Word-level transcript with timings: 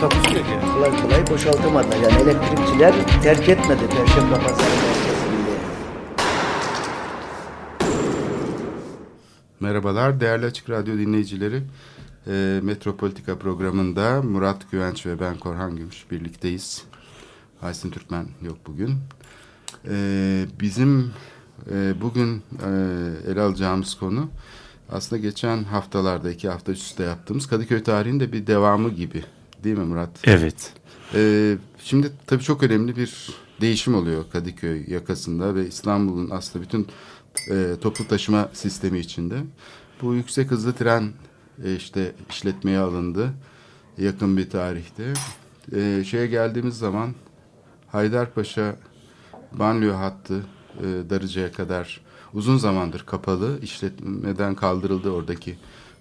Takusuyor 0.00 0.44
ki. 0.44 0.52
Kolay 0.74 1.02
kolay 1.02 1.26
boşaltamadılar. 1.30 1.96
Yani 1.96 2.22
elektrikçiler 2.22 2.94
terk 3.22 3.48
etmedi 3.48 3.88
Perşembe 3.88 4.34
Pazarı 4.34 4.70
merkezinde. 4.70 5.56
Merhabalar 9.60 10.20
değerli 10.20 10.46
Açık 10.46 10.70
Radyo 10.70 10.98
dinleyicileri. 10.98 11.62
E, 12.26 12.60
Metropolitika 12.62 13.38
programında 13.38 14.22
Murat 14.22 14.70
Güvenç 14.70 15.06
ve 15.06 15.20
ben 15.20 15.38
Korhan 15.38 15.76
Gümüş 15.76 16.10
birlikteyiz. 16.10 16.84
Aysin 17.62 17.90
Türkmen 17.90 18.26
yok 18.42 18.56
bugün. 18.66 18.94
E, 19.88 20.46
bizim 20.60 21.12
e, 21.70 22.00
bugün 22.00 22.42
e, 22.66 22.70
ele 23.30 23.40
alacağımız 23.40 23.94
konu 23.94 24.28
aslında 24.92 25.22
geçen 25.22 25.64
haftalarda 25.64 26.30
iki 26.30 26.48
hafta 26.48 26.72
üst 26.72 26.82
üste 26.82 27.02
yaptığımız 27.02 27.46
Kadıköy 27.46 27.82
tarihinin 27.82 28.20
de 28.20 28.32
bir 28.32 28.46
devamı 28.46 28.90
gibi. 28.90 29.24
Değil 29.66 29.78
mi 29.78 29.84
Murat? 29.84 30.10
Evet. 30.24 30.72
Ee, 31.14 31.56
şimdi 31.78 32.12
tabii 32.26 32.42
çok 32.42 32.62
önemli 32.62 32.96
bir 32.96 33.30
değişim 33.60 33.94
oluyor 33.94 34.24
Kadıköy 34.32 34.84
yakasında 34.90 35.54
ve 35.54 35.66
İstanbul'un 35.66 36.30
aslında 36.30 36.64
bütün 36.64 36.86
e, 37.50 37.74
toplu 37.80 38.08
taşıma 38.08 38.48
sistemi 38.52 38.98
içinde. 38.98 39.34
Bu 40.02 40.14
yüksek 40.14 40.50
hızlı 40.50 40.72
tren 40.72 41.12
e, 41.64 41.76
işte 41.76 42.12
işletmeye 42.30 42.78
alındı 42.78 43.30
yakın 43.98 44.36
bir 44.36 44.50
tarihte. 44.50 45.12
E, 45.76 46.04
şeye 46.04 46.26
geldiğimiz 46.26 46.78
zaman 46.78 47.14
Haydarpaşa 47.86 48.76
banliyö 49.52 49.92
hattı 49.92 50.42
e, 50.78 51.10
Darıca'ya 51.10 51.52
kadar 51.52 52.00
uzun 52.34 52.56
zamandır 52.56 53.02
kapalı. 53.06 53.60
işletmeden 53.62 54.54
kaldırıldı 54.54 55.10
oradaki 55.10 55.56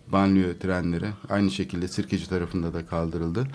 banliyö 0.08 0.60
trenleri. 0.60 1.08
Aynı 1.30 1.52
şekilde 1.52 1.88
Sirkeci 1.88 2.30
tarafında 2.30 2.74
da 2.74 2.86
kaldırıldı. 2.86 3.48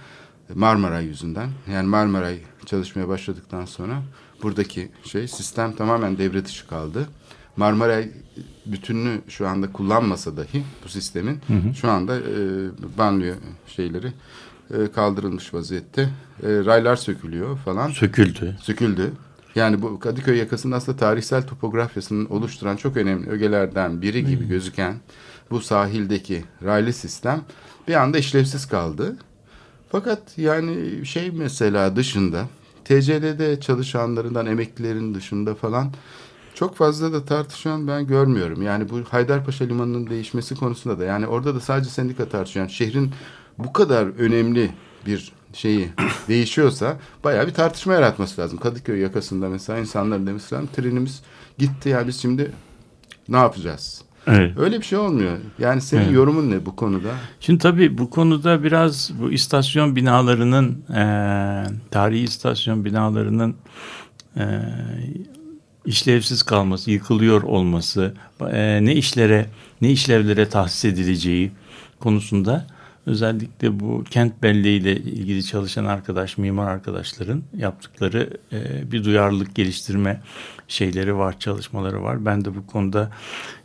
Marmaray 0.55 1.07
yüzünden. 1.07 1.51
Yani 1.73 1.89
Marmaray 1.89 2.39
çalışmaya 2.67 3.09
başladıktan 3.09 3.65
sonra 3.65 4.03
buradaki 4.43 4.89
şey 5.05 5.29
sistem 5.29 5.73
tamamen 5.73 6.19
devre 6.19 6.45
dışı 6.45 6.67
kaldı. 6.67 7.09
Marmaray 7.57 8.11
bütününü 8.67 9.21
şu 9.29 9.49
anda 9.49 9.73
kullanmasa 9.73 10.37
dahi 10.37 10.65
bu 10.85 10.89
sistemin 10.89 11.41
şu 11.75 11.91
anda 11.91 12.17
e, 12.19 12.19
banliyö 12.99 13.35
şeyleri 13.67 14.13
e, 14.75 14.93
kaldırılmış 14.93 15.55
vaziyette. 15.55 16.03
E, 16.03 16.09
raylar 16.43 16.97
sökülüyor 16.97 17.59
falan. 17.59 17.89
Söküldü. 17.89 18.57
Söküldü. 18.61 19.13
Yani 19.55 19.83
bu 19.83 19.99
Kadıköy 19.99 20.39
yakasının 20.39 20.77
aslında 20.77 20.99
tarihsel 20.99 21.47
topografyasını 21.47 22.29
oluşturan 22.29 22.77
çok 22.77 22.97
önemli 22.97 23.31
ögelerden 23.31 24.03
biri 24.03 24.27
gibi 24.27 24.49
gözüken 24.49 24.95
bu 25.51 25.61
sahildeki 25.61 26.45
raylı 26.65 26.93
sistem 26.93 27.43
bir 27.89 27.95
anda 27.95 28.19
işlevsiz 28.19 28.67
kaldı. 28.67 29.17
Fakat 29.93 30.39
yani 30.39 31.07
şey 31.07 31.31
mesela 31.31 31.97
dışında 31.97 32.45
TCD'de 32.85 33.61
çalışanlarından 33.61 34.47
emeklilerin 34.47 35.15
dışında 35.15 35.55
falan 35.55 35.93
çok 36.55 36.77
fazla 36.77 37.13
da 37.13 37.25
tartışan 37.25 37.89
ben 37.89 38.07
görmüyorum. 38.07 38.63
Yani 38.63 38.89
bu 38.89 39.01
Haydarpaşa 39.11 39.65
Limanı'nın 39.65 40.11
değişmesi 40.11 40.55
konusunda 40.55 40.99
da 40.99 41.05
yani 41.05 41.27
orada 41.27 41.55
da 41.55 41.61
sadece 41.61 41.91
sendika 41.91 42.29
tartışıyor. 42.29 42.67
Yani 42.67 42.73
şehrin 42.73 43.13
bu 43.59 43.73
kadar 43.73 44.07
önemli 44.07 44.71
bir 45.07 45.33
şeyi 45.53 45.89
değişiyorsa 46.29 46.99
bayağı 47.25 47.47
bir 47.47 47.55
tartışma 47.55 47.95
yaratması 47.95 48.41
lazım. 48.41 48.59
Kadıköy 48.59 49.01
yakasında 49.01 49.49
mesela 49.49 49.79
insanların 49.79 50.27
demesi 50.27 50.55
lazım 50.55 50.69
trenimiz 50.77 51.23
gitti 51.59 51.89
ya 51.89 52.07
biz 52.07 52.21
şimdi 52.21 52.53
ne 53.29 53.37
yapacağız? 53.37 54.03
Evet. 54.27 54.59
Öyle 54.59 54.79
bir 54.79 54.85
şey 54.85 54.99
olmuyor. 54.99 55.39
Yani 55.59 55.81
senin 55.81 56.03
Evet. 56.03 56.15
yorumun 56.15 56.51
ne 56.51 56.67
bu 56.67 56.77
konuda? 56.77 57.09
Şimdi 57.41 57.59
tabii 57.59 57.99
bu 57.99 58.11
konuda 58.11 58.63
biraz 58.63 59.11
bu 59.21 59.33
istasyon 59.33 59.97
binalarının 59.97 60.85
eee 60.91 61.65
tarihi 61.91 62.23
istasyon 62.25 62.85
binalarının 62.85 63.57
eee, 64.37 64.45
işlevsiz 65.85 66.43
kalması, 66.43 66.91
yıkılıyor 66.91 67.43
olması, 67.43 68.15
eee, 68.41 68.79
ne 68.85 68.95
işlere, 68.95 69.47
ne 69.81 69.91
işlevlere 69.91 70.49
tahsis 70.49 70.85
edileceği 70.85 71.53
konusunda 72.01 72.67
özellikle 73.11 73.81
bu 73.81 74.05
kent 74.11 74.43
belleğiyle 74.43 74.97
ilgili 74.97 75.45
çalışan 75.45 75.85
arkadaş, 75.85 76.39
mimar 76.39 76.71
arkadaşların 76.71 77.43
yaptıkları 77.57 78.31
eee, 78.53 78.61
bir 78.93 79.05
duyarlılık 79.05 79.55
geliştirme 79.55 80.21
şeyleri 80.69 81.17
var, 81.17 81.39
çalışmaları 81.39 82.03
var. 82.03 82.25
Ben 82.25 82.45
de 82.45 82.55
bu 82.57 82.67
konuda 82.67 83.11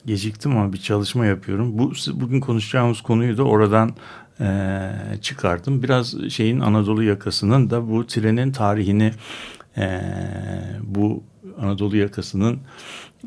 geciktim 0.05 0.57
ama 0.57 0.73
bir 0.73 0.77
çalışma 0.77 1.25
yapıyorum. 1.25 1.77
Bu 1.77 1.93
bugün 2.13 2.39
konuşacağımız 2.39 3.01
konuyu 3.01 3.37
da 3.37 3.43
oradan 3.43 3.95
eee, 4.39 4.91
çıkardım. 5.21 5.83
Biraz 5.83 6.29
şeyin 6.29 6.59
Anadolu 6.59 7.03
yakasının 7.03 7.69
da 7.69 7.89
bu 7.89 8.07
trenin 8.07 8.51
tarihini 8.51 9.11
eee, 9.77 10.01
bu 10.83 11.23
Anadolu 11.61 11.97
yakasının 11.97 12.59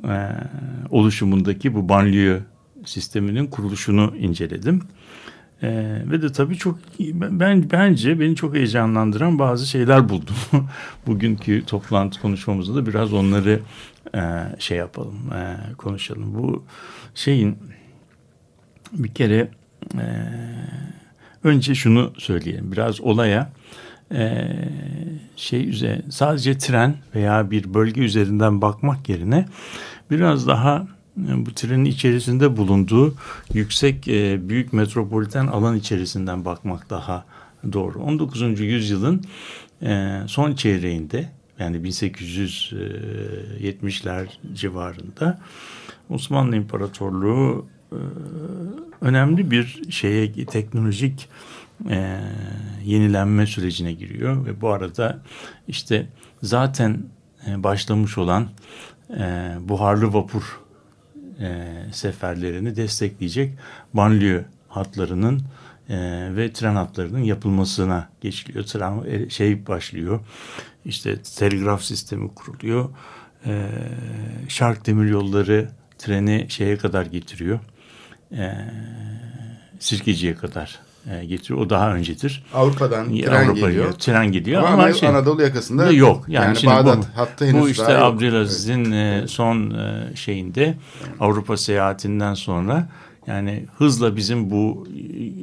eee, 0.05 0.29
oluşumundaki 0.91 1.75
bu 1.75 1.89
banliyö 1.89 2.41
sisteminin 2.85 3.47
kuruluşunu 3.47 4.15
inceledim. 4.19 4.83
Eee, 5.63 6.03
ve 6.11 6.23
de 6.23 6.33
tabii 6.33 6.57
çok 6.57 6.79
ben 7.01 7.71
bence 7.71 8.21
beni 8.21 8.37
çok 8.37 8.55
heyecanlandıran 8.55 9.39
bazı 9.39 9.67
şeyler 9.67 10.09
buldum. 10.09 10.35
Bugünkü 11.07 11.65
toplantı 11.67 12.21
konuşmamızda 12.21 12.75
da 12.75 12.87
biraz 12.87 13.13
onları 13.13 13.61
eee, 14.15 14.23
şey 14.59 14.79
yapalım, 14.79 15.19
eee, 15.33 15.57
konuşalım. 15.79 16.35
Bu 16.35 16.65
şeyin 17.15 17.59
bir 18.93 19.15
kere 19.15 19.49
eee, 19.95 20.01
önce 21.45 21.75
şunu 21.75 22.13
söyleyelim. 22.19 22.73
Biraz 22.73 23.01
olaya 23.01 23.53
eee, 24.11 24.69
şey 25.37 25.69
üzerine 25.69 26.03
sadece 26.11 26.59
tren 26.59 26.97
veya 27.15 27.51
bir 27.51 27.75
bölge 27.75 28.01
üzerinden 28.01 28.63
bakmak 28.63 29.09
yerine 29.09 29.47
biraz 30.11 30.47
daha 30.49 30.77
e, 30.79 30.98
bu 31.19 31.55
trenin 31.55 31.85
içerisinde 31.85 32.57
bulunduğu 32.57 33.15
yüksek 33.55 34.09
e, 34.09 34.49
büyük 34.49 34.73
metropoliten 34.73 35.47
alan 35.47 35.77
içerisinden 35.77 36.45
bakmak 36.45 36.91
daha 36.91 37.25
doğru. 37.73 37.99
19. 37.99 38.61
yüzyılın 38.61 39.23
e, 39.83 40.21
son 40.27 40.55
çeyreğinde 40.55 41.29
yani 41.59 41.77
1870'ler 41.77 44.27
civarında 44.55 45.41
Osmanlı 46.11 46.57
İmparatorluğu 46.57 47.67
e, 47.93 47.97
önemli 49.01 49.51
bir 49.51 49.83
şeye 49.91 50.33
teknolojik 50.33 51.29
e, 51.91 52.21
yenilenme 52.85 53.47
sürecine 53.47 53.93
giriyor 53.93 54.47
ve 54.47 54.61
bu 54.61 54.69
arada 54.69 55.23
işte 55.69 56.07
zaten 56.43 57.03
e, 57.47 57.63
başlamış 57.63 58.19
olan 58.19 58.49
e, 59.19 59.55
buharlı 59.61 60.13
vapur 60.13 60.68
e, 61.41 61.75
seferlerini 61.93 62.77
destekleyecek 62.77 63.59
banliyö 63.95 64.43
hatlarının 64.69 65.43
e, 65.89 65.97
ve 66.37 66.53
tren 66.53 66.75
hatlarının 66.75 67.23
yapılmasına 67.23 68.09
geçiliyor. 68.21 68.65
Tren 68.65 69.03
e, 69.07 69.31
şey 69.31 69.67
başlıyor. 69.67 70.21
İşte 70.85 71.23
telgraf 71.23 71.83
sistemi 71.83 72.35
kuruluyor. 72.35 72.91
E, 73.47 73.71
şark 74.49 74.87
demiryolları 74.87 75.69
treni 75.99 76.47
şeye 76.49 76.77
kadar 76.77 77.07
getiriyor. 77.07 77.61
E, 78.33 78.53
Sirkeci'ye 79.79 80.35
kadar 80.35 80.88
getiriyor. 81.25 81.61
O 81.61 81.71
daha 81.71 81.95
öncedir. 81.95 82.45
Avrupa'dan 82.55 83.17
tren 83.17 83.45
Avrupa 83.45 83.69
geliyor. 83.69 83.93
Tren 83.93 84.33
geliyor 84.33 84.63
Ama, 84.63 84.69
ama, 84.69 84.93
şey- 84.93 85.09
Anadolu 85.09 85.43
yakasında 85.43 85.87
da 85.87 85.93
yok. 85.93 86.25
Yani, 86.29 86.57
şimdi 86.57 86.75
Bağdat 86.75 86.99
bu, 86.99 87.21
hattı 87.21 87.47
henüz 87.47 87.63
bu 87.63 87.69
işte. 87.69 87.99
Abdülaziz'in 87.99 88.93
e, 88.93 89.25
son 89.29 89.71
e, 89.71 90.17
şeyinde 90.17 90.75
Avrupa 91.21 91.57
seyahatinden 91.57 92.35
sonra 92.35 92.89
yani 93.27 93.67
hızla 93.79 94.17
bizim 94.17 94.51
bu 94.51 94.87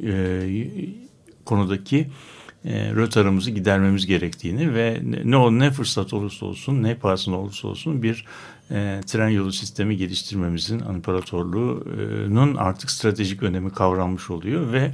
e, 0.06 0.68
konudaki 1.44 2.08
e, 2.64 2.94
rötarımızı 2.94 3.50
gidermemiz 3.50 4.06
gerektiğini 4.06 4.74
ve 4.74 5.00
ne, 5.24 5.58
ne 5.58 5.70
fırsat 5.70 6.12
olursa 6.14 6.46
olsun 6.46 6.82
ne 6.82 6.94
pahasına 6.94 7.38
olursa 7.38 7.68
olsun 7.68 8.02
bir 8.02 8.24
e, 8.70 9.00
tren 9.06 9.28
yolu 9.28 9.52
sistemi 9.52 9.96
geliştirmemizin 9.96 10.78
imparatorluğunun 10.78 12.56
artık 12.56 12.90
stratejik 12.90 13.42
önemi 13.42 13.70
kavranmış 13.70 14.30
oluyor 14.30 14.72
ve 14.72 14.92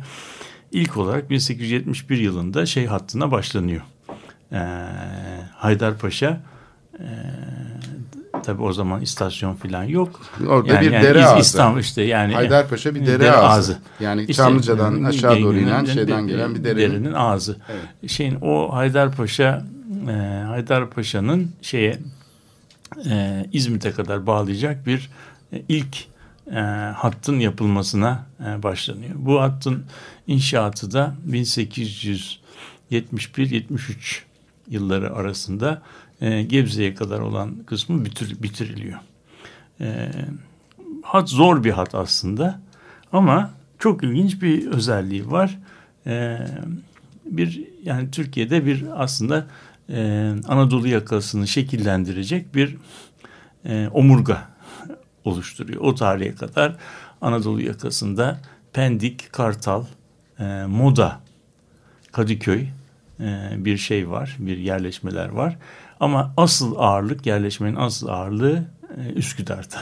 ilk 0.72 0.96
olarak 0.96 1.30
1871 1.30 2.18
yılında 2.18 2.66
şey 2.66 2.86
hattına 2.86 3.30
başlanıyor. 3.30 3.82
e, 4.52 4.58
Haydarpaşa 5.56 6.40
e, 6.98 7.06
tabi 8.42 8.62
o 8.62 8.72
zaman 8.72 9.00
istasyon 9.00 9.54
falan 9.54 9.84
yok. 9.84 10.20
Orada 10.48 10.80
bir 10.80 10.92
dere 10.92 11.24
ağzı. 11.26 11.40
İstanbul 11.40 11.80
işte 11.80 12.02
yani 12.02 12.34
Haydarpaşa 12.34 12.94
bir 12.94 13.06
dere, 13.06 13.32
ağzı. 13.32 13.78
Yani 14.00 14.20
İşte, 14.20 14.32
Çamlıca'dan 14.32 15.04
aşağı 15.04 15.40
doğru 15.40 15.58
inen 15.58 15.84
şeyden 15.84 16.26
bir- 16.28 16.32
gelen 16.32 16.54
bir 16.54 16.64
derenin. 16.64 17.12
ağzı. 17.12 17.56
Şeyin 18.06 18.38
o 18.40 18.74
Haydarpaşa 18.74 19.64
e, 20.08 20.12
Haydarpaşa'nın 20.46 21.50
şeye 21.62 21.98
e, 23.10 23.46
İzmit'e 23.52 23.92
kadar 23.92 24.26
bağlayacak 24.26 24.86
bir 24.86 25.10
e, 25.52 25.62
ilk 25.68 25.96
e, 26.50 26.60
hattın 26.96 27.40
yapılmasına 27.40 28.26
e, 28.46 28.62
başlanıyor. 28.62 29.14
Bu 29.16 29.40
hattın 29.40 29.84
inşaatı 30.26 30.92
da 30.92 31.14
1871-73 31.30 32.38
yılları 34.68 35.14
arasında 35.14 35.82
e, 36.20 36.42
Gebze'ye 36.42 36.94
kadar 36.94 37.20
olan 37.20 37.56
kısmı 37.66 38.04
bitir, 38.04 38.42
bitiriliyor. 38.42 38.98
E, 39.80 40.10
hat 41.02 41.28
zor 41.28 41.64
bir 41.64 41.70
hat 41.70 41.94
aslında 41.94 42.60
ama 43.12 43.50
çok 43.78 44.04
ilginç 44.04 44.42
bir 44.42 44.66
özelliği 44.66 45.30
var. 45.30 45.58
E, 46.06 46.38
bir 47.24 47.64
yani 47.84 48.10
Türkiye'de 48.10 48.66
bir 48.66 49.02
aslında 49.02 49.46
e, 49.88 50.32
Anadolu 50.48 50.88
yakasını 50.88 51.48
şekillendirecek 51.48 52.54
bir 52.54 52.76
e, 53.64 53.88
omurga 53.88 54.51
oluşturuyor. 55.24 55.80
O 55.80 55.94
tarihe 55.94 56.34
kadar 56.34 56.76
Anadolu 57.20 57.62
yakasında 57.62 58.40
Pendik, 58.72 59.32
Kartal, 59.32 59.84
e, 60.38 60.64
Moda, 60.66 61.20
Kadıköy 62.12 62.66
e, 63.20 63.50
bir 63.56 63.76
şey 63.76 64.10
var, 64.10 64.36
bir 64.38 64.58
yerleşmeler 64.58 65.28
var. 65.28 65.58
Ama 66.00 66.34
asıl 66.36 66.74
ağırlık, 66.78 67.26
yerleşmenin 67.26 67.76
asıl 67.76 68.08
ağırlığı 68.08 68.64
e, 68.98 69.12
Üsküdar'da. 69.12 69.78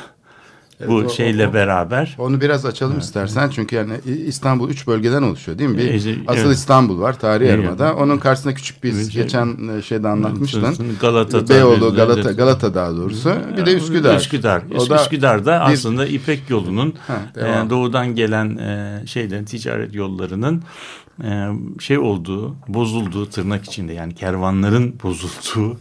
Bu 0.88 0.94
o- 0.94 1.08
şeyle 1.08 1.48
o- 1.48 1.52
beraber 1.52 2.16
Onu 2.18 2.40
biraz 2.40 2.66
açalım 2.66 2.98
istersen 2.98 3.48
çünkü 3.50 3.76
yani 3.76 3.92
İstanbul 4.26 4.70
üç 4.70 4.86
bölgeden 4.86 5.22
oluşuyor 5.22 5.58
değil 5.58 5.70
mi? 5.70 5.78
Bir 5.78 5.90
Evet, 5.90 6.18
asıl 6.26 6.40
evet. 6.46 6.56
İstanbul 6.56 7.00
var 7.00 7.18
tarihi 7.18 7.48
Evet. 7.48 7.58
yarımada. 7.64 7.94
Onun 7.94 8.18
karşısında 8.18 8.54
küçük 8.54 8.84
bir 8.84 8.92
Evet. 8.94 9.12
geçen 9.12 9.68
e, 9.78 9.82
şeyde 9.82 10.08
anlatmıştın. 10.08 10.76
Galata 11.00 11.48
Beyoğlu, 11.48 11.94
Galata, 11.94 12.32
Galata 12.32 12.74
daha 12.74 12.96
doğrusu. 12.96 13.32
Bir 13.56 13.66
de 13.66 13.74
Üsküdar. 13.74 14.16
Üsküdar. 14.16 14.62
O 14.78 14.88
da 14.90 14.96
Üsküdar'da 14.96 15.64
bir- 15.68 15.72
aslında 15.72 16.06
İpek 16.06 16.42
yolunun 16.50 16.94
Ha, 17.06 17.18
e, 17.66 17.70
doğudan 17.70 18.14
gelen 18.14 18.56
e, 18.56 19.02
şeyden 19.06 19.44
ticaret 19.44 19.94
yollarının 19.94 20.62
e, 21.24 21.48
şey 21.80 21.98
olduğu, 21.98 22.56
bozulduğu 22.68 23.26
tırnak 23.30 23.64
içinde 23.64 23.92
yani 23.92 24.14
kervanların 24.14 24.94
bozulduğu 25.02 25.76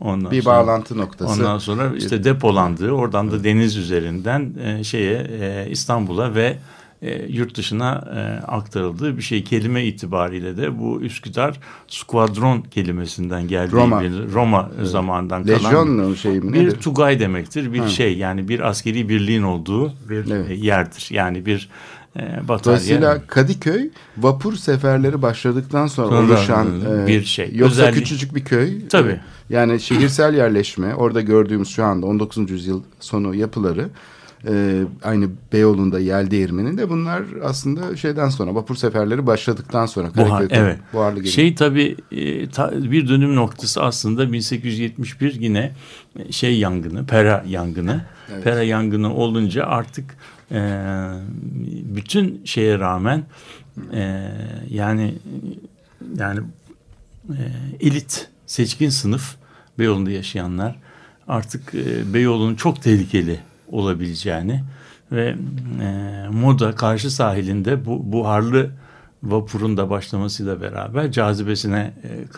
ondan 0.00 0.30
bir 0.32 0.42
sonra- 0.42 0.56
bağlantı 0.66 0.98
noktası. 0.98 1.32
Ondan 1.32 1.58
sonra 1.58 1.92
işte 1.96 2.24
depolandığı, 2.24 2.90
oradan 2.90 3.30
da 3.30 3.44
deniz 3.44 3.76
üzerinden 3.76 4.52
e, 4.64 4.84
şeye 4.84 5.26
e, 5.40 5.70
İstanbul'a 5.70 6.34
ve 6.34 6.56
e, 7.02 7.26
yurt 7.28 7.56
dışına 7.56 7.92
e, 8.16 8.46
aktarıldığı 8.46 9.16
bir 9.16 9.22
şey. 9.22 9.44
Kelime 9.44 9.84
itibariyle 9.84 10.56
de 10.56 10.78
bu 10.78 11.00
Üsküdar 11.00 11.60
skvadron 11.88 12.60
kelimesinden 12.60 13.48
geldiği 13.48 13.72
Roma. 13.72 14.00
bir 14.02 14.32
Roma 14.32 14.70
zamanından 14.82 15.44
kalan 15.46 15.58
Lejyon 15.64 16.14
şey 16.14 16.40
mi 16.40 16.52
bir 16.52 16.66
nedir? 16.66 16.80
tugay 16.80 17.20
demektir. 17.20 17.72
Bir 17.72 17.78
Ha. 17.78 17.88
şey 17.88 18.18
yani 18.18 18.48
bir 18.48 18.60
askeri 18.68 19.08
birliğin 19.08 19.42
olduğu 19.42 19.92
bir 20.08 20.30
Evet. 20.32 20.50
e, 20.50 20.54
yerdir. 20.54 21.08
Yani 21.10 21.46
bir 21.46 21.68
e, 22.16 22.20
batarya. 22.48 22.64
Dolayısıyla 22.64 23.26
Kadıköy 23.26 23.90
vapur 24.18 24.56
seferleri 24.56 25.22
başladıktan 25.22 25.86
sonra, 25.86 26.08
Sonra, 26.08 26.32
oluşan 26.34 26.66
e, 26.98 27.02
e, 27.02 27.06
bir 27.06 27.24
şey. 27.24 27.50
Yoksa 27.54 27.82
Özellik- 27.82 27.94
küçücük 27.94 28.34
bir 28.34 28.44
köy. 28.44 28.88
Tabii. 28.88 29.20
Yani 29.50 29.80
şehirsel 29.80 30.34
yerleşme 30.34 30.94
orada 30.94 31.20
gördüğümüz 31.20 31.68
şu 31.68 31.84
anda 31.84 32.06
19. 32.06 32.50
yüzyıl 32.50 32.82
sonu 33.00 33.34
yapıları 33.34 33.88
e, 34.48 34.82
aynı 35.02 35.28
Beyoğlu'nda 35.52 35.98
yel 36.00 36.30
değirmeni 36.30 36.78
de 36.78 36.88
bunlar 36.90 37.22
aslında 37.44 37.96
şeyden 37.96 38.28
sonra 38.28 38.54
vapur 38.54 38.76
seferleri 38.76 39.26
başladıktan 39.26 39.86
sonra 39.86 40.08
Buhar, 40.16 40.44
evet. 40.50 40.78
buharlı 40.92 41.16
gemi. 41.16 41.28
Şey 41.28 41.54
tabii 41.54 41.96
e, 42.12 42.48
ta- 42.48 42.72
bir 42.92 43.08
dönüm 43.08 43.36
noktası 43.36 43.82
aslında 43.82 44.32
1871 44.32 45.34
yine 45.40 45.72
şey 46.30 46.58
yangını, 46.58 47.06
Pera 47.06 47.44
yangını. 47.48 48.04
Evet. 48.34 48.44
Pera 48.44 48.62
yangını 48.62 49.14
olunca 49.14 49.64
artık 49.64 50.04
e, 50.52 50.60
bütün 51.84 52.44
şeye 52.44 52.78
rağmen 52.78 53.22
e, 53.92 54.30
yani 54.70 55.14
yani 56.16 56.40
e, 57.28 57.42
elit 57.80 58.28
seçkin 58.46 58.88
sınıf 58.88 59.36
Beyoğlu'nda 59.78 60.10
yaşayanlar 60.10 60.76
artık 61.28 61.74
e, 61.74 62.14
Beyoğlu'nun 62.14 62.54
çok 62.54 62.82
tehlikeli 62.82 63.40
olabileceğini 63.68 64.62
ve 65.12 65.36
e, 65.82 66.28
Moda 66.32 66.74
karşı 66.74 67.10
sahilinde 67.10 67.84
bu 67.86 68.12
buharlı 68.12 68.70
vapurun 69.22 69.76
da 69.76 69.90
başlamasıyla 69.90 70.60
beraber 70.60 71.12
cazibesine 71.12 71.92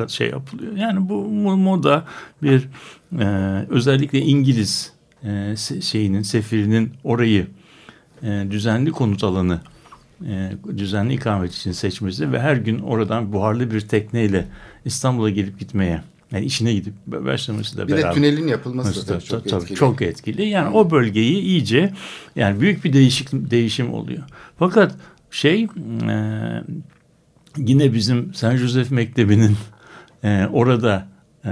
e, 0.05 0.09
şey 0.09 0.31
yapılıyor. 0.31 0.77
Yani 0.77 1.09
bu 1.09 1.15
mo- 1.15 1.63
moda 1.63 2.05
bir 2.43 2.69
e, 3.21 3.27
özellikle 3.69 4.19
İngiliz 4.19 4.93
e, 5.25 5.55
şeyinin 5.83 6.23
sefirinin 6.23 6.93
orayı 7.05 7.47
e, 8.23 8.47
düzenli 8.51 8.91
konut 8.91 9.25
alanı 9.25 9.61
e, 10.27 10.53
düzenli 10.77 11.15
ikamet 11.15 11.55
için 11.55 11.73
seçmesi 11.73 12.33
ve 12.33 12.41
her 12.41 12.57
gün 12.57 12.79
oradan 12.79 13.33
buharlı 13.33 13.71
bir 13.71 13.81
tekneyle 13.81 14.47
İstanbul'a 14.85 15.31
gelip 15.31 15.59
gitmeye 15.59 16.03
yani 16.33 16.45
işine 16.45 16.73
gidip 16.75 16.95
başlamasıyla 17.07 17.89
bir 17.89 17.93
beraber. 17.93 18.11
de 18.11 18.15
tünelin 18.15 18.49
yapılması 18.49 19.09
da 19.09 19.15
Mesela 19.15 19.19
tabii 19.19 19.29
çok 19.29 19.51
tabii 19.51 19.63
etkili. 19.63 19.79
çok 19.79 20.03
etkili. 20.03 20.49
Yani 20.49 20.77
o 20.77 20.91
bölgeyi 20.91 21.41
iyice 21.41 21.93
yani 22.37 22.61
büyük 22.61 22.85
bir 22.85 22.93
değişik 22.93 23.29
değişim 23.33 23.95
oluyor. 23.95 24.23
Fakat 24.59 24.97
şey 25.31 25.63
e, 25.63 25.69
yine 27.57 27.93
bizim 27.93 28.35
Saint 28.35 28.61
Joseph 28.61 28.91
Mektebi'nin 28.91 29.57
e, 30.25 30.47
orada 30.53 31.09
e, 31.45 31.51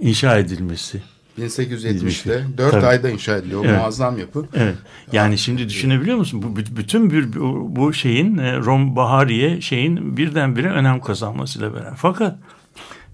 inşa 0.00 0.38
edilmesi. 0.38 1.02
1870'te 1.38 2.44
4 2.58 2.70
Tabii. 2.72 2.86
ayda 2.86 3.10
inşa 3.10 3.36
ediliyor. 3.36 3.60
O 3.60 3.64
Evet. 3.68 3.78
muazzam 3.80 4.18
yapı. 4.18 4.46
Evet. 4.54 4.76
Yani 5.12 5.38
şimdi 5.38 5.68
düşünebiliyor 5.68 6.16
musun? 6.16 6.42
Bu 6.42 6.60
bü- 6.60 6.76
bütün 6.76 7.10
bir 7.10 7.32
bu, 7.76 7.92
şeyin 7.92 8.38
e, 8.38 8.56
Rom 8.56 8.96
Bahariye 8.96 9.60
şeyin 9.60 10.16
birdenbire 10.16 10.70
önem 10.70 11.00
kazanmasıyla 11.00 11.74
beraber. 11.74 11.94
Fakat 11.96 12.38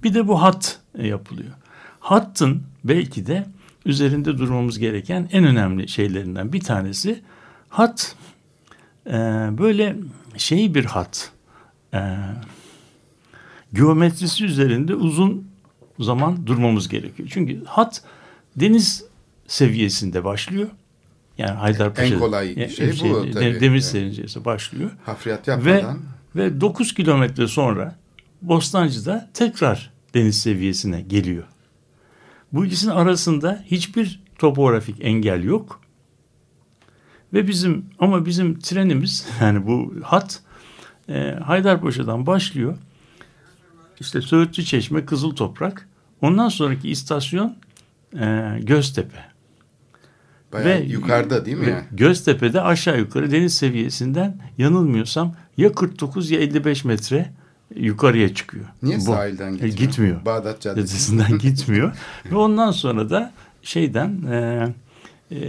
bir 0.05 0.15
de 0.15 0.29
bu 0.29 0.43
hat 0.43 0.79
e, 0.99 1.07
yapılıyor. 1.07 1.51
Hattın 2.01 2.63
belki 2.85 3.27
de 3.27 3.47
üzerinde 3.87 4.39
durmamız 4.39 4.79
gereken 4.79 5.29
en 5.33 5.45
önemli 5.45 5.89
şeylerinden 5.89 6.53
bir 6.53 6.61
tanesi 6.61 7.21
hat 7.69 8.17
e, 9.07 9.13
böyle 9.59 9.97
şey 10.37 10.75
bir 10.75 10.85
hat. 10.85 11.31
E, 11.95 12.01
geometrisi 13.75 14.45
üzerinde 14.45 14.95
uzun 14.95 15.50
zaman 16.05 16.47
durmamız 16.47 16.89
gerekiyor. 16.89 17.29
Çünkü 17.33 17.65
hat 17.65 18.03
deniz 18.57 19.05
seviyesinde 19.47 20.25
başlıyor. 20.25 20.69
Yani 21.39 21.51
Haydarpaşa 21.51 22.15
En 22.15 22.19
kolay 22.21 22.55
e, 22.57 22.69
şey 22.69 22.89
bu 23.01 23.25
de- 23.27 23.31
tabii. 23.31 23.61
Deniz 23.61 23.95
Evet. 23.95 24.13
seviyesi 24.13 24.45
başlıyor. 24.45 24.91
Hafriyat 25.07 25.49
Ve 25.49 25.53
yapmadan. 25.53 25.99
ve 26.37 26.61
9 26.61 26.95
kilometre 26.95 27.47
sonra 27.47 27.97
Bostancı'da 28.43 29.31
tekrar 29.35 29.91
deniz 30.15 30.41
seviyesine 30.41 31.01
geliyor. 31.01 31.45
Bu 32.53 32.67
ikisinin 32.67 32.93
arasında 32.93 33.65
hiçbir 33.67 34.23
topografik 34.39 34.97
engel 35.01 35.43
yok. 35.45 35.81
Ve 37.33 37.49
bizim 37.49 37.85
ama 37.99 38.27
bizim 38.27 38.59
trenimiz 38.59 39.27
yani 39.41 39.67
bu 39.67 39.95
hat 40.03 40.43
e, 41.09 41.39
Haydarpaşa'dan 41.45 42.27
başlıyor. 42.27 42.77
İşte 44.01 44.21
Söğütlü 44.23 44.65
Çeşme, 44.65 45.05
Kızıl 45.07 45.37
Toprak. 45.37 45.89
Ondan 46.23 46.49
sonraki 46.49 46.91
istasyon 46.91 47.57
e, 48.21 48.57
Göztepe. 48.63 49.19
Bayağı 50.53 50.83
yukarıda 50.83 51.47
değil 51.47 51.57
mi? 51.57 51.67
ve 51.67 51.71
yani? 51.71 51.85
Göztepe'de 51.93 52.61
aşağı 52.61 52.99
yukarı 52.99 53.31
deniz 53.31 53.55
seviyesinden 53.55 54.37
yanılmıyorsam 54.59 55.35
ya 55.57 55.73
49 55.73 56.31
ya 56.31 56.41
55 56.41 56.85
metre 56.85 57.33
yukarıya 57.77 58.35
çıkıyor. 58.35 58.65
Niye 58.83 58.97
Bu- 58.97 59.01
sahilden 59.01 59.49
E, 59.49 59.53
gitmiyor? 59.53 59.77
Gitmiyor. 59.77 60.25
Bağdat 60.25 60.61
Caddesi. 60.61 60.87
Caddesi'nden 60.89 61.39
gitmiyor. 61.51 61.93
Ve 62.33 62.37
ondan 62.37 62.71
sonra 62.71 63.11
da 63.11 63.33
şeyden 63.63 64.23
e, 64.31 64.69
e, 65.31 65.49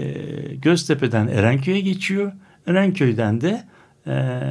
Göztepe'den 0.56 1.28
Erenköy'e 1.28 1.80
geçiyor. 1.82 2.32
Erenköy'den 2.68 3.42
de 3.42 3.64
e, 4.08 4.42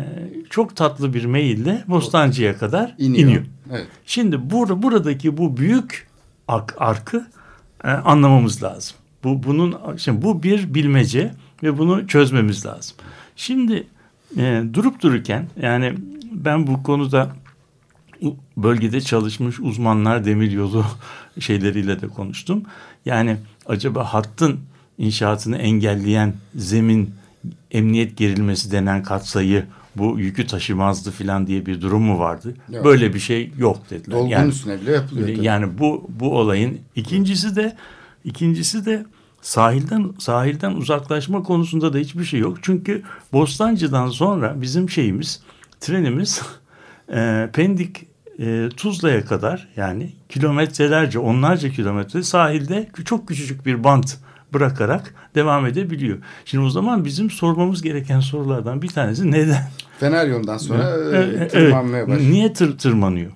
çok 0.51 0.77
tatlı 0.77 1.15
bir 1.15 1.25
meyille 1.25 1.85
Bostancı'ya 1.89 2.59
kadar 2.59 2.95
İniyor. 2.99 3.29
iniyor. 3.29 3.45
Evet. 3.71 3.87
Şimdi 4.07 4.51
burada 4.51 4.83
buradaki 4.83 5.37
bu 5.37 5.57
büyük 5.57 6.10
arkı 6.79 7.27
e, 7.85 7.89
anlamamız 7.89 8.63
lazım. 8.63 8.97
Bu 9.25 9.43
bunun 9.43 9.97
şimdi 9.97 10.23
bu 10.23 10.43
bir 10.43 10.75
bilmece 10.75 11.35
ve 11.63 11.79
bunu 11.79 12.07
çözmemiz 12.07 12.67
lazım. 12.67 12.97
Şimdi 13.37 13.87
e, 14.37 14.63
durup 14.73 15.03
dururken 15.03 15.47
yani 15.63 15.95
ben 16.33 16.67
bu 16.67 16.83
konuda 16.83 17.31
bölgede 18.57 19.01
çalışmış 19.01 19.61
uzmanlar 19.61 20.25
demiryolu 20.25 20.85
şeyleriyle 21.41 22.01
de 22.01 22.09
konuştum. 22.09 22.63
Yani 23.07 23.37
acaba 23.67 24.05
hattın 24.05 24.61
inşaatını 24.99 25.57
engelleyen 25.57 26.35
zemin 26.55 27.15
emniyet 27.71 28.17
gerilmesi 28.17 28.73
denen 28.73 29.03
katsayı 29.03 29.67
bu 29.97 30.19
yükü 30.19 30.47
taşımazdı 30.47 31.11
filan 31.11 31.47
diye 31.47 31.67
bir 31.67 31.81
durum 31.81 32.03
mu 32.03 32.19
vardı? 32.19 32.55
Yok. 32.71 32.85
Böyle 32.85 33.15
bir 33.15 33.19
şey 33.19 33.53
yok 33.59 33.91
dediler. 33.91 34.17
Dolgun 34.17 34.29
Yani- 34.29 34.49
üstüne 34.49 34.81
bile 34.81 34.93
yapılıyor. 34.93 35.29
tabii. 35.29 35.45
yani 35.47 35.79
bu 35.79 36.07
bu 36.09 36.39
olayın 36.39 36.79
ikincisi 36.97 37.57
de 37.57 37.77
ikincisi 38.25 38.87
de 38.87 39.07
sahilden 39.43 40.13
sahilden 40.19 40.73
uzaklaşma 40.73 41.43
konusunda 41.43 41.93
da 41.93 41.99
hiçbir 41.99 42.25
şey 42.25 42.41
yok. 42.41 42.59
Çünkü 42.63 43.03
Bostancı'dan 43.33 44.09
sonra 44.09 44.61
bizim 44.63 44.91
şeyimiz 44.91 45.43
trenimiz 45.81 46.43
e, 47.13 47.49
Pendik 47.53 48.07
e, 48.39 48.69
Tuzla'ya 48.77 49.25
kadar 49.25 49.69
yani 49.77 50.13
kilometrelerce 50.29 51.19
onlarca 51.19 51.71
kilometre 51.71 52.23
sahilde 52.23 52.89
çok 53.05 53.29
küçücük 53.29 53.67
bir 53.67 53.85
bant 53.85 54.19
bırakarak 54.55 55.15
devam 55.35 55.67
edebiliyor. 55.67 56.19
Şimdi 56.45 56.65
o 56.65 56.71
zaman 56.71 57.05
bizim 57.05 57.31
sormamız 57.31 57.83
gereken 57.83 58.21
sorulardan 58.21 58.83
bir 58.83 58.89
tanesi 58.89 59.31
neden? 59.31 59.63
Fener 60.01 60.27
yolundan 60.27 60.59
sonra 60.59 60.83
e, 60.83 61.17
Evet, 61.17 61.51
tırmanmaya 61.51 62.09
başlıyor. 62.09 62.31
Niye 62.33 62.53
tır, 62.53 62.79
tırmanıyor? 62.79 63.33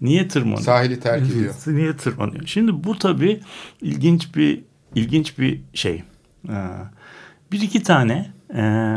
Niye 0.00 0.28
tırmanıyor? 0.28 0.60
Sahili 0.60 1.00
terk 1.00 1.30
ediyor. 1.30 1.54
Niye 1.66 1.96
tırmanıyor? 1.96 2.46
Şimdi 2.46 2.84
bu 2.84 2.98
tabii 2.98 3.40
ilginç 3.82 4.34
bir 4.36 4.62
ilginç 4.94 5.38
bir 5.38 5.60
şey. 5.74 6.02
Ee, 6.48 6.52
Bir 7.52 7.60
iki 7.60 7.82
tane 7.82 8.30
e, 8.54 8.94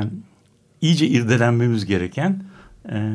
iyice 0.82 1.08
irdelenmemiz 1.08 1.86
gereken 1.86 2.44
e, 2.92 3.14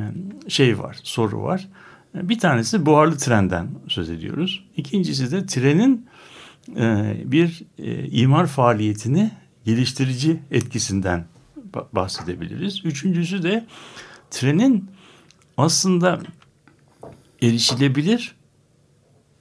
şey 0.48 0.78
var, 0.78 0.96
soru 1.02 1.42
var. 1.42 1.68
Bir 2.14 2.38
tanesi 2.38 2.86
buharlı 2.86 3.16
trenden 3.16 3.66
söz 3.88 4.10
ediyoruz. 4.10 4.64
İkincisi 4.76 5.32
de 5.32 5.46
trenin 5.46 6.06
bir 7.24 7.62
e, 7.78 8.08
imar 8.08 8.46
faaliyetini 8.46 9.30
geliştirici 9.64 10.40
etkisinden 10.50 11.24
ba- 11.72 11.86
bahsedebiliriz. 11.92 12.84
Üçüncüsü 12.84 13.42
de 13.42 13.66
trenin 14.30 14.90
aslında 15.56 16.20
erişilebilir 17.42 18.34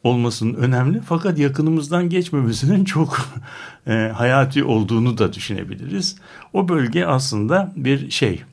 olmasının 0.04 0.54
önemli 0.54 1.02
fakat 1.02 1.40
yakınımızdan 1.40 2.10
geçmemesinin 2.10 2.86
çok 2.86 3.30
e, 3.88 4.12
hayati 4.14 4.64
olduğunu 4.64 5.18
da 5.18 5.34
düşünebiliriz. 5.34 6.16
O 6.54 6.70
bölge 6.70 7.06
aslında 7.06 7.74
bir 7.76 8.12
şey 8.12 8.34
e, 8.34 8.44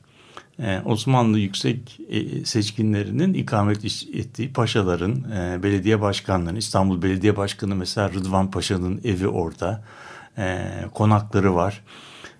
Osmanlı 0.85 1.39
yüksek 1.39 1.99
e, 2.09 2.45
seçkinlerinin 2.45 3.33
ikamet 3.33 3.85
ettiği 4.13 4.53
paşaların, 4.53 5.31
e, 5.31 5.63
belediye 5.63 6.01
başkanlarının, 6.01 6.59
İstanbul 6.59 7.01
Belediye 7.01 7.37
Başkanı 7.37 7.75
mesela 7.75 8.09
Rıdvan 8.09 8.51
Paşa'nın 8.51 9.01
evi 9.03 9.27
orada, 9.27 9.83
e, 10.37 10.67
konakları 10.93 11.55
var. 11.55 11.83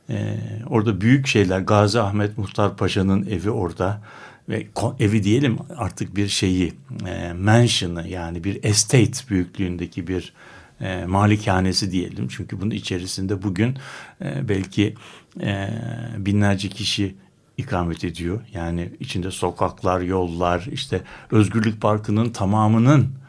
E, 0.10 0.38
orada 0.70 1.02
büyük 1.02 1.28
şeyler, 1.28 1.60
Gazi 1.60 2.00
Ahmet 2.00 2.38
Muhtar 2.38 2.78
Paşa'nın 2.78 3.26
evi 3.26 3.50
orada 3.50 4.02
ve 4.50 4.68
evi 5.00 5.24
diyelim 5.24 5.58
artık 5.78 6.16
bir 6.16 6.28
şeyi, 6.28 6.74
e, 7.08 7.34
mansion'ı 7.34 8.08
yani 8.08 8.44
bir 8.44 8.64
estate 8.64 9.30
büyüklüğündeki 9.30 10.08
bir 10.08 10.34
e, 10.82 11.06
malikanesi 11.06 11.92
diyelim. 11.92 12.28
Çünkü 12.28 12.62
bunun 12.62 12.72
içerisinde 12.72 13.44
bugün 13.44 13.78
e, 14.22 14.50
belki 14.50 14.96
e, 15.42 15.70
binlerce 16.18 16.70
kişi 16.70 17.16
ikamet 17.62 18.04
ediyor. 18.04 18.42
Yani 18.54 18.90
içinde 19.00 19.32
sokaklar, 19.32 20.02
yollar, 20.02 20.68
işte 20.72 21.02
Özgürlük 21.32 21.82
Parkı'nın 21.82 22.30
tamamının 22.30 23.22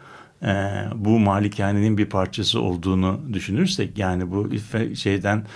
e, 0.43 0.85
bu 0.95 1.19
malikanenin 1.19 1.99
bir 1.99 2.07
parçası 2.07 2.61
olduğunu 2.61 3.21
düşünürsek 3.33 3.99
yani 3.99 4.31
bu 4.31 4.51
şeyden 4.97 5.47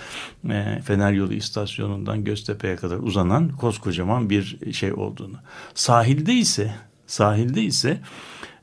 e, 0.49 0.81
Fener 0.85 1.11
Yolu 1.11 1.33
istasyonundan 1.33 2.23
Göztepe'ye 2.23 2.75
kadar 2.75 2.97
uzanan 2.97 3.49
koskocaman 3.49 4.29
bir 4.29 4.73
şey 4.73 4.93
olduğunu. 4.93 5.37
Sahilde 5.73 6.33
ise 6.33 6.75
sahilde 7.07 7.61
ise 7.61 8.01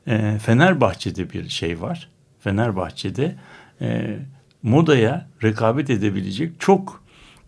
e, 0.07 0.37
Fenerbahçe'de 0.39 1.29
bir 1.29 1.49
şey 1.49 1.81
var. 1.81 2.09
Fenerbahçe'de 2.39 3.35
e, 3.81 4.19
modaya 4.63 5.27
rekabet 5.43 5.89
edebilecek 5.89 6.59
çok 6.59 7.03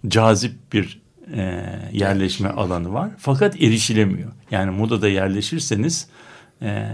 cazip 0.07 0.73
bir 0.73 1.06
e, 1.33 1.63
yerleşme 1.93 2.49
alanı 2.49 2.93
var. 2.93 3.09
Fakat 3.17 3.61
erişilemiyor. 3.61 4.31
Yani 4.51 4.71
modada 4.71 5.07
yerleşirseniz 5.07 6.07
e, 6.61 6.89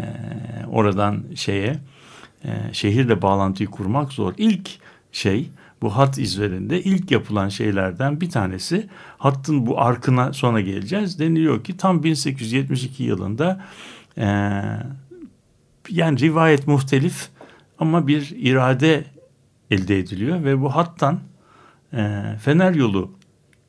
oradan 0.68 1.24
şeye 1.36 1.80
e, 2.46 2.50
şehirle 2.74 3.22
bağlantıyı 3.22 3.70
kurmak 3.70 4.14
zor. 4.14 4.34
İlk 4.38 4.70
şey 5.12 5.50
bu 5.82 5.98
hat 5.98 6.18
izlerinde 6.18 6.84
ilk 6.84 7.12
yapılan 7.12 7.50
şeylerden 7.50 8.22
bir 8.22 8.30
tanesi 8.30 8.88
hattın 9.18 9.68
bu 9.68 9.82
arkına 9.82 10.34
sonra 10.34 10.62
geleceğiz. 10.62 11.20
Deniliyor 11.20 11.64
ki 11.64 11.78
tam 11.78 12.04
1872 12.04 13.04
yılında 13.04 13.66
e, 14.18 14.26
yani 15.90 16.20
rivayet 16.20 16.68
muhtelif 16.68 17.30
ama 17.80 18.08
bir 18.08 18.34
irade 18.38 19.06
elde 19.72 20.00
ediliyor 20.00 20.44
ve 20.44 20.62
bu 20.62 20.76
hattan 20.76 21.20
e, 21.94 22.24
Fener 22.42 22.74
yolu 22.74 23.12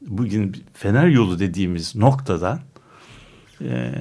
bugün 0.07 0.57
Fener 0.73 1.07
yolu 1.07 1.39
dediğimiz 1.39 1.97
noktadan 1.97 2.61
e, 3.61 3.95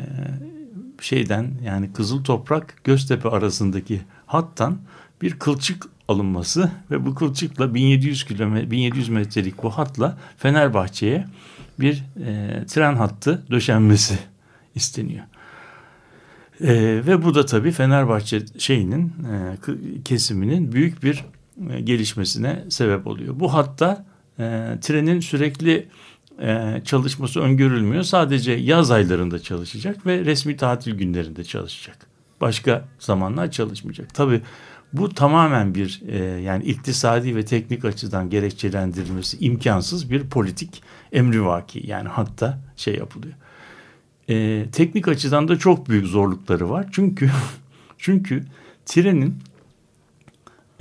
şeyden 1.02 1.52
yani 1.64 1.94
Kızıl 1.94 2.24
Toprak 2.24 2.84
Göztepe 2.84 3.30
arasındaki 3.30 4.02
hattan 4.26 4.78
bir 5.22 5.40
kılçık 5.40 5.86
alınması 6.08 6.72
ve 6.92 7.06
bu 7.06 7.16
kılçıkla 7.16 7.74
1700 7.74 8.24
kilometre 8.24 8.72
1700 8.72 9.10
metrelik 9.10 9.64
bu 9.64 9.70
hatla 9.70 10.18
Fenerbahçe'ye 10.38 11.28
bir 11.80 12.04
e, 12.26 12.66
tren 12.66 12.96
hattı 12.96 13.46
döşenmesi 13.52 14.20
isteniyor. 14.76 15.26
E, 16.62 16.74
ve 17.08 17.24
bu 17.24 17.36
da 17.36 17.46
tabii 17.46 17.72
Fenerbahçe 17.72 18.46
şeyinin 18.58 19.08
e, 19.08 19.58
kesiminin 20.06 20.72
büyük 20.72 21.04
bir 21.04 21.26
e, 21.70 21.82
gelişmesine 21.82 22.64
sebep 22.70 23.08
oluyor. 23.08 23.40
Bu 23.40 23.54
hatta 23.54 24.06
e, 24.40 24.78
trenin 24.82 25.20
sürekli 25.20 25.88
e, 26.42 26.82
çalışması 26.86 27.40
öngörülmüyor. 27.40 28.04
Sadece 28.04 28.52
yaz 28.52 28.92
aylarında 28.92 29.40
çalışacak 29.40 30.06
ve 30.06 30.26
resmi 30.26 30.58
tatil 30.58 30.96
günlerinde 30.96 31.44
çalışacak. 31.44 31.98
Başka 32.42 32.86
zamanlar 33.00 33.52
çalışmayacak. 33.52 34.14
Tabii 34.14 34.42
bu 34.94 35.10
tamamen 35.10 35.76
bir 35.76 36.02
e, 36.08 36.18
yani 36.42 36.64
iktisadi 36.64 37.36
ve 37.36 37.46
teknik 37.46 37.86
açıdan 37.86 38.30
gerekçelendirilmesi 38.30 39.38
imkansız 39.40 40.12
bir 40.12 40.30
politik 40.30 40.84
emrivaki. 41.12 41.88
Yani 41.88 42.10
hatta 42.10 42.60
şey 42.76 42.96
yapılıyor. 42.96 43.34
E, 44.30 44.66
teknik 44.72 45.08
açıdan 45.08 45.48
da 45.48 45.60
çok 45.60 45.90
büyük 45.90 46.08
zorlukları 46.08 46.70
var. 46.70 46.88
Çünkü 46.92 47.30
çünkü 47.98 48.44
trenin 48.86 49.36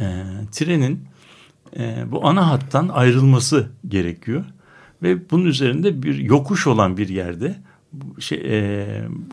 e, 0.00 0.24
trenin 0.52 1.04
e, 1.78 2.04
bu 2.10 2.26
ana 2.26 2.50
hattan 2.50 2.88
ayrılması 2.88 3.68
gerekiyor 3.88 4.44
ve 5.02 5.30
bunun 5.30 5.44
üzerinde 5.44 6.02
bir 6.02 6.18
yokuş 6.18 6.66
olan 6.66 6.96
bir 6.96 7.08
yerde 7.08 7.56
şey, 8.18 8.38
e, 8.38 8.86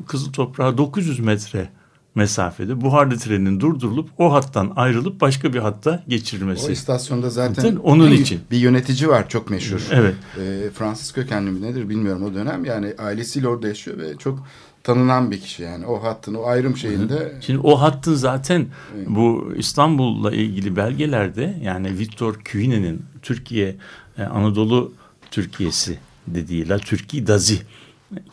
Kızıl 0.08 0.32
Toprağa 0.32 0.78
900 0.78 1.20
metre 1.20 1.70
mesafede 2.16 2.82
buharlı 2.82 3.18
trenin 3.18 3.60
durdurulup 3.60 4.10
o 4.18 4.34
hattan 4.34 4.74
ayrılıp 4.76 5.22
başka 5.22 5.54
bir 5.54 5.60
hatta 5.60 6.04
geçirilmesi. 6.08 6.68
O 6.68 6.70
istasyonda 6.72 7.30
zaten 7.30 7.54
Zaten 7.54 7.76
onun 7.76 8.12
için. 8.12 8.42
bir 8.52 8.58
yönetici 8.58 9.10
var 9.10 9.30
çok 9.30 9.50
meşhur. 9.50 9.82
Evet. 9.92 10.16
Ee, 10.38 10.70
Fransız 10.74 11.12
kökenli 11.12 11.52
mi 11.52 11.62
nedir 11.62 11.90
bilmiyorum 11.90 12.24
o 12.24 12.34
dönem. 12.34 12.66
Yani 12.66 12.94
ailesiyle 12.98 13.48
orada 13.48 13.68
yaşıyor 13.68 13.98
ve 13.98 14.18
çok 14.18 14.48
tanınan 14.84 15.32
bir 15.32 15.40
kişi 15.40 15.64
yani. 15.64 15.86
O 15.86 16.04
hattın 16.04 16.34
o 16.34 16.44
ayrım 16.44 16.78
şeyinde 16.78 17.34
Şimdi 17.42 17.60
o 17.60 17.82
hattın 17.82 18.14
zaten 18.14 18.68
bu 19.08 19.54
İstanbul'la 19.58 20.32
ilgili 20.32 20.76
belgelerde 20.76 21.58
yani 21.64 22.00
Victor 22.00 22.36
Kühne'nin 22.36 23.06
Türkiye 23.22 23.76
e, 24.18 24.24
Anadolu 24.24 24.94
Türkiye'si 25.32 26.00
dediği 26.28 26.70
La 26.70 26.78
Türkiye 26.78 27.28
Dazi 27.28 27.58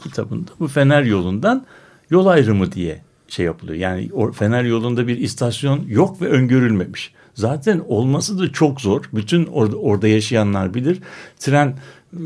kitabında 0.03 0.51
bu 0.61 0.69
Fener 0.69 1.03
yolundan 1.03 1.67
yol 2.11 2.27
ayrımı 2.27 2.73
diye 2.73 3.03
şey 3.29 3.47
yapılıyor. 3.47 3.79
Yani 3.79 4.11
o 4.13 4.33
Fener 4.33 4.65
yolunda 4.65 5.09
bir 5.09 5.19
istasyon 5.19 5.85
yok 5.89 6.23
ve 6.23 6.29
öngörülmemiş. 6.29 7.13
Zaten 7.35 7.83
olması 7.89 8.39
da 8.39 8.53
çok 8.53 8.81
zor. 8.81 9.05
Bütün 9.13 9.47
orada, 9.47 9.77
orada 9.77 10.09
yaşayanlar 10.09 10.75
bilir. 10.75 11.01
Tren 11.39 11.77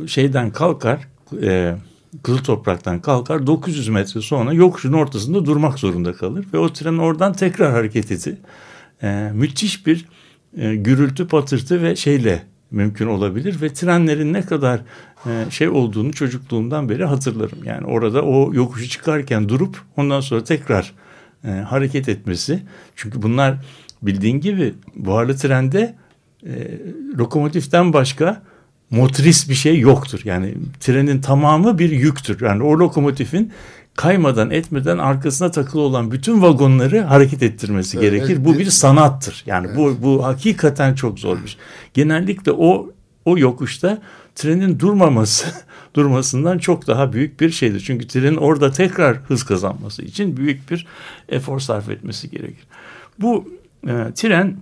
şeyden 0.07 0.51
kalkar, 0.51 1.09
e, 1.43 1.77
Kızıl 2.23 2.45
Toprak'tan 2.45 3.01
kalkar 3.01 3.47
900 3.47 3.89
metre 3.89 4.21
sonra 4.21 4.53
yokuşun 4.53 4.93
ortasında 4.93 5.45
durmak 5.45 5.79
zorunda 5.79 6.13
kalır 6.13 6.47
ve 6.53 6.59
o 6.59 6.73
tren 6.73 6.99
oradan 6.99 7.33
tekrar 7.33 7.73
hareket 7.73 8.13
eti 8.13 8.39
e, 9.03 9.31
müthiş 9.35 9.87
bir 9.87 10.09
e, 10.57 10.75
gürültü 10.75 11.29
patırtı 11.29 11.83
ve 11.83 11.97
şeyle 11.97 12.43
mümkün 12.71 13.07
olabilir 13.07 13.63
ve 13.63 13.73
trenlerin 13.73 14.33
ne 14.33 14.43
kadar 14.43 14.81
e, 15.27 15.51
şey 15.51 15.69
olduğunu 15.69 16.13
çocukluğumdan 16.13 16.89
beri 16.89 17.05
hatırlarım. 17.05 17.65
Yani 17.65 17.87
orada 17.87 18.23
o 18.23 18.55
yokuşu 18.55 18.89
çıkarken 18.89 19.49
durup 19.49 19.83
ondan 19.97 20.21
sonra 20.21 20.45
tekrar 20.45 20.93
e, 21.45 21.49
hareket 21.51 22.09
etmesi. 22.09 22.63
Çünkü 22.97 23.23
bunlar 23.23 23.57
bildiğin 24.03 24.41
gibi 24.41 24.75
buharlı 24.97 25.37
trende 25.37 25.95
e, 26.47 26.79
lokomotiften 27.19 27.93
başka 27.93 28.43
motoris 28.91 29.49
bir 29.49 29.55
şey 29.55 29.79
yoktur. 29.79 30.21
Yani 30.25 30.55
trenin 30.81 31.21
tamamı 31.21 31.79
bir 31.79 31.91
yüktür. 31.91 32.41
Yani 32.41 32.63
o 32.63 32.79
lokomotifin 32.79 33.53
kaymadan 33.97 34.51
etmeden 34.51 34.99
arkasına 34.99 35.51
takılı 35.51 35.83
olan 35.83 36.11
bütün 36.11 36.43
vagonları 36.43 37.01
hareket 37.01 37.43
ettirmesi 37.43 37.99
Evet, 37.99 38.11
gerekir. 38.11 38.35
evet. 38.37 38.45
Bu 38.45 38.59
bir 38.59 38.67
sanattır. 38.67 39.43
Yani 39.47 39.77
bu 39.77 39.97
bu 40.03 40.25
hakikaten 40.25 40.95
çok 40.95 41.19
zor 41.19 41.43
bir 41.43 41.49
şey. 41.49 41.61
Genellikle 41.95 42.53
o 42.53 42.91
o 43.25 43.39
yokuşta 43.39 43.99
trenin 44.35 44.79
durmaması 44.79 45.47
durmasından 45.95 46.59
çok 46.59 46.87
daha 46.87 47.13
büyük 47.13 47.41
bir 47.41 47.51
şeydir. 47.51 47.81
Çünkü 47.81 48.07
trenin 48.07 48.37
orada 48.37 48.71
tekrar 48.71 49.17
hız 49.17 49.43
kazanması 49.45 50.03
için 50.03 50.37
büyük 50.37 50.71
bir 50.71 50.87
efor 51.29 51.61
sarf 51.61 51.89
etmesi 51.89 52.31
gerekir. 52.31 52.67
Bu 53.19 53.49
e, 53.85 53.93
tren 54.15 54.57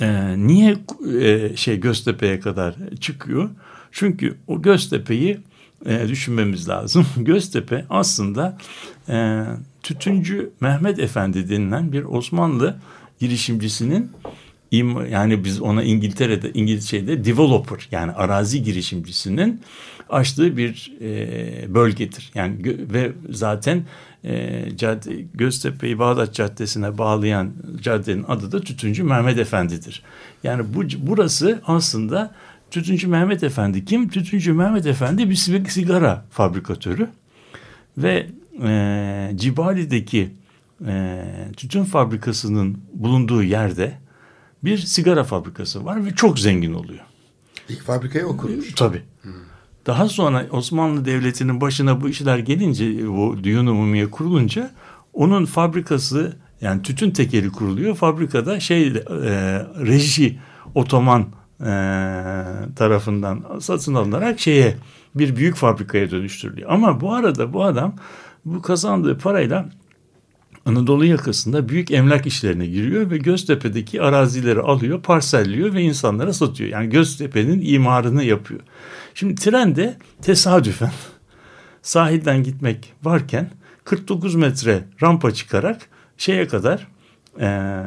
e, 0.00 0.34
niye 0.46 0.76
e, 1.20 1.56
şey 1.56 1.80
Göztepe'ye 1.80 2.40
kadar 2.40 2.74
çıkıyor? 3.00 3.50
Çünkü 3.92 4.34
o 4.46 4.62
Göztepe'yi 4.62 5.38
e, 5.86 6.08
düşünmemiz 6.08 6.68
lazım. 6.68 7.06
Göztepe 7.16 7.84
aslında 7.90 8.58
e, 9.08 9.44
Tütüncü 9.82 10.50
Mehmet 10.60 10.98
Efendi 10.98 11.48
denilen 11.48 11.92
bir 11.92 12.04
Osmanlı 12.04 12.76
girişimcisinin 13.20 14.10
im- 14.72 15.08
yani 15.10 15.44
biz 15.44 15.60
ona 15.60 15.82
İngiltere'de 15.82 16.52
İngilizce'de 16.54 17.24
developer 17.24 17.88
yani 17.90 18.12
arazi 18.12 18.62
girişimcisinin 18.62 19.60
açtığı 20.10 20.56
bir 20.56 20.92
e, 21.00 21.74
bölgedir. 21.74 22.30
Yani 22.34 22.56
ve 22.92 23.12
zaten 23.30 23.82
e, 24.24 24.64
cadde, 24.76 25.24
Göztepe'yi 25.34 25.98
Bağdat 25.98 26.34
Caddesi'ne 26.34 26.98
bağlayan 26.98 27.52
caddenin 27.80 28.24
adı 28.28 28.52
da 28.52 28.60
Tütüncü 28.60 29.02
Mehmet 29.02 29.38
Efendi'dir. 29.38 30.02
Yani 30.42 30.74
bu 30.74 30.82
burası 30.98 31.60
aslında 31.66 32.34
Tütüncü 32.70 33.06
Mehmet 33.06 33.42
Efendi 33.42 33.84
kim? 33.84 34.08
Tütüncü 34.08 34.52
Mehmet 34.52 34.86
Efendi 34.86 35.30
bir 35.30 35.36
sig- 35.36 35.68
sigara 35.68 36.24
fabrikatörü 36.30 37.08
ve 37.98 38.26
e, 38.62 39.32
Cibali'deki 39.36 40.30
e, 40.86 41.24
tütün 41.56 41.84
fabrikasının 41.84 42.78
bulunduğu 42.94 43.42
yerde 43.42 43.92
bir 44.64 44.78
sigara 44.78 45.24
fabrikası 45.24 45.84
var 45.84 46.06
ve 46.06 46.10
çok 46.14 46.38
zengin 46.38 46.72
oluyor. 46.72 47.00
İlk 47.68 47.82
fabrikayı 47.82 48.26
o 48.26 48.36
kurmuş. 48.36 48.74
Tabii. 48.74 49.02
Daha 49.88 50.08
sonra 50.08 50.46
Osmanlı 50.50 51.04
Devleti'nin 51.04 51.60
başına 51.60 52.00
bu 52.00 52.08
işler 52.08 52.38
gelince, 52.38 53.08
bu 53.08 53.44
düğün 53.44 53.66
umumiye 53.66 54.10
kurulunca 54.10 54.70
onun 55.12 55.44
fabrikası 55.44 56.36
yani 56.60 56.82
tütün 56.82 57.10
tekeri 57.10 57.50
kuruluyor. 57.52 57.94
Fabrikada 57.94 58.60
şey 58.60 58.86
e, 58.86 58.92
reji 59.86 60.38
otoman 60.74 61.26
e, 61.60 61.66
tarafından 62.76 63.44
satın 63.60 63.94
alınarak 63.94 64.40
şeye 64.40 64.76
bir 65.14 65.36
büyük 65.36 65.56
fabrikaya 65.56 66.10
dönüştürülüyor. 66.10 66.70
Ama 66.70 67.00
bu 67.00 67.14
arada 67.14 67.52
bu 67.52 67.64
adam 67.64 67.94
bu 68.44 68.62
kazandığı 68.62 69.18
parayla 69.18 69.68
Anadolu 70.68 71.04
yakasında 71.04 71.68
büyük 71.68 71.90
emlak 71.90 72.26
işlerine 72.26 72.66
giriyor 72.66 73.10
ve 73.10 73.18
Göztepe'deki 73.18 74.02
arazileri 74.02 74.60
alıyor, 74.60 75.02
parselliyor 75.02 75.74
ve 75.74 75.82
insanlara 75.82 76.32
satıyor. 76.32 76.70
Yani 76.70 76.90
Göztepe'nin 76.90 77.60
imarını 77.64 78.24
yapıyor. 78.24 78.60
Şimdi 79.18 79.34
trende 79.34 79.96
tesadüfen 80.22 80.92
sahilden 81.82 82.42
gitmek 82.42 82.92
varken 83.02 83.50
49 83.84 84.34
metre 84.34 84.84
rampa 85.02 85.30
çıkarak 85.30 85.80
şeye 86.16 86.48
kadar 86.48 86.88
eee 87.40 87.82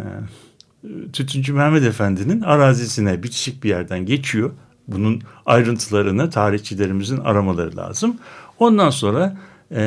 Tütüncü 1.13 1.53
Mehmet 1.53 1.84
Efendi'nin 1.84 2.41
arazisine 2.41 3.23
bitişik 3.23 3.63
bir 3.63 3.69
yerden 3.69 4.05
geçiyor. 4.05 4.51
Bunun 4.88 5.21
ayrıntılarını 5.45 6.29
tarihçilerimizin 6.29 7.17
aramaları 7.17 7.77
lazım. 7.77 8.17
Ondan 8.60 8.89
sonra 8.89 9.38
e, 9.71 9.82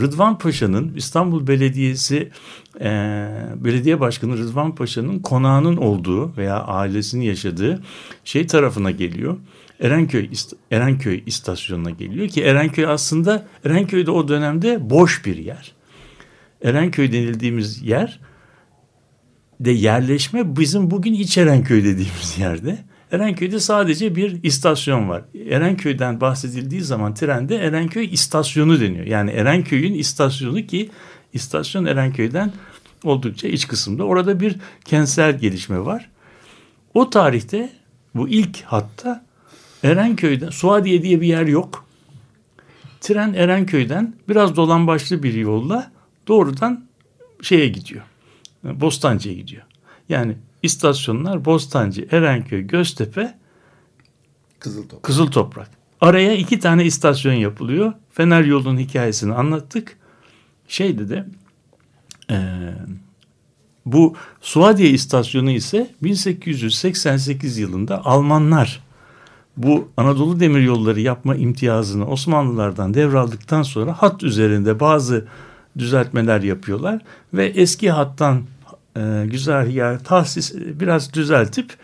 Rıdvan 0.00 0.38
Paşa'nın 0.38 0.94
İstanbul 0.96 1.46
Belediyesi 1.46 2.30
e, 2.80 2.90
Belediye 3.56 4.00
Başkanı 4.00 4.38
Rıdvan 4.38 4.74
Paşa'nın 4.74 5.18
konağının 5.18 5.76
olduğu 5.76 6.36
veya 6.36 6.60
ailesinin 6.60 7.24
yaşadığı 7.24 7.82
şey 8.24 8.46
tarafına 8.46 8.90
geliyor. 8.90 9.36
Erenköy 9.80 10.30
Erenköy 10.70 11.22
istasyonuna 11.26 11.90
geliyor 11.90 12.28
ki 12.28 12.42
Erenköy 12.42 12.86
aslında 12.86 13.46
Erenköy'de 13.64 14.10
o 14.10 14.28
dönemde 14.28 14.90
boş 14.90 15.26
bir 15.26 15.36
yer. 15.36 15.72
Erenköy 16.62 17.12
denildiğimiz 17.12 17.82
yer 17.82 18.20
de 19.60 19.70
yerleşme 19.70 20.56
bizim 20.56 20.90
bugün 20.90 21.14
İç 21.14 21.38
Erenköy 21.38 21.84
dediğimiz 21.84 22.38
yerde. 22.38 22.78
Erenköy'de 23.12 23.60
sadece 23.60 24.16
bir 24.16 24.42
istasyon 24.42 25.08
var. 25.08 25.22
Erenköy'den 25.50 26.20
bahsedildiği 26.20 26.82
zaman 26.82 27.14
trende 27.14 27.56
Erenköy 27.56 28.04
istasyonu 28.12 28.80
deniyor. 28.80 29.06
Yani 29.06 29.30
Erenköy'ün 29.30 29.94
istasyonu 29.94 30.66
ki 30.66 30.90
istasyon 31.32 31.84
Erenköy'den 31.84 32.52
oldukça 33.04 33.48
iç 33.48 33.68
kısımda. 33.68 34.04
Orada 34.04 34.40
bir 34.40 34.56
kentsel 34.84 35.38
gelişme 35.38 35.78
var. 35.84 36.10
O 36.94 37.10
tarihte 37.10 37.72
bu 38.14 38.28
ilk 38.28 38.62
hatta 38.62 39.24
Erenköy'den 39.82 40.50
Suadiye 40.50 41.02
diye 41.02 41.20
bir 41.20 41.26
yer 41.26 41.46
yok. 41.46 41.86
Tren 43.00 43.32
Erenköy'den 43.32 44.14
biraz 44.28 44.56
dolambaçlı 44.56 45.22
bir 45.22 45.34
yolla 45.34 45.92
doğrudan 46.28 46.84
şeye 47.42 47.68
gidiyor. 47.68 48.02
Bostancı'ya 48.64 49.34
gidiyor. 49.34 49.62
Yani 50.08 50.36
istasyonlar 50.62 51.44
Bostancı, 51.44 52.08
Erenköy, 52.10 52.62
Göztepe, 52.62 53.34
Kızıl 54.60 54.88
top. 54.88 55.02
Kızıl 55.02 55.26
Toprak. 55.26 55.70
Araya 56.00 56.34
iki 56.34 56.58
tane 56.58 56.84
istasyon 56.84 57.32
yapılıyor. 57.32 57.92
Fener 58.12 58.44
yolunun 58.44 58.78
hikayesini 58.78 59.34
anlattık. 59.34 59.96
Şeydi 60.68 61.08
de 61.08 61.26
e, 62.30 62.38
bu 63.86 64.16
Suadiye 64.40 64.90
istasyonu 64.90 65.50
ise 65.50 65.90
1888 66.02 67.58
yılında 67.58 68.04
Almanlar 68.04 68.82
bu 69.56 69.88
Anadolu 69.96 70.40
Demiryolları 70.40 71.00
yapma 71.00 71.36
imtiyazını 71.36 72.06
Osmanlılardan 72.06 72.94
devraldıktan 72.94 73.62
sonra 73.62 73.92
hat 73.92 74.22
üzerinde 74.22 74.80
bazı 74.80 75.26
düzeltmeler 75.78 76.42
yapıyorlar 76.42 77.02
ve 77.34 77.46
eski 77.46 77.90
hattan 77.90 78.42
e, 78.96 79.26
güzergahı 79.26 79.98
tahsis 79.98 80.54
biraz 80.54 81.14
düzeltip 81.14 81.76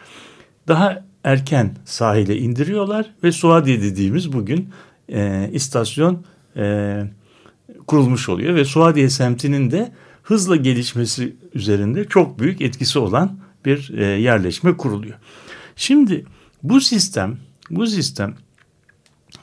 daha 0.68 1.05
erken 1.24 1.74
sahile 1.85 2.38
indiriyorlar 2.38 3.14
ve 3.22 3.33
Suadiye 3.33 3.83
dediğimiz 3.83 4.33
bugün 4.33 4.70
e, 5.09 5.50
istasyon 5.52 6.24
e, 6.57 6.96
kurulmuş 7.87 8.29
oluyor 8.29 8.55
ve 8.55 8.64
Suadiye 8.64 9.11
semtinin 9.11 9.70
de 9.70 9.92
hızla 10.22 10.57
gelişmesi 10.57 11.37
üzerinde 11.55 12.05
çok 12.05 12.38
büyük 12.38 12.61
etkisi 12.61 12.98
olan 12.98 13.38
bir 13.64 13.90
e, 13.98 14.05
yerleşme 14.05 14.76
kuruluyor. 14.76 15.14
Şimdi 15.76 16.24
bu 16.62 16.81
sistem 16.81 17.38
bu 17.70 17.87
sistem 17.87 18.35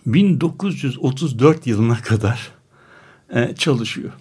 1934 0.06 1.68
yılına 1.68 1.98
kadar 2.02 2.52
e, 3.30 3.56
çalışıyor. 3.56 4.12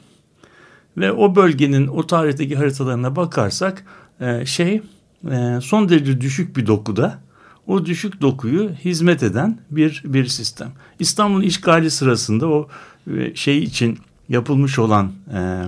Ve 0.97 1.13
o 1.13 1.37
bölgenin 1.37 1.87
o 1.87 2.07
tarihteki 2.07 2.57
haritalarına 2.57 3.17
bakarsak 3.17 3.85
e, 4.21 4.47
şey 4.47 4.83
e, 5.31 5.59
son 5.63 5.89
derece 5.89 6.21
düşük 6.21 6.57
bir 6.57 6.67
dokuda 6.67 7.19
o 7.67 7.87
düşük 7.87 8.21
dokuyu 8.21 8.71
hizmet 8.85 9.23
eden 9.23 9.59
bir 9.71 10.03
bir 10.05 10.27
sistem. 10.27 10.73
İstanbul 10.99 11.43
işgali 11.43 11.91
sırasında 11.91 12.49
o 12.49 12.69
e, 13.17 13.35
şey 13.35 13.59
için 13.59 13.99
yapılmış 14.29 14.79
olan 14.79 15.13
e, 15.35 15.63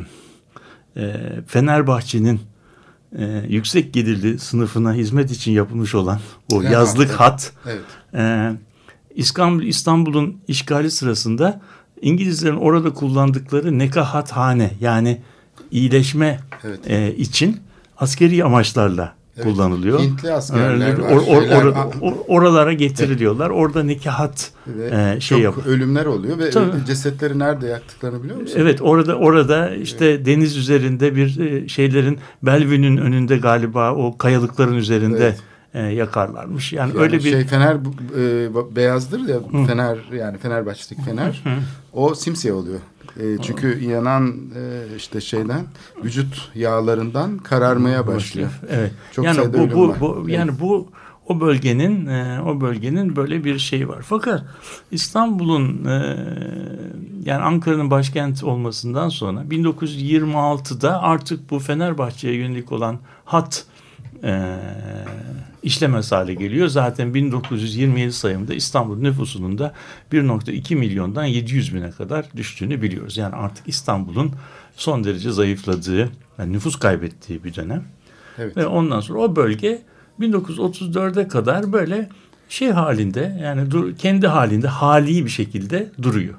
e, 0.96 1.14
Fenerbahçe'nin 1.46 2.40
e, 3.18 3.44
yüksek 3.48 3.94
gelirli 3.94 4.38
sınıfına 4.38 4.94
hizmet 4.94 5.30
için 5.30 5.52
yapılmış 5.52 5.94
olan 5.94 6.20
o 6.52 6.60
Tren 6.60 6.70
yazlık 6.70 7.10
hattı. 7.10 7.22
hat 7.22 7.52
Evet. 7.66 7.84
Ee, 8.14 8.53
İstanbul 9.14 9.62
İstanbul'un 9.62 10.37
işgali 10.48 10.90
sırasında 10.90 11.61
İngilizlerin 12.03 12.57
orada 12.57 12.90
kullandıkları 12.94 13.79
nekahathane 13.79 14.70
yani 14.81 15.20
iyileşme 15.70 16.40
Evet. 16.64 16.90
e, 16.90 17.14
için 17.16 17.57
askeri 17.98 18.44
amaçlarla 18.44 19.14
Evet. 19.37 19.44
kullanılıyor. 19.46 20.00
Hintli 20.00 20.33
askerler 20.33 20.70
Öyle- 20.70 20.87
var, 21.03 21.11
or- 21.11 21.24
or- 21.27 21.40
şeyler- 21.40 21.62
or- 21.64 22.00
or- 22.00 22.14
oralara 22.29 22.72
getiriliyorlar. 22.72 23.50
Orada 23.50 23.83
nekahat 23.83 24.50
Ve 24.66 25.14
e, 25.16 25.20
şey 25.20 25.38
yap. 25.38 25.55
ölümler 25.66 26.07
oluyor 26.07 26.38
ve 26.38 26.50
Tabii. 26.50 26.85
cesetleri 26.87 27.38
nerede 27.38 27.66
yaktıklarını 27.66 28.22
biliyor 28.22 28.40
musun? 28.40 28.57
Evet 28.59 28.83
orada 28.83 29.14
orada 29.16 29.74
işte 29.74 30.27
deniz 30.27 30.57
üzerinde 30.57 31.16
bir 31.16 31.38
e, 31.40 31.68
şeylerin 31.68 32.18
Bellevüe'nün 32.42 32.96
önünde 32.96 33.37
galiba 33.37 33.92
o 33.94 34.18
kayalıkların 34.18 34.74
üzerinde 34.77 35.24
Evet. 35.27 35.38
E, 35.74 35.82
yakarlarmış. 35.82 36.72
Yani, 36.72 36.90
Yani 36.90 37.00
öyle 37.00 37.16
bir 37.16 37.30
şey 37.30 37.44
Fener 37.44 37.74
e, 37.74 38.76
beyazdır 38.76 39.28
ya 39.28 39.38
Fener 39.66 39.98
yani 40.12 40.38
Fenerbahçe'deki 40.38 41.02
Fener 41.02 41.42
o 41.92 42.14
simsiyah 42.14 42.56
oluyor. 42.56 42.80
E, 43.20 43.42
çünkü 43.42 43.84
yanan 43.84 44.34
e, 44.56 44.96
işte 44.96 45.20
şeyden 45.20 45.64
vücut 46.04 46.50
yağlarından 46.54 47.38
kararmaya 47.38 48.06
başlıyor. 48.06 48.60
Evet. 48.70 48.92
Çok 49.12 49.24
yani 49.24 49.52
bu, 49.52 49.70
bu, 49.74 49.88
var. 49.88 50.00
bu 50.00 50.24
yani 50.28 50.50
bu 50.60 50.88
o 51.28 51.40
bölgenin 51.40 52.06
e, 52.06 52.40
o 52.42 52.60
bölgenin 52.60 53.16
böyle 53.16 53.44
bir 53.44 53.58
şeyi 53.58 53.88
var. 53.88 54.02
Fakat 54.02 54.44
İstanbul'un 54.90 55.84
e, 55.84 56.16
yani 57.24 57.42
Ankara'nın 57.42 57.90
başkent 57.90 58.44
olmasından 58.44 59.08
sonra 59.08 59.40
1926'da 59.40 61.02
artık 61.02 61.50
bu 61.50 61.58
Fenerbahçe'ye 61.58 62.34
yönelik 62.34 62.72
olan 62.72 62.98
hat 63.24 63.64
e, 64.24 64.58
işlemez 65.64 66.12
hale 66.12 66.35
geliyor. 66.35 66.68
Zaten 66.68 67.14
1927 67.14 68.12
sayımında 68.12 68.55
İstanbul 68.55 68.98
nüfusunun 68.98 69.59
da 69.59 69.74
1.2 70.12 70.77
milyondan 70.77 71.24
700 71.24 71.74
bine 71.74 71.90
kadar 71.90 72.27
düştüğünü 72.37 72.83
biliyoruz. 72.83 73.16
Yani 73.16 73.35
artık 73.35 73.68
İstanbul'un 73.68 74.33
son 74.77 75.05
derece 75.05 75.33
zayıfladığı, 75.33 76.11
yani 76.38 76.53
nüfus 76.53 76.77
kaybettiği 76.77 77.44
bir 77.44 77.55
dönem. 77.55 77.85
Evet. 78.38 78.57
Ve 78.57 78.66
ondan 78.66 79.00
sonra 79.00 79.18
o 79.18 79.37
bölge 79.37 79.83
1934'e 80.20 81.29
kadar 81.29 81.72
böyle 81.72 82.09
şey 82.48 82.70
halinde 82.70 83.40
yani 83.42 83.70
dur, 83.70 83.96
kendi 83.96 84.27
halinde 84.27 84.68
hali 84.68 85.24
bir 85.24 85.31
şekilde 85.31 85.90
duruyor. 86.03 86.35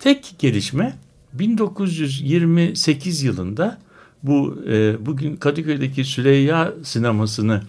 Tek 0.00 0.34
gelişme 0.38 0.98
1928 1.32 3.22
yılında 3.22 3.78
bu 4.22 4.62
e, 4.68 5.06
bugün 5.06 5.36
Kadıköy'deki 5.36 6.04
Süreyya 6.04 6.72
sinemasını 6.82 7.62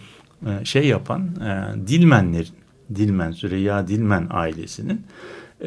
e, 0.48 0.66
şey 0.66 0.88
yapan 0.88 1.22
e, 1.22 1.88
Dilmenlerin, 1.88 2.56
Dilmen 2.96 3.32
Süreyya 3.32 3.88
Dilmen 3.88 4.28
ailesinin 4.30 5.02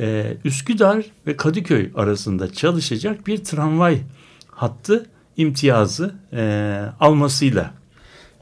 e, 0.00 0.36
Üsküdar 0.44 1.04
ve 1.26 1.36
Kadıköy 1.36 1.90
arasında 1.94 2.52
çalışacak 2.52 3.26
bir 3.26 3.44
tramvay 3.44 4.00
hattı 4.50 5.06
imtiyazı 5.36 6.14
e, 6.32 6.82
almasıyla. 7.00 7.70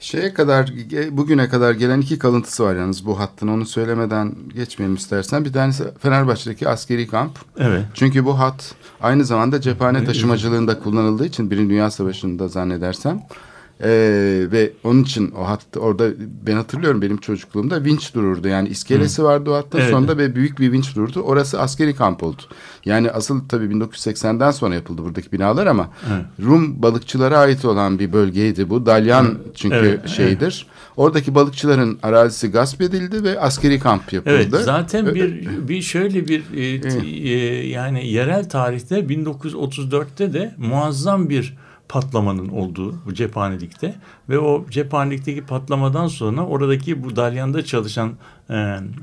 Şeye 0.01 0.35
kadar 0.35 0.73
bugüne 1.11 1.49
kadar 1.49 1.73
gelen 1.73 2.01
iki 2.01 2.19
kalıntısı 2.19 2.65
var 2.65 2.77
yalnız 2.77 3.07
bu 3.07 3.19
hattın. 3.19 3.49
Onu 3.49 3.67
söylemeden 3.67 4.35
geçmeyelim 4.55 4.97
istersen. 4.97 5.45
Bir 5.45 5.53
tanesi 5.53 5.85
Fenerbahçe'deki 5.99 6.69
askeri 6.69 7.07
kamp. 7.07 7.39
evet. 7.59 7.85
Çünkü 7.95 8.25
bu 8.25 8.39
hat 8.39 8.75
aynı 9.01 9.25
zamanda 9.25 9.61
cephane 9.61 10.05
taşımacılığında 10.05 10.79
kullanıldığı 10.79 11.27
için 11.27 11.51
Birinci 11.51 11.71
Dünya 11.71 11.91
Savaşı'nda 11.91 12.49
zannedersem 12.49 13.23
ee, 13.81 14.47
ve 14.53 14.73
onun 14.85 15.03
için 15.03 15.31
o 15.31 15.49
hat 15.49 15.61
orada 15.77 16.11
ben 16.47 16.57
hatırlıyorum 16.57 17.03
benim 17.03 17.17
çocukluğumda 17.17 17.85
vinç 17.85 18.15
dururdu. 18.15 18.49
Yani 18.49 18.69
iskelesi 18.69 19.25
vardı 19.25 19.51
o 19.51 19.55
hattın 19.55 19.79
Evet. 19.79 19.91
sonunda 19.91 20.19
ve 20.19 20.35
büyük 20.35 20.59
bir 20.59 20.73
vinç 20.73 20.97
dururdu. 20.97 21.21
Orası 21.21 21.61
askeri 21.61 21.95
kamp 21.97 22.23
oldu. 22.23 22.43
Yani 22.85 23.11
asıl 23.11 23.49
tabii 23.49 23.65
1980'den 23.65 24.51
sonra 24.51 24.75
yapıldı 24.75 25.03
buradaki 25.05 25.33
binalar 25.33 25.67
ama 25.67 25.91
Rum 26.45 26.83
balıkçılara 26.83 27.39
ait 27.39 27.65
olan 27.65 27.99
bir 27.99 28.13
bölgeydi 28.13 28.71
bu. 28.71 28.87
Dalyan 28.87 29.39
çünkü 29.55 29.77
Evet, 29.77 30.09
şeydir. 30.09 30.67
Oradaki 30.97 31.35
balıkçıların 31.35 31.99
arazisi 32.03 32.51
gasp 32.51 32.81
edildi 32.81 33.25
ve 33.25 33.41
askeri 33.41 33.79
kamp 33.79 34.13
yapıldı. 34.13 34.35
Evet 34.35 34.65
zaten 34.65 35.15
bir 35.15 35.49
bir 35.69 35.83
şöyle 35.83 36.29
bir 36.29 36.43
e, 36.57 36.91
e, 37.31 37.69
yani 37.69 38.09
yerel 38.09 38.49
tarihte 38.49 38.99
1934'te 38.99 40.33
de 40.33 40.55
muazzam 40.59 41.29
bir 41.29 41.57
patlamanın 41.95 42.49
olduğu 42.49 42.95
bu 43.07 43.15
cephanelikte 43.15 43.95
ve 44.29 44.39
o 44.39 44.65
cephanelikteki 44.71 45.43
patlamadan 45.43 46.09
sonra 46.09 46.47
oradaki 46.47 47.05
bu 47.05 47.17
dalyanda 47.17 47.65
çalışan 47.65 48.13
e, 48.51 48.55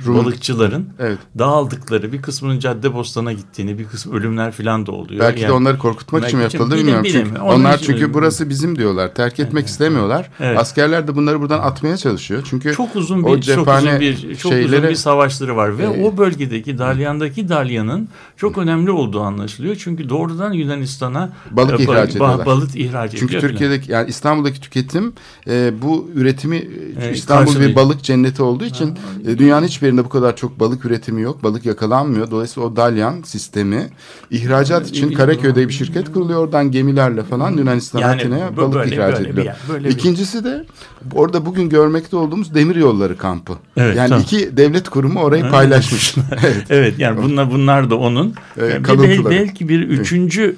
balıkçıların 0.08 0.90
Evet. 1.00 1.18
dağıldıkları 1.40 2.12
bir 2.14 2.22
kısmının 2.22 2.60
Caddebostan'a 2.60 3.34
gittiğini 3.34 3.80
bir 3.80 3.86
kısım 3.88 4.14
ölümler 4.14 4.52
falan 4.52 4.86
da 4.86 4.92
oluyor. 4.92 5.20
Belki 5.20 5.38
de 5.40 5.44
Yani- 5.44 5.54
onları 5.54 5.78
korkutmak 5.78 6.26
için 6.26 6.38
mi 6.40 6.44
yapıldı 6.44 6.76
bilmiyorum. 6.76 7.04
bilim. 7.04 7.26
Çünkü 7.28 7.42
Onun 7.42 7.60
onlar 7.60 7.78
için- 7.78 7.86
çünkü 7.86 8.14
burası 8.14 8.50
bizim 8.50 8.78
diyorlar. 8.78 9.14
Terk 9.16 9.40
etmek 9.40 9.68
istemiyorlar. 9.68 10.30
Evet. 10.40 10.60
Askerler 10.60 11.08
de 11.08 11.16
bunları 11.16 11.42
buradan 11.42 11.60
atmaya 11.60 11.98
çalışıyor. 11.98 12.42
Çünkü 12.50 12.74
çok 12.74 12.96
uzun 12.96 13.24
o 13.24 13.36
bir 13.38 13.42
çok 13.42 13.68
uzun 13.68 14.00
bir 14.00 14.36
çok 14.36 14.52
uzun 14.52 14.62
şeyleri- 14.62 14.90
bir 14.90 14.96
savaşları 14.96 15.56
var 15.56 15.78
ve 15.78 15.84
Ee, 15.84 16.04
o 16.04 16.18
bölgedeki 16.18 16.78
Dalyan'daki 16.78 17.50
Dalyan'ın 17.50 18.10
çok 18.38 18.58
önemli 18.58 18.92
olduğu 18.92 19.22
anlaşılıyor. 19.22 19.76
Çünkü 19.76 20.10
doğrudan 20.10 20.54
Yunanistan'a 20.54 21.30
Balık 21.52 21.80
e, 21.80 21.84
ihraç 21.84 22.10
ediyorlar. 22.10 22.46
Balık 22.46 22.76
ihraç 22.76 23.12
Çünkü. 23.20 23.40
Türkiye'deki 23.40 23.92
yani 23.92 24.10
İstanbul'daki 24.10 24.62
tüketim 24.62 25.11
e, 25.48 25.72
bu 25.82 26.10
üretimi 26.16 26.56
e, 26.58 26.68
Evet, 27.02 27.18
İstanbul 27.18 27.60
bir 27.60 27.76
balık 27.76 28.04
cenneti 28.04 28.44
olduğu 28.44 28.66
için 28.66 28.98
e, 29.28 29.38
dünyanın 29.38 29.68
hiçbir 29.68 29.88
yerinde 29.88 30.06
bu 30.06 30.10
kadar 30.10 30.36
çok 30.36 30.60
balık 30.60 30.86
üretimi 30.86 31.22
yok. 31.22 31.44
Balık 31.44 31.66
yakalanmıyor. 31.66 32.32
Dolayısıyla 32.32 32.70
o 32.70 32.76
dalyan 32.76 33.22
sistemi 33.22 33.90
ihracat 34.32 34.90
için 34.90 35.12
Karaköy'de 35.12 35.68
bir 35.68 35.74
şirket 35.74 36.12
kuruluyor. 36.12 36.40
Oradan 36.40 36.72
gemilerle 36.72 37.24
falan 37.24 37.52
Yunanistan'a 37.58 38.02
Yani 38.02 38.16
Atina'ya 38.22 38.58
balık 38.58 38.74
böyle- 38.74 38.96
ihraç 38.96 39.14
böyle 39.16 39.28
ediliyor. 39.30 39.46
yer, 39.46 39.56
böyle 39.70 39.90
bir- 39.90 39.94
İkincisi 39.94 40.44
de 40.44 40.66
orada 41.14 41.46
bugün 41.46 41.70
görmekte 41.70 42.16
olduğumuz 42.18 42.54
demir 42.56 42.76
yolları 42.76 43.18
kampı. 43.18 43.54
Evet, 43.78 43.98
yani 43.98 44.10
tamam. 44.10 44.24
iki 44.24 44.58
devlet 44.58 44.90
kurumu 44.90 45.20
orayı 45.20 45.50
paylaşmış. 45.50 46.16
evet. 46.44 46.66
Evet 46.70 47.00
yani 47.00 47.24
bunlar 47.24 47.52
bunlar 47.52 47.90
da 47.90 47.96
onun 47.96 48.34
Ee, 48.58 48.82
kalıntıları. 48.84 49.26
bel- 49.26 49.30
belki 49.30 49.70
bir 49.70 49.80
üçüncü 49.80 50.56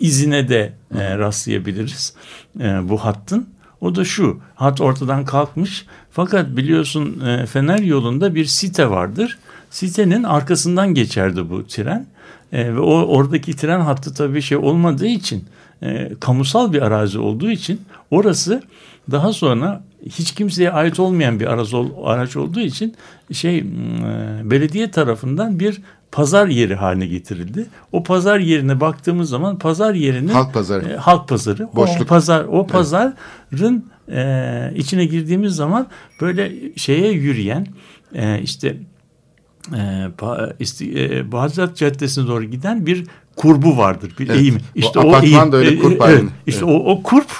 izine 0.00 0.48
de 0.48 0.72
e, 0.98 1.18
rastlayabiliriz 1.18 2.14
e, 2.60 2.64
bu 2.88 2.96
hattın. 3.04 3.46
O 3.80 3.94
da 3.94 4.04
şu 4.04 4.38
hat 4.54 4.80
ortadan 4.80 5.24
kalkmış 5.24 5.86
fakat 6.10 6.56
biliyorsun 6.56 7.20
e, 7.20 7.46
Fener 7.46 7.78
yolunda 7.78 8.34
bir 8.34 8.44
site 8.44 8.90
vardır. 8.90 9.38
Sitenin 9.70 10.22
arkasından 10.22 10.94
geçerdi 10.94 11.50
bu 11.50 11.66
tren 11.66 12.06
E, 12.52 12.74
ve 12.74 12.80
o 12.80 12.92
oradaki 12.92 13.56
tren 13.56 13.80
hattı 13.80 14.14
tabii 14.14 14.42
şey 14.42 14.58
olmadığı 14.58 15.06
için 15.06 15.44
e, 15.82 16.12
kamusal 16.20 16.72
bir 16.72 16.82
arazi 16.82 17.18
olduğu 17.18 17.50
için 17.50 17.80
orası 18.10 18.62
daha 19.10 19.32
sonra 19.32 19.84
hiç 20.06 20.34
kimseye 20.34 20.70
ait 20.70 21.00
olmayan 21.00 21.40
bir 21.40 21.46
araç, 21.46 21.74
araç 22.04 22.36
olduğu 22.36 22.60
için 22.60 22.94
şey 23.32 23.58
e, 23.58 23.64
belediye 24.44 24.90
tarafından 24.90 25.60
bir 25.60 25.80
pazar 26.14 26.46
yeri 26.48 26.74
haline 26.74 27.06
getirildi. 27.06 27.66
O 27.92 28.02
pazar 28.02 28.38
yerine 28.38 28.80
baktığımız 28.80 29.28
zaman 29.28 29.58
pazar 29.58 29.94
yerinin 29.94 30.28
Halk 30.28 30.54
pazarı. 30.54 30.88
e, 30.88 30.96
halk 30.96 31.28
pazarı. 31.28 31.68
O 31.72 31.76
Boşluk. 31.76 32.08
pazar 32.08 32.44
o 32.44 32.66
pazarın 32.66 33.84
e, 34.12 34.72
içine 34.76 35.04
girdiğimiz 35.04 35.54
zaman 35.56 35.86
böyle 36.20 36.52
şeye 36.76 37.12
yürüyen 37.12 37.66
e, 38.14 38.40
işte 38.42 38.76
e, 39.72 39.78
pa- 40.18 40.56
isti- 40.60 40.98
e, 41.18 41.32
Bağdat 41.32 41.76
Caddesi'ne 41.76 42.26
doğru 42.26 42.44
giden 42.44 42.86
bir 42.86 43.04
kurbu 43.36 43.76
vardır. 43.76 44.12
Bir 44.18 44.28
Evet. 44.28 44.40
eğim. 44.40 44.54
O 44.54 44.58
İşte 44.74 45.00
apartman 45.00 45.24
eğim. 45.24 45.52
da 45.52 45.56
öyle 45.56 45.70
E, 45.70 45.78
kurp 45.78 46.00
e, 46.00 46.04
halinde. 46.04 46.20
evet. 46.20 46.32
İşte 46.46 46.64
o, 46.64 46.74
o 46.74 47.02
kurp 47.02 47.30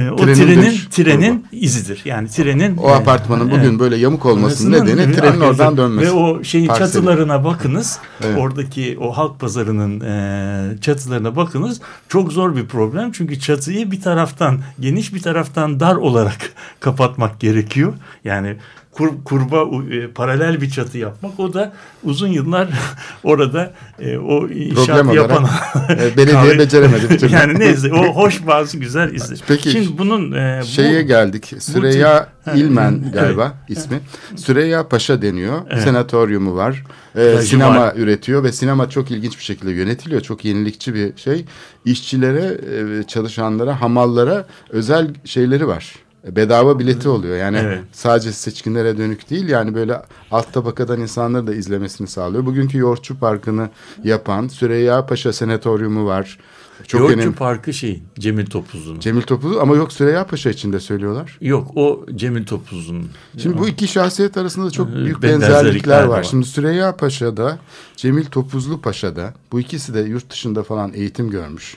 e, 0.00 0.10
o 0.10 0.16
Trenin 0.16 0.34
trenin 0.34 0.78
trenin 0.90 1.46
izidir. 1.52 2.02
Yani 2.04 2.28
trenin 2.28 2.76
O 2.76 2.90
e, 2.90 2.92
apartmanın 2.92 3.50
bugün 3.50 3.70
evet. 3.70 3.80
böyle 3.80 3.96
yamuk 3.96 4.26
olmasının 4.26 4.86
nedeni 4.86 5.12
trenin 5.12 5.40
oradan 5.40 5.76
dönmesi. 5.76 6.08
Ve 6.08 6.12
o 6.12 6.44
şeyin 6.44 6.66
Parseli. 6.66 6.86
çatılarına 6.92 7.44
bakınız. 7.44 7.98
Evet. 8.24 8.38
Oradaki 8.38 8.98
o 9.00 9.12
halk 9.12 9.40
pazarının 9.40 10.00
e, 10.00 10.80
çatılarına 10.80 11.36
bakınız. 11.36 11.80
Çok 12.08 12.32
zor 12.32 12.56
bir 12.56 12.66
problem. 12.66 13.12
Çünkü 13.12 13.40
çatıyı 13.40 13.90
bir 13.90 14.00
taraftan 14.00 14.60
geniş 14.80 15.14
bir 15.14 15.22
taraftan 15.22 15.80
dar 15.80 15.96
olarak 15.96 16.52
kapatmak 16.80 17.40
gerekiyor. 17.40 17.92
Yani 18.24 18.56
kur, 18.92 19.10
kurba 19.24 19.64
e, 19.94 20.08
paralel 20.10 20.60
bir 20.60 20.70
çatı 20.70 20.98
yapmak 20.98 21.40
o 21.40 21.52
da 21.52 21.72
uzun 22.04 22.28
yıllar 22.28 22.68
orada 23.24 23.72
e, 24.00 24.18
o 24.18 24.48
inşaat 24.48 24.86
Problem 24.86 25.10
yapan 25.10 25.46
e, 25.90 25.98
belediye 26.16 26.36
Kahve- 26.36 26.58
beceremedi 26.58 27.10
bir 27.10 27.18
türlü. 27.18 27.32
yani 27.34 27.58
neyse 27.58 27.92
o 27.92 28.04
hoş 28.14 28.46
bazı 28.46 28.78
güzel 28.78 29.14
izler. 29.14 29.38
Peki, 29.48 29.70
Şimdi 29.70 29.98
bunun 29.98 30.32
e, 30.32 30.58
bu- 30.62 30.66
Şeye 30.66 31.02
geldik. 31.02 31.52
Süreyya 31.58 32.32
Ha, 32.44 32.52
İlmen 32.52 33.00
evet. 33.04 33.14
galiba 33.14 33.54
ismi. 33.68 34.00
Süreyya 34.36 34.88
Paşa 34.88 35.22
deniyor. 35.22 35.60
Evet. 35.70 35.82
Senatoryumu 35.82 36.56
var. 36.56 36.84
Plajı 37.14 37.46
sinema 37.48 37.80
var. 37.80 37.92
üretiyor 37.96 38.44
ve 38.44 38.52
sinema 38.52 38.90
çok 38.90 39.10
ilginç 39.10 39.38
bir 39.38 39.44
şekilde 39.44 39.70
yönetiliyor. 39.72 40.20
Çok 40.20 40.44
yenilikçi 40.44 40.94
bir 40.94 41.16
şey. 41.16 41.44
İşçilere, 41.84 42.58
e, 43.00 43.02
çalışanlara, 43.06 43.80
hamallara 43.80 44.46
özel 44.70 45.14
şeyleri 45.24 45.66
var. 45.68 45.94
Bedava 46.26 46.78
bileti 46.78 47.08
oluyor. 47.08 47.36
Yani 47.36 47.58
Evet. 47.62 47.80
sadece 47.92 48.32
seçkinlere 48.32 48.98
dönük 48.98 49.30
değil. 49.30 49.48
Yani 49.48 49.74
böyle 49.74 50.02
alt 50.30 50.52
tabakadan 50.52 51.00
insanları 51.00 51.46
da 51.46 51.54
izlemesini 51.54 52.06
sağlıyor. 52.08 52.46
Bugünkü 52.46 52.78
Yoğurtçu 52.78 53.18
Parkı'nı 53.18 53.70
yapan 54.04 54.48
Süreyya 54.48 55.06
Paşa 55.06 55.32
Senatoryumu 55.32 56.06
var. 56.06 56.38
Çok 56.86 57.00
Yoğurtçu 57.00 57.18
önemli. 57.20 57.34
Parkı 57.36 57.72
şey 57.72 58.02
Cemil 58.18 58.46
Topuzlu'nun. 58.46 59.00
Cemil 59.00 59.22
Topuz 59.22 59.56
ama 59.56 59.76
yok 59.76 59.92
Süreyya 59.92 60.26
Paşa 60.26 60.50
için 60.50 60.72
de 60.72 60.80
söylüyorlar. 60.80 61.38
Yok 61.40 61.70
o 61.76 62.06
Cemil 62.14 62.46
Topuzlu'nun. 62.46 63.08
Şimdi 63.38 63.58
bu 63.58 63.68
iki 63.68 63.88
şahsiyet 63.88 64.36
arasında 64.36 64.70
çok 64.70 64.94
büyük 64.94 65.22
benzerlikler 65.22 65.50
benzerlikler 65.64 66.02
var. 66.02 66.08
var. 66.18 66.22
Şimdi 66.22 66.46
Süreyya 66.46 66.96
Paşa'da, 66.96 67.58
Cemil 67.96 68.24
Topuzlu 68.24 68.80
Paşa'da 68.80 69.34
bu 69.52 69.60
ikisi 69.60 69.94
de 69.94 70.00
yurt 70.00 70.30
dışında 70.30 70.62
falan 70.62 70.92
eğitim 70.94 71.30
görmüş. 71.30 71.76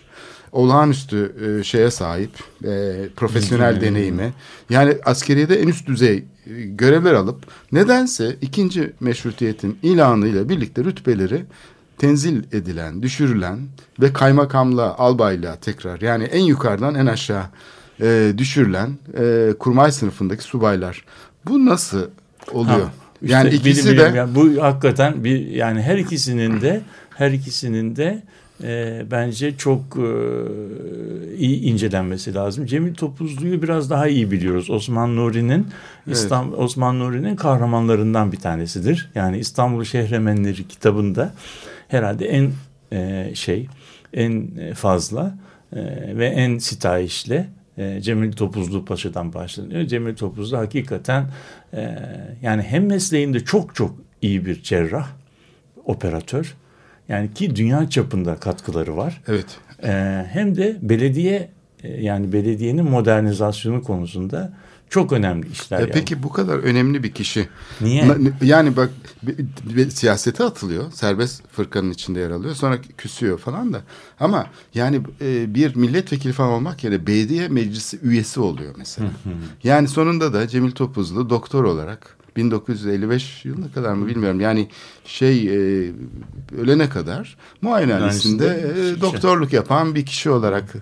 Olağanüstü 0.56 1.36
e, 1.60 1.64
şeye 1.64 1.92
sahip, 1.92 2.30
e, 2.64 2.94
profesyonel 3.16 3.82
deneyimi. 3.82 4.34
Yani 4.70 4.98
askeriyede 5.06 5.62
en 5.62 5.68
üst 5.68 5.88
düzey 5.88 6.16
e, 6.18 6.24
görevler 6.66 7.14
alıp 7.14 7.44
nedense 7.72 8.36
ikinci 8.42 8.94
meşrutiyetin 9.00 9.78
ilanıyla 9.84 10.50
birlikte 10.50 10.84
rütbeleri 10.84 11.46
tenzil 11.98 12.44
edilen, 12.54 13.02
düşürülen 13.04 13.60
ve 14.02 14.14
kaymakamla, 14.14 14.98
albayla 14.98 15.56
tekrar 15.56 16.02
yani 16.02 16.24
en 16.24 16.44
yukarıdan 16.44 16.96
en 16.96 17.06
aşağı 17.06 17.44
e, 18.02 18.34
düşürülen 18.38 18.90
e, 19.20 19.54
kurmay 19.60 19.92
sınıfındaki 19.92 20.44
subaylar. 20.44 21.06
Bu 21.48 21.66
nasıl 21.66 22.08
oluyor? 22.52 22.82
Ha, 22.82 22.92
işte 23.22 23.34
yani 23.34 23.50
ikisi 23.50 23.90
bilim- 23.90 23.98
de 23.98 24.04
bilim- 24.04 24.16
yani 24.16 24.36
bu 24.36 24.64
hakikaten 24.64 25.24
bir 25.24 25.48
yani 25.48 25.82
her 25.82 25.98
ikisinin 25.98 26.62
de 26.62 26.82
her 27.18 27.32
ikisinin 27.32 27.96
de 27.96 28.24
e, 28.64 29.04
bence 29.12 29.58
çok 29.58 29.80
e, 29.98 30.10
iyi 31.38 31.62
incelenmesi 31.62 32.34
lazım. 32.34 32.66
Cemil 32.66 32.94
Topuzlu'yu 32.94 33.62
biraz 33.62 33.90
daha 33.90 34.08
iyi 34.08 34.32
biliyoruz. 34.32 34.70
Osman 34.70 35.16
Nuri'nin 35.16 35.68
İstanbul 36.08 36.58
Osman 36.58 37.00
Nuri'nin 37.00 37.36
kahramanlarından 37.36 38.32
bir 38.32 38.38
tanesidir. 38.38 39.12
Yani 39.16 39.38
İstanbul 39.38 39.84
Şehremenleri 39.84 40.68
kitabında 40.68 41.34
herhalde 41.88 42.26
en 42.26 42.52
e, 42.92 43.32
şey 43.36 43.68
en 44.14 44.50
fazla 44.74 45.38
e, 45.74 45.82
ve 46.18 46.28
en 46.28 46.58
sitayişle 46.58 47.48
e, 47.78 48.02
Cemil 48.02 48.32
Topuzlu 48.32 48.86
Paşa'dan 48.86 49.34
başlanıyor. 49.34 49.86
Cemil 49.86 50.16
Topuzlu 50.16 50.58
hakikaten 50.58 51.26
e, 51.74 52.00
yani 52.42 52.62
hem 52.62 52.86
mesleğinde 52.86 53.40
çok 53.40 53.76
çok 53.76 53.96
iyi 54.22 54.46
bir 54.46 54.64
cerrah, 54.64 55.08
operatör. 55.86 56.56
Yani 57.10 57.34
ki 57.34 57.56
dünya 57.56 57.90
çapında 57.90 58.36
katkıları 58.36 58.98
var. 58.98 59.22
evet 59.28 59.46
E, 59.84 60.26
hem 60.32 60.56
de 60.56 60.78
belediye 60.82 61.50
e, 61.84 62.02
yani 62.04 62.34
belediyenin 62.34 62.86
modernizasyonu 62.90 63.84
konusunda 63.84 64.54
çok 64.90 65.14
önemli 65.14 65.50
işler 65.52 65.78
Ya 65.78 65.82
yapıyor. 65.86 66.00
peki 66.00 66.24
bu 66.24 66.30
kadar 66.30 66.58
önemli 66.58 67.04
bir 67.04 67.12
kişi. 67.12 67.48
Niye? 67.82 68.08
Yani 68.42 68.76
bak 68.78 68.90
siyasete 69.90 70.44
atılıyor. 70.44 70.92
Serbest 70.92 71.44
fırkanın 71.52 71.92
içinde 71.92 72.20
yer 72.20 72.30
alıyor. 72.30 72.56
Sonra 72.56 72.78
küsüyor 72.98 73.38
falan 73.40 73.74
da. 73.74 73.82
Ama 74.20 74.48
yani 74.74 75.02
e, 75.22 75.56
bir 75.56 75.76
milletvekili 75.76 76.34
falan 76.34 76.52
olmak 76.52 76.84
yerine 76.84 77.08
belediye 77.08 77.48
meclisi 77.48 78.00
üyesi 78.04 78.40
oluyor 78.40 78.76
mesela. 78.78 79.10
yani 79.64 79.88
sonunda 79.88 80.34
da 80.34 80.48
Cemil 80.48 80.72
Topuzlu 80.72 81.30
doktor 81.30 81.64
olarak 81.64 82.18
1955 82.36 83.46
yılına 83.46 83.72
kadar 83.72 83.94
mı 83.94 84.08
bilmiyorum. 84.08 84.40
Yani 84.40 84.68
şey 85.06 85.48
e, 85.48 85.92
ölene 86.58 86.90
kadar 86.90 87.38
muayenehanesinde 87.62 88.74
e, 88.78 88.84
şey- 88.84 89.02
doktorluk 89.02 89.54
yapan 89.54 89.96
bir 89.96 90.06
kişi 90.06 90.30
olarak 90.30 90.74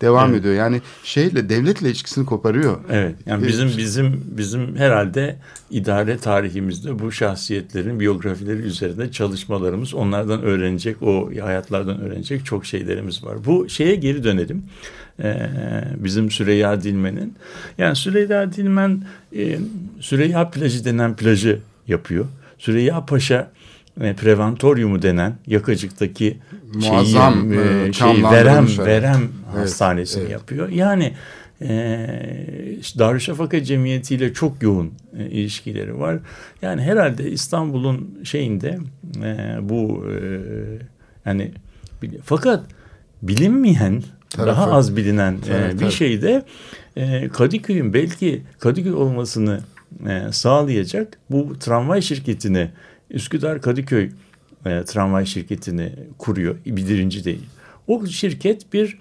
devam 0.00 0.30
Evet. 0.30 0.40
ediyor. 0.40 0.54
Yani 0.54 0.80
şeyle 1.04 1.48
devletle 1.48 1.86
ilişkisini 1.88 2.26
koparıyor. 2.26 2.78
Evet. 2.90 3.14
Yani 3.26 3.44
Ee, 3.44 3.48
bizim 3.48 3.68
bizim 3.78 4.24
bizim 4.36 4.76
herhalde 4.76 5.38
idare 5.70 6.18
tarihimizde 6.18 6.98
bu 6.98 7.12
şahsiyetlerin 7.12 8.00
biyografileri 8.00 8.58
üzerinde 8.62 9.12
çalışmalarımız, 9.12 9.94
onlardan 9.94 10.42
öğrenecek, 10.42 11.02
o 11.02 11.30
hayatlardan 11.42 12.00
öğrenecek 12.00 12.44
çok 12.44 12.66
şeylerimiz 12.66 13.24
var. 13.24 13.44
Bu 13.44 13.68
şeye 13.68 13.94
geri 13.94 14.24
dönelim. 14.24 14.62
Ee, 15.22 15.50
bizim 15.96 16.30
Süreyya 16.30 16.82
Dilmen'in. 16.82 17.34
Yani 17.78 17.96
Süreyya 17.96 18.52
Dilmen 18.52 19.04
e, 19.36 19.58
Süreyya 20.00 20.50
plajı 20.50 20.84
denen 20.84 21.16
plajı 21.16 21.58
yapıyor. 21.88 22.26
Süreyya 22.58 23.06
Paşa 23.06 23.50
e, 24.00 24.14
Preventoryumu 24.14 25.02
denen 25.02 25.34
yakacıktaki 25.46 26.38
Muazzam, 26.74 27.52
şeyi, 27.54 27.88
e, 27.88 27.92
şeyi, 27.92 28.24
verem 28.24 28.66
verem 28.78 29.28
Evet, 29.52 29.62
hastanesini 29.62 30.22
evet. 30.22 30.32
yapıyor. 30.32 30.68
Yani 30.68 31.12
e, 31.62 32.76
işte 32.80 32.98
Darüşşafaka 32.98 33.64
Cemiyeti 33.64 34.14
ile 34.14 34.32
çok 34.32 34.62
yoğun 34.62 34.92
e, 35.18 35.24
ilişkileri 35.26 35.98
var. 35.98 36.18
Yani 36.62 36.82
herhalde 36.82 37.30
İstanbul'un 37.30 38.18
şeyinde 38.24 38.78
e, 39.24 39.56
bu 39.60 40.06
e, 40.10 40.16
yani 41.26 41.52
fakat 42.24 42.64
bilinmeyen 43.22 44.02
Tarafı. 44.36 44.60
daha 44.60 44.72
az 44.72 44.96
bilinen 44.96 45.32
e, 45.32 45.54
Evet, 45.54 45.74
bir 45.74 45.82
evet. 45.82 45.92
şey 45.92 46.22
de 46.22 46.42
e, 46.96 47.28
Kadıköy'ün 47.28 47.94
belki 47.94 48.42
Kadıköy 48.58 48.92
olmasını 48.92 49.60
e, 50.08 50.32
sağlayacak 50.32 51.18
bu 51.30 51.58
tramvay 51.58 52.02
şirketini 52.02 52.70
Üsküdar 53.10 53.62
Kadıköy 53.62 54.10
tramvay 54.86 55.26
şirketini 55.26 55.92
kuruyor. 56.18 56.56
Birinci 56.66 57.24
değil. 57.24 57.46
O 57.86 58.06
şirket 58.06 58.72
bir 58.72 58.98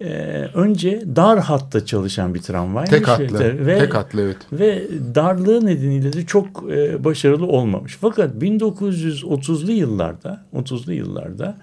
e, 0.00 0.08
önce 0.54 1.02
dar 1.16 1.38
hatta 1.38 1.86
çalışan 1.86 2.34
bir 2.34 2.42
tramvay. 2.42 2.86
Tek 2.86 3.08
hatlı. 3.08 3.66
Ve, 3.66 3.78
Tek 3.78 3.94
hatlı 3.94 4.22
evet. 4.22 4.36
ve 4.52 4.88
darlığı 5.14 5.66
nedeniyle 5.66 6.12
de 6.12 6.26
çok 6.26 6.70
e, 6.70 7.04
başarılı 7.04 7.46
olmamış. 7.46 7.98
Fakat 8.00 8.34
1930'lu 8.34 9.72
yıllarda 9.72 10.44
30'lu 10.54 10.92
yıllarda 10.92 11.58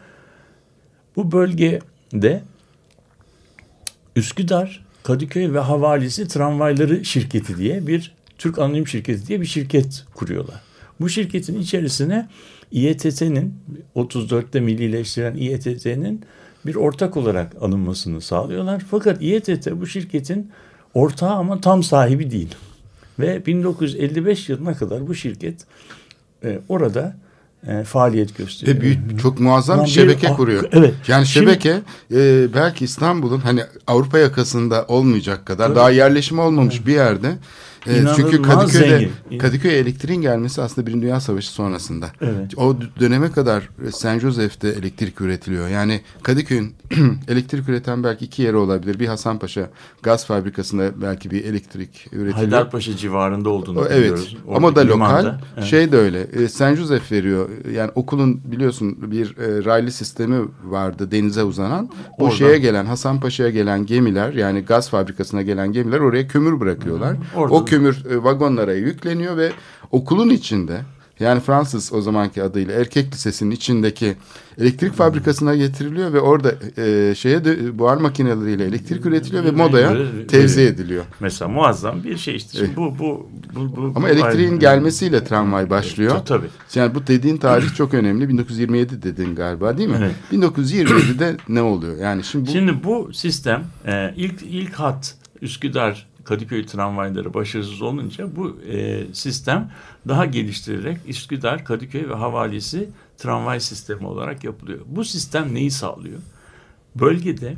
bu 1.16 1.32
bölgede 1.32 2.44
Üsküdar, 4.16 4.86
Kadıköy 5.04 5.54
ve 5.54 5.60
Havalisi 5.60 6.28
Tramvayları 6.28 7.06
Şirketi 7.06 7.58
diye 7.58 7.88
bir 7.88 8.16
Türk 8.38 8.60
Anonim 8.60 8.88
Şirketi 8.88 9.28
diye 9.28 9.42
bir 9.42 9.46
şirket 9.46 10.06
kuruyorlar. 10.16 10.62
Bu 11.00 11.10
şirketin 11.10 11.60
içerisine 11.60 12.30
İETT'nin 12.72 13.54
34'te 13.96 14.60
millileştiren 14.60 15.36
İETT'nin 15.36 16.22
bir 16.66 16.76
ortak 16.76 17.18
olarak 17.18 17.56
alınmasını 17.62 18.22
sağlıyorlar. 18.22 18.84
Fakat 18.92 19.22
İETT 19.22 19.72
bu 19.72 19.88
şirketin 19.88 20.52
ortağı 20.94 21.32
ama 21.32 21.62
tam 21.62 21.84
sahibi 21.84 22.32
değil. 22.32 22.56
Ve 23.20 23.46
1955 23.46 24.50
yılına 24.50 24.74
kadar 24.74 25.08
bu 25.08 25.16
şirket 25.16 25.66
e, 26.44 26.60
orada 26.70 27.16
e, 27.68 27.84
faaliyet 27.84 28.38
gösteriyor. 28.38 28.78
Ve 28.78 28.82
büyük 28.82 29.20
çok 29.22 29.40
muazzam 29.40 29.80
bir 29.80 29.86
bir- 29.86 29.90
şebeke 29.90 30.30
ah, 30.30 30.36
kuruyor. 30.38 30.64
evet. 30.72 30.94
Yani 31.08 31.26
Şimdi- 31.26 31.46
şebeke 31.50 31.82
e, 32.14 32.48
belki 32.54 32.86
İstanbul'un 32.86 33.40
hani 33.40 33.62
Avrupa 33.88 34.20
yakasında 34.20 34.86
olmayacak 34.88 35.46
kadar 35.46 35.76
daha 35.76 35.90
yerleşim 35.90 36.40
olmamış 36.40 36.88
bir 36.88 36.94
yerde. 36.94 37.36
E, 37.88 37.94
İnanılmaz 37.94 38.16
çünkü 38.16 38.42
Kadıköy'de 38.42 39.00
zengin. 39.30 39.38
Kadıköy'e 39.40 39.78
elektriğin 39.78 40.22
gelmesi 40.22 40.62
aslında 40.62 40.88
Birinci 40.88 41.02
Dünya 41.02 41.20
Savaşı 41.20 41.52
sonrasında. 41.52 42.08
Evet. 42.22 42.58
O 42.58 42.76
döneme 43.00 43.32
kadar 43.32 43.70
San 43.92 44.20
Jose'de 44.20 44.70
elektrik 44.70 45.22
üretiliyor. 45.22 45.68
Yani 45.68 46.02
Kadıköy'ün 46.24 46.74
elektrik 47.28 47.70
üreten 47.70 48.04
belki 48.04 48.26
iki 48.26 48.42
yeri 48.42 48.56
olabilir. 48.56 49.00
Bir 49.00 49.08
Hasanpaşa 49.08 49.70
gaz 50.04 50.26
fabrikasında 50.26 51.02
belki 51.02 51.32
bir 51.32 51.46
elektrik 51.46 52.08
üretiliyor. 52.12 52.34
Haydarpaşa 52.34 52.98
civarında 52.98 53.50
olduğunu 53.50 53.80
O, 53.80 53.86
evet 53.86 54.00
biliyoruz. 54.00 54.38
ama 54.56 54.76
da 54.76 54.88
lokal. 54.88 55.36
Evet. 55.58 55.66
Şey 55.66 55.92
de 55.92 55.98
öyle. 55.98 56.22
E, 56.22 56.48
Saint 56.48 56.78
Joseph 56.78 57.12
veriyor. 57.12 57.50
Yani 57.74 57.92
okulun 57.96 58.42
biliyorsun 58.46 59.12
bir 59.12 59.38
e, 59.38 59.66
raylı 59.66 59.92
sistemi 59.92 60.46
vardı 60.64 61.12
denize 61.12 61.44
uzanan. 61.44 61.90
O 62.18 62.24
Oradan. 62.24 62.36
şeye 62.36 62.58
gelen 62.58 62.86
Hasanpaşa'ya 62.86 63.50
gelen 63.50 63.86
gemiler 63.86 64.34
yani 64.34 64.62
gaz 64.62 64.90
fabrikasına 64.90 65.42
gelen 65.42 65.72
gemiler 65.72 66.00
oraya 66.00 66.28
kömür 66.28 66.60
bırakıyorlar. 66.60 67.16
Orada- 67.36 67.54
O 67.54 67.66
kömür 67.74 68.06
e, 68.10 68.24
vagonlara 68.24 68.74
yükleniyor 68.74 69.38
ve 69.38 69.52
okulun 69.92 70.30
içinde 70.30 70.82
yani 71.20 71.40
Fransız 71.40 71.94
o 71.94 72.02
zamanki 72.02 72.44
adıyla 72.44 72.74
erkek 72.74 73.14
lisesinin 73.14 73.52
içindeki 73.52 74.16
elektrik 74.58 74.94
fabrikasına 74.94 75.56
getiriliyor 75.56 76.14
ve 76.14 76.20
orada 76.20 76.56
e, 76.78 77.16
şeye 77.16 77.46
de, 77.46 77.80
buhar 77.80 77.98
makineleriyle 77.98 78.66
elektrik 78.66 79.06
üretiliyor 79.06 79.44
ve 79.44 79.52
modaya 79.52 79.98
tevzi 80.28 80.62
ediliyor. 80.62 81.04
Mesela 81.20 81.50
muazzam 81.52 82.04
bir 82.04 82.18
şey 82.18 82.36
işte. 82.36 82.58
Şimdi 82.58 82.76
bu, 82.76 83.00
bu, 83.00 83.30
bu, 83.56 83.76
bu, 83.76 83.94
Ama 83.96 84.08
bu- 84.08 84.12
elektriğin 84.12 84.48
Aynen. 84.48 84.60
gelmesiyle 84.60 85.24
tramvay 85.24 85.70
başlıyor. 85.70 86.12
Ta- 86.12 86.24
Tabii. 86.24 86.48
Yani 86.76 86.96
bu 86.96 87.08
dediğin 87.08 87.38
tarih 87.38 87.76
çok 87.76 87.94
önemli. 87.94 88.30
1927 88.30 89.04
dedin 89.04 89.36
galiba 89.36 89.78
değil 89.78 89.90
mi? 89.90 89.98
Evet. 90.00 90.16
1927'de 90.32 91.38
ne 91.50 91.62
oluyor? 91.62 91.98
Yani 91.98 92.24
şimdi 92.24 92.48
bu 92.48 92.52
Şimdi 92.52 92.84
bu 92.84 93.14
sistem 93.14 93.64
e, 93.86 94.14
ilk 94.18 94.42
ilk 94.44 94.74
hat 94.74 95.16
Üsküdar 95.42 96.08
Kadıköy 96.24 96.66
tramvayları 96.66 97.34
başarısız 97.34 97.82
olunca 97.82 98.36
bu 98.36 98.58
e, 98.62 99.06
sistem 99.14 99.72
daha 100.08 100.26
geliştirilerek 100.26 100.98
Üsküdar, 101.08 101.66
Kadıköy 101.66 102.10
ve 102.10 102.14
Havalisi 102.14 102.90
tramvay 103.18 103.60
sistemi 103.60 104.08
olarak 104.08 104.44
yapılıyor. 104.44 104.80
Bu 104.86 105.06
sistem 105.06 105.54
neyi 105.54 105.72
sağlıyor? 105.72 106.20
Bölgede 106.96 107.56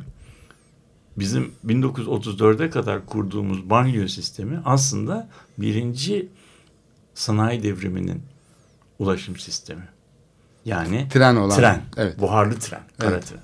bizim 1.16 1.52
1934'e 1.66 2.70
kadar 2.70 3.06
kurduğumuz 3.06 3.70
banliyö 3.70 4.08
sistemi 4.08 4.60
aslında 4.64 5.28
birinci 5.58 6.28
sanayi 7.14 7.62
devriminin 7.62 8.22
ulaşım 8.98 9.36
sistemi. 9.36 9.88
Yani 10.64 11.08
tren 11.10 11.36
olan. 11.36 11.56
tren, 11.56 11.82
Evet. 11.96 12.20
buharlı 12.20 12.58
tren, 12.58 12.82
kara 12.98 13.10
Evet. 13.10 13.26
tren. 13.26 13.40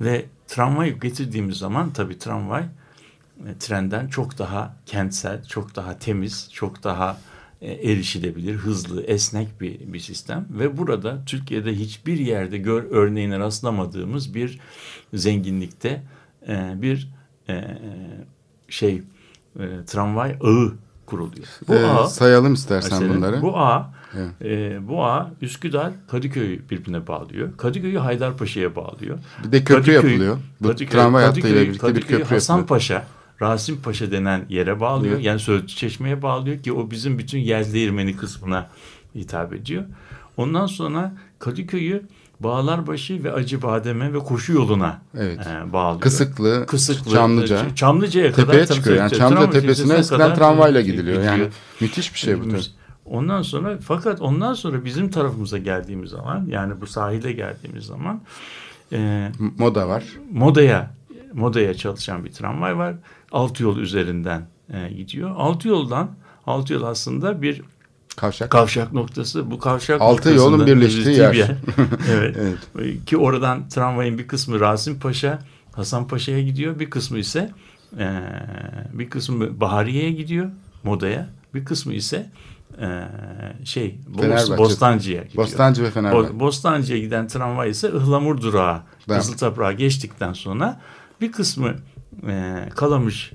Ve 0.00 0.26
tramvayı 0.48 1.00
getirdiğimiz 1.00 1.56
zaman 1.56 1.92
tabii 1.92 2.18
tramvay 2.18 2.64
trenden 3.60 4.08
çok 4.08 4.38
daha 4.38 4.76
kentsel, 4.86 5.44
çok 5.44 5.76
daha 5.76 5.98
temiz, 5.98 6.48
çok 6.52 6.84
daha 6.84 7.18
e, 7.60 7.72
erişilebilir, 7.72 8.54
hızlı, 8.54 9.02
esnek 9.02 9.60
bir, 9.60 9.92
bir 9.92 10.00
sistem. 10.00 10.46
Ve 10.50 10.78
burada 10.78 11.18
Türkiye'de 11.26 11.74
hiçbir 11.74 12.18
yerde 12.18 12.58
gör 12.58 12.84
örneğine 12.90 13.38
rastlamadığımız 13.38 14.34
bir 14.34 14.60
zenginlikte 15.14 16.02
e, 16.48 16.72
bir 16.82 17.08
e, 17.48 17.78
şey 18.68 19.02
e, 19.60 19.64
tramvay 19.86 20.36
ağı 20.42 20.72
kuruluyor. 21.06 21.46
Bu 21.68 21.74
Ee, 21.74 21.84
ağ 21.86 22.06
sayalım 22.06 22.54
istersen 22.54 22.98
mesela, 23.02 23.14
bunları. 23.16 23.42
Bu 23.42 23.58
ağ 23.58 23.92
Evet. 24.16 24.30
e, 24.42 24.88
bu 24.88 25.04
ağ 25.04 25.30
Üsküdar 25.40 25.92
Kadıköy'ü 26.10 26.68
birbirine 26.70 27.06
bağlıyor. 27.06 27.56
Kadıköy'ü 27.56 27.98
Haydarpaşa'ya 27.98 28.76
bağlıyor. 28.76 29.18
Bir 29.44 29.52
de 29.52 29.64
köprü 29.64 29.90
Kadıköy- 29.92 29.94
yapılıyor. 29.94 30.38
Bu 30.60 30.68
Kadıköy- 30.68 30.88
tramvay 30.88 31.24
Kadıköy- 31.24 31.26
hattıyla 31.26 31.60
birlikte 31.62 31.72
bir 31.88 31.94
Kadıköy'ü 31.94 32.20
köprü 32.20 32.34
Hasan 32.34 32.58
yapılıyor. 32.58 32.80
Rasim 33.42 33.82
Paşa 33.82 34.10
denen 34.10 34.46
yere 34.48 34.80
bağlıyor. 34.80 35.18
Yani 35.18 35.40
Söğütlü 35.40 35.68
Çeşme'ye 35.68 36.22
bağlıyor 36.22 36.62
ki 36.62 36.72
o 36.72 36.90
bizim 36.90 37.18
bütün 37.18 37.38
yel 37.38 37.72
değirmeni 37.72 38.16
kısmına 38.16 38.70
hitap 39.14 39.52
ediyor. 39.52 39.84
Ondan 40.36 40.66
sonra 40.66 41.14
Kadıköy'ü 41.38 42.02
Bağlarbaşı 42.40 43.24
ve 43.24 43.32
Acıbadem'e 43.32 44.12
ve 44.12 44.18
koşu 44.18 44.52
yoluna 44.52 45.00
Evet. 45.18 45.38
e, 45.46 45.72
bağlıyor. 45.72 46.00
Kısıklı, 46.00 46.66
Kısıklı, 46.66 47.10
Çamlıca. 47.10 47.74
Çamlıca'ya 47.74 48.32
kadar 48.32 48.46
Tepeye 48.46 48.66
çıkıyor. 48.66 48.96
Yani 48.96 49.10
Çamlıca 49.10 49.40
Tramvay 49.40 49.60
tepesine 49.60 49.94
eskiden 49.94 50.34
tramvayla 50.34 50.80
gidiyor. 50.80 51.04
gidiliyor. 51.04 51.22
Yani 51.22 51.48
müthiş 51.80 52.14
bir 52.14 52.18
şey 52.18 52.40
bu 52.40 52.48
tabii. 52.48 52.60
Ondan 53.04 53.42
sonra 53.42 53.78
fakat 53.84 54.20
ondan 54.20 54.54
sonra 54.54 54.84
bizim 54.84 55.10
tarafımıza 55.10 55.58
geldiğimiz 55.58 56.10
zaman 56.10 56.46
yani 56.48 56.80
bu 56.80 56.86
sahile 56.86 57.32
geldiğimiz 57.32 57.84
zaman 57.84 58.20
e, 58.92 59.28
Moda 59.58 59.88
var. 59.88 60.04
Moda'ya 60.32 60.94
Moda'ya 61.32 61.74
çalışan 61.74 62.24
bir 62.24 62.32
tramvay 62.32 62.76
var. 62.76 62.94
Altı 63.32 63.62
yol 63.62 63.78
üzerinden 63.78 64.46
e, 64.72 64.88
gidiyor. 64.88 65.30
Altı 65.36 65.68
yoldan 65.68 66.10
altı 66.46 66.72
yol 66.72 66.82
aslında 66.82 67.42
bir 67.42 67.62
Kavşak. 68.16 68.50
kavşak 68.50 68.92
noktası. 68.92 69.50
Bu 69.50 69.58
kavşak 69.58 70.00
Altı 70.00 70.30
yolun 70.30 70.66
birleştiği 70.66 71.18
bir 71.18 71.34
yer. 71.34 71.56
evet. 72.10 72.36
Ki 73.06 73.16
oradan 73.16 73.68
tramvayın 73.68 74.18
bir 74.18 74.28
kısmı 74.28 74.60
Rasim 74.60 75.00
Paşa, 75.00 75.38
Hasan 75.72 76.08
Paşa'ya 76.08 76.42
gidiyor. 76.42 76.78
Bir 76.78 76.90
kısmı 76.90 77.18
ise 77.18 77.50
e, 77.98 78.20
bir 78.92 79.10
kısmı 79.10 79.60
Bahariye'ye 79.60 80.12
gidiyor. 80.12 80.50
Moda'ya. 80.82 81.28
Bir 81.54 81.64
kısmı 81.64 81.94
ise 81.94 82.30
e, 82.80 83.08
şey 83.64 83.98
Fenerbahçe. 84.20 84.58
Bostancı'ya 84.58 85.22
gidiyor. 85.22 85.44
Bostancı 85.44 85.82
ve 85.82 85.90
Fenerbahçe. 85.90 86.28
Bo- 86.28 86.40
Bostancı'ya 86.40 86.98
giden 86.98 87.28
tramvay 87.28 87.70
ise 87.70 87.88
Ihlamur 87.88 88.40
durağı 88.40 88.82
Kızıltoprağı 89.08 89.72
geçtikten 89.72 90.32
sonra 90.32 90.80
bir 91.20 91.32
kısmı 91.32 91.74
e, 92.28 92.68
Kalamış 92.74 93.32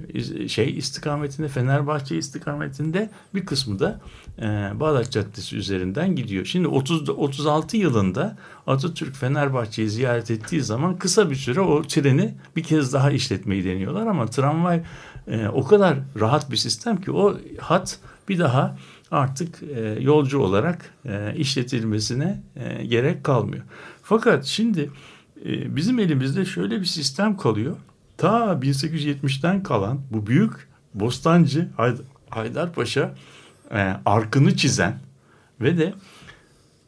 şey 0.47 0.77
istikametinde 0.77 1.47
Fenerbahçe 1.47 2.17
istikametinde 2.17 3.09
bir 3.35 3.45
kısmı 3.45 3.79
da 3.79 3.99
e, 4.39 4.79
Bağdat 4.79 5.11
Caddesi 5.11 5.57
üzerinden 5.57 6.15
gidiyor. 6.15 6.45
Şimdi 6.45 6.67
30 6.67 7.09
36 7.09 7.77
yılında 7.77 8.37
Atatürk 8.67 9.15
Fenerbahçe'yi 9.15 9.89
ziyaret 9.89 10.31
ettiği 10.31 10.61
zaman 10.61 10.97
kısa 10.97 11.29
bir 11.29 11.35
süre 11.35 11.61
o 11.61 11.81
treni 11.81 12.35
bir 12.55 12.63
kez 12.63 12.93
daha 12.93 13.11
işletmeyi 13.11 13.65
deniyorlar 13.65 14.07
ama 14.07 14.25
tramvay 14.25 14.83
e, 15.27 15.47
o 15.47 15.63
kadar 15.63 15.97
rahat 16.19 16.51
bir 16.51 16.57
sistem 16.57 17.01
ki 17.01 17.11
o 17.11 17.37
hat 17.59 17.99
bir 18.29 18.39
daha 18.39 18.77
artık 19.11 19.63
e, 19.63 19.97
yolcu 20.01 20.39
olarak 20.39 20.93
e, 21.05 21.33
işletilmesine 21.37 22.43
e, 22.55 22.85
gerek 22.85 23.23
kalmıyor. 23.23 23.63
Fakat 24.03 24.45
şimdi 24.45 24.91
e, 25.45 25.75
bizim 25.75 25.99
elimizde 25.99 26.45
şöyle 26.45 26.79
bir 26.79 26.85
sistem 26.85 27.37
kalıyor. 27.37 27.77
Ta 28.17 28.59
1870'ten 28.61 29.63
kalan 29.63 30.01
bu 30.11 30.27
büyük 30.27 30.67
Bostancı 30.93 31.69
Hayd- 31.77 32.01
Haydarpaşa 32.29 33.15
e, 33.71 33.95
arkını 34.05 34.55
çizen 34.57 34.99
ve 35.61 35.77
de 35.77 35.93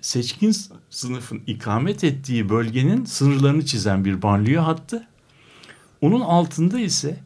seçkin 0.02 0.56
sınıfın 0.90 1.42
ikamet 1.48 2.04
ettiği 2.04 2.50
bölgenin 2.50 3.06
sınırlarını 3.06 3.66
çizen 3.66 4.06
bir 4.06 4.22
banliyö 4.22 4.60
hattı. 4.60 5.08
Onun 6.02 6.22
altında 6.22 6.80
ise 6.80 7.18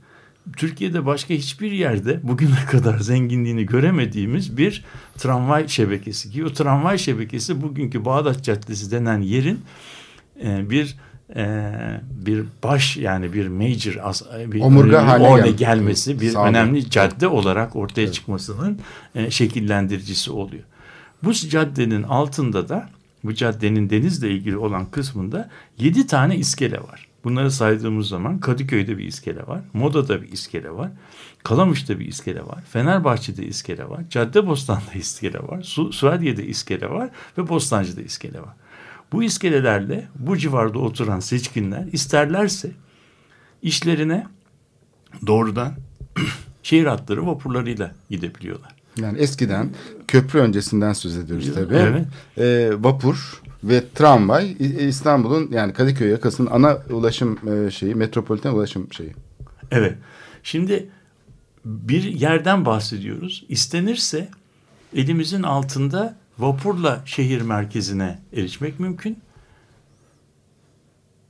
Türkiye'de 0.58 1.06
başka 1.06 1.34
hiçbir 1.34 1.72
yerde 1.72 2.20
bugüne 2.24 2.66
kadar 2.72 3.00
zenginliğini 3.00 3.66
göremediğimiz 3.66 4.58
bir 4.58 4.86
tramvay 5.18 5.68
şebekesi 5.68 6.32
ki 6.32 6.46
o 6.46 6.54
tramvay 6.54 6.98
şebekesi 6.98 7.62
bugünkü 7.62 8.06
Bağdat 8.06 8.44
Caddesi 8.44 8.92
denen 8.92 9.22
yerin 9.22 9.62
e, 10.44 10.70
bir 10.70 10.96
e, 11.36 11.72
bir 12.26 12.44
baş 12.64 12.98
yani 12.98 13.34
bir 13.34 13.48
major 13.48 13.96
as, 14.04 14.22
bir 14.48 14.62
Omurga 14.62 15.08
haline 15.08 15.28
orne 15.28 15.42
gel- 15.48 15.58
gelmesi 15.58 16.22
bir 16.22 16.30
Sağ 16.30 16.40
olun. 16.42 16.50
önemli 16.50 16.90
cadde 16.90 17.28
olarak 17.28 17.76
ortaya 17.76 18.12
çıkmasının 18.12 18.80
e, 19.16 19.32
şekillendiricisi 19.32 20.32
oluyor. 20.32 20.64
Bu 21.24 21.34
caddenin 21.34 22.04
altında 22.04 22.70
da 22.70 22.90
bu 23.24 23.34
caddenin 23.34 23.90
denizle 23.90 24.30
ilgili 24.32 24.58
olan 24.58 24.86
kısmında 24.86 25.50
yedi 25.80 26.08
tane 26.08 26.36
iskele 26.38 26.78
var. 26.78 27.08
Bunları 27.24 27.52
saydığımız 27.52 28.08
zaman 28.08 28.40
Kadıköy'de 28.40 28.98
bir 28.98 29.06
iskele 29.06 29.48
var, 29.48 29.62
Moda'da 29.74 30.22
bir 30.22 30.32
iskele 30.32 30.72
var, 30.72 30.90
Kalamış'ta 31.44 32.00
bir 32.00 32.06
iskele 32.08 32.42
var, 32.46 32.64
Fenerbahçe'de 32.70 33.46
iskele 33.46 33.90
var, 33.90 34.02
Caddebostan'da 34.10 34.94
iskele 35.00 35.40
var, 35.40 35.62
Su 35.64 35.94
Suadiye'de 35.94 36.46
iskele 36.48 36.90
var 36.90 37.10
ve 37.38 37.50
Bostancı'da 37.50 38.02
iskele 38.02 38.40
var. 38.42 38.54
Bu 39.14 39.24
iskelelerle 39.24 40.08
bu 40.16 40.38
civarda 40.38 40.80
oturan 40.80 41.20
seçkinler 41.20 41.88
isterlerse 41.92 42.72
işlerine 43.62 44.28
doğrudan 45.28 45.74
şehir 46.64 46.86
hatları 46.86 47.28
vapurlarıyla 47.28 47.92
gidebiliyorlar. 48.10 48.76
Yani 48.98 49.18
eskiden 49.18 49.70
köprü 50.08 50.40
öncesinden 50.40 50.94
söz 50.94 51.18
ediyoruz 51.18 51.54
tabii. 51.54 51.76
Evet. 51.76 52.06
Ee, 52.38 52.72
vapur 52.84 53.42
ve 53.64 53.84
tramvay 53.96 54.56
İstanbul'un 54.60 55.50
yani 55.52 55.74
Kadıköy 55.74 56.10
yakasının 56.10 56.52
ana 56.52 56.78
ulaşım 56.90 57.40
e, 57.50 57.72
şeyi, 57.72 57.96
metropoliten 57.96 58.54
ulaşım 58.54 58.94
şeyi. 58.94 59.14
Evet. 59.72 59.98
Şimdi 60.44 60.90
bir 61.66 62.04
yerden 62.04 62.66
bahsediyoruz. 62.66 63.46
İstenirse 63.50 64.30
elimizin 64.96 65.44
altında 65.44 66.16
vapurla 66.40 67.02
şehir 67.06 67.42
merkezine 67.42 68.20
erişmek 68.34 68.80
mümkün. 68.80 69.20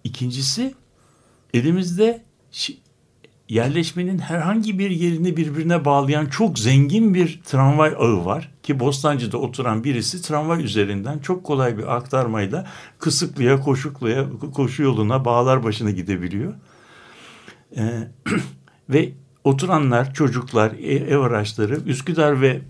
İkincisi 0.03 0.75
elimizde 1.53 2.23
yerleşmenin 3.49 4.19
herhangi 4.19 4.79
bir 4.79 4.89
yerini 4.89 5.37
birbirine 5.37 5.85
bağlayan 5.85 6.25
çok 6.25 6.59
zengin 6.59 7.13
bir 7.13 7.41
tramvay 7.45 7.89
ağı 7.89 8.25
var 8.25 8.51
ki 8.63 8.79
Bostancı'da 8.79 9.37
oturan 9.37 9.83
birisi 9.83 10.21
tramvay 10.21 10.63
üzerinden 10.63 11.19
çok 11.19 11.43
kolay 11.43 11.77
bir 11.77 11.95
aktarmayla 11.95 12.67
Kısıklı'ya, 12.99 13.59
Koşuklu'ya, 13.59 14.25
koşu 14.53 14.83
yoluna, 14.83 15.25
bağlar 15.25 15.63
başına 15.63 15.91
gidebiliyor. 15.91 16.53
Ee, 17.77 18.07
ve 18.89 19.11
oturanlar, 19.43 20.13
çocuklar, 20.13 20.71
e- 20.71 20.95
ev 20.95 21.19
araçları, 21.19 21.79
Üsküdar 21.85 22.41
ve 22.41 22.61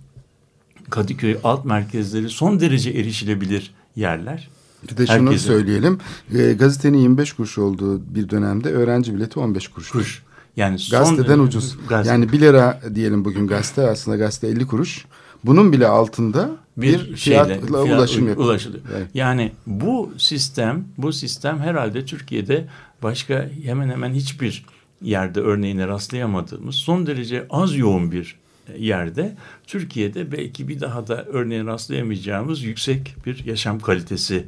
Kadıköy 0.94 1.38
alt 1.44 1.66
merkezleri 1.66 2.30
son 2.30 2.60
derece 2.60 2.90
erişilebilir 2.90 3.72
yerler. 3.96 4.50
Bir 4.92 4.98
de 4.98 5.08
şunu 5.08 5.16
Herkese. 5.28 5.48
söyleyelim. 5.48 5.98
E, 6.38 6.54
gazetenin 6.54 6.98
25 6.98 7.34
kuruş 7.34 7.58
olduğu 7.58 8.16
bir 8.16 8.30
dönemde 8.30 8.70
öğrenci 8.70 9.16
bileti 9.16 9.40
15 9.40 9.68
kuruş. 9.68 9.90
Kuruş. 9.92 10.24
Yani 10.58 10.80
son- 10.80 11.00
Gazeteden 11.00 11.40
ucuz. 11.40 11.78
Gazete- 11.90 12.10
Yani 12.14 12.32
1 12.32 12.40
lira 12.42 12.82
diyelim 12.96 13.26
bugün 13.26 13.48
gazete 13.48 13.90
aslında 13.90 14.18
gazete 14.18 14.48
50 14.48 14.68
kuruş. 14.68 15.06
Bunun 15.44 15.74
bile 15.74 15.88
altında 15.88 16.50
bir, 16.78 17.16
şeyle, 17.18 17.44
fiyatla 17.44 17.84
fiyat- 17.84 17.98
ulaşım 18.00 18.28
yapıyor. 18.28 18.48
ulaşılıyor. 18.48 18.84
Evet. 18.98 19.08
Yani 19.14 19.52
bu 19.68 20.14
sistem, 20.18 20.86
bu 20.98 21.14
sistem 21.14 21.60
herhalde 21.60 22.06
Türkiye'de 22.06 22.68
başka 23.04 23.50
hemen 23.64 23.90
hemen 23.90 24.14
hiçbir 24.14 24.66
yerde 25.02 25.40
örneğine 25.40 25.88
rastlayamadığımız 25.88 26.76
son 26.76 27.08
derece 27.08 27.48
az 27.50 27.76
yoğun 27.78 28.12
bir 28.12 28.36
yerde 28.78 29.36
Türkiye'de 29.68 30.32
belki 30.32 30.68
bir 30.68 30.80
daha 30.80 31.08
da 31.08 31.26
örneğine 31.26 31.66
rastlayamayacağımız 31.66 32.64
yüksek 32.64 33.16
bir 33.26 33.46
yaşam 33.46 33.80
kalitesi 33.80 34.46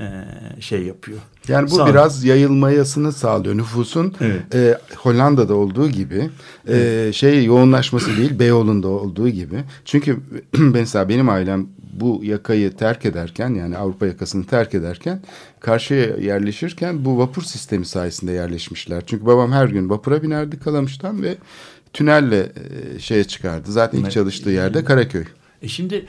e, 0.00 0.24
şey 0.60 0.82
yapıyor. 0.82 1.18
Yani 1.48 1.70
bu 1.70 1.74
Sağ- 1.76 1.86
biraz 1.86 2.24
yayılmayasını 2.24 3.12
sağlıyor 3.12 3.56
nüfusun. 3.56 4.14
Evet. 4.20 4.54
e, 4.54 4.78
Hollanda'da 4.96 5.54
olduğu 5.54 5.88
gibi 5.88 6.30
e, 6.68 7.10
şey 7.12 7.44
yoğunlaşması 7.44 8.16
değil 8.16 8.38
Beyoğlu'nda 8.38 8.88
olduğu 8.88 9.28
gibi. 9.28 9.64
Çünkü 9.84 10.16
mesela 10.58 11.08
benim 11.08 11.28
ailem 11.28 11.66
bu 12.00 12.20
yakayı 12.24 12.76
terk 12.76 13.04
ederken 13.06 13.54
yani 13.54 13.76
Avrupa 13.76 14.06
yakasını 14.06 14.46
terk 14.46 14.74
ederken 14.74 15.20
karşıya 15.60 16.16
yerleşirken 16.16 17.04
bu 17.04 17.18
vapur 17.18 17.42
sistemi 17.42 17.86
sayesinde 17.86 18.32
yerleşmişler. 18.32 19.02
Çünkü 19.06 19.26
babam 19.26 19.52
her 19.52 19.66
gün 19.66 19.90
vapura 19.90 20.22
binerdi 20.22 20.58
Kalamış'tan 20.58 21.22
ve 21.22 21.36
tünelle 21.96 22.52
e, 22.94 22.98
şeye 22.98 23.24
çıkardı. 23.24 23.72
Zaten 23.72 23.98
ilk 23.98 24.10
çalıştığı 24.10 24.50
yerde 24.50 24.84
Karaköy. 24.84 25.24
E 25.62 25.68
şimdi 25.68 26.06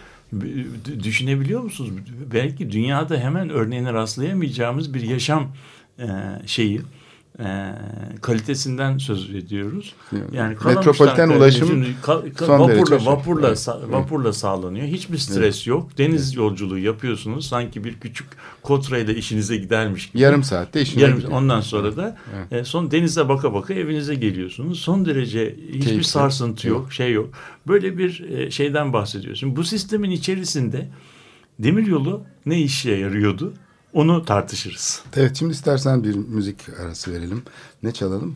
düşünebiliyor 1.04 1.62
musunuz? 1.62 1.92
Belki 2.34 2.72
dünyada 2.72 3.18
hemen 3.18 3.50
örneğine 3.50 3.94
rastlayamayacağımız 3.94 4.94
bir 4.94 5.02
yaşam 5.02 5.48
e, 6.00 6.08
şeyi, 6.46 6.82
e, 7.39 7.73
kalitesinden 8.21 8.97
söz 8.97 9.36
ediyoruz. 9.36 9.93
Yani 10.34 10.55
Metropoliten 10.65 11.30
ulaşım 11.30 11.67
şimdi 11.67 11.88
ka- 12.03 12.32
ka- 12.34 12.45
son 12.45 12.59
vapurla 12.59 12.99
şey. 12.99 13.07
vapurla 13.07 13.47
Evet. 13.47 13.57
sa- 13.57 13.91
vapurla 13.91 14.34
sağlanıyor. 14.34 14.88
Hiçbir 14.88 15.17
stres 15.17 15.67
yok. 15.67 15.97
Deniz 15.97 16.36
yolculuğu 16.36 16.78
yapıyorsunuz. 16.80 17.47
Sanki 17.47 17.84
bir 17.84 17.93
küçük 17.99 18.28
kotrayla 18.61 19.13
işinize 19.13 19.57
gidermiş 19.57 20.09
gibi. 20.11 20.21
yarım 20.21 20.43
saatte 20.43 20.82
işine 20.82 21.03
Yarım, 21.03 21.15
gidiyor. 21.15 21.34
ondan 21.34 21.61
sonra 21.61 21.97
da 21.97 22.17
e, 22.51 22.63
son 22.63 22.91
denize 22.91 23.30
baka 23.30 23.53
baka 23.53 23.73
evinize 23.73 24.15
geliyorsunuz. 24.15 24.80
Son 24.80 25.05
derece 25.05 25.55
hiçbir 25.67 25.82
Keyifli. 25.82 26.03
sarsıntı 26.03 26.67
yok, 26.67 26.93
şey 26.93 27.11
yok. 27.13 27.30
Böyle 27.67 27.97
bir 27.97 28.30
e, 28.30 28.51
şeyden 28.51 28.93
bahsediyorsun. 28.93 29.55
Bu 29.55 29.63
sistemin 29.63 30.11
içerisinde 30.11 30.88
demiryolu 31.59 32.23
ne 32.45 32.61
işe 32.61 32.91
yarıyordu? 32.91 33.53
Onu 33.94 34.26
tartışırız. 34.26 35.02
Evet 35.16 35.36
şimdi 35.36 35.52
istersen 35.52 36.04
bir 36.04 36.16
müzik 36.16 36.70
arası 36.70 37.14
verelim. 37.14 37.44
Ne 37.84 37.92
çalalım? 37.92 38.36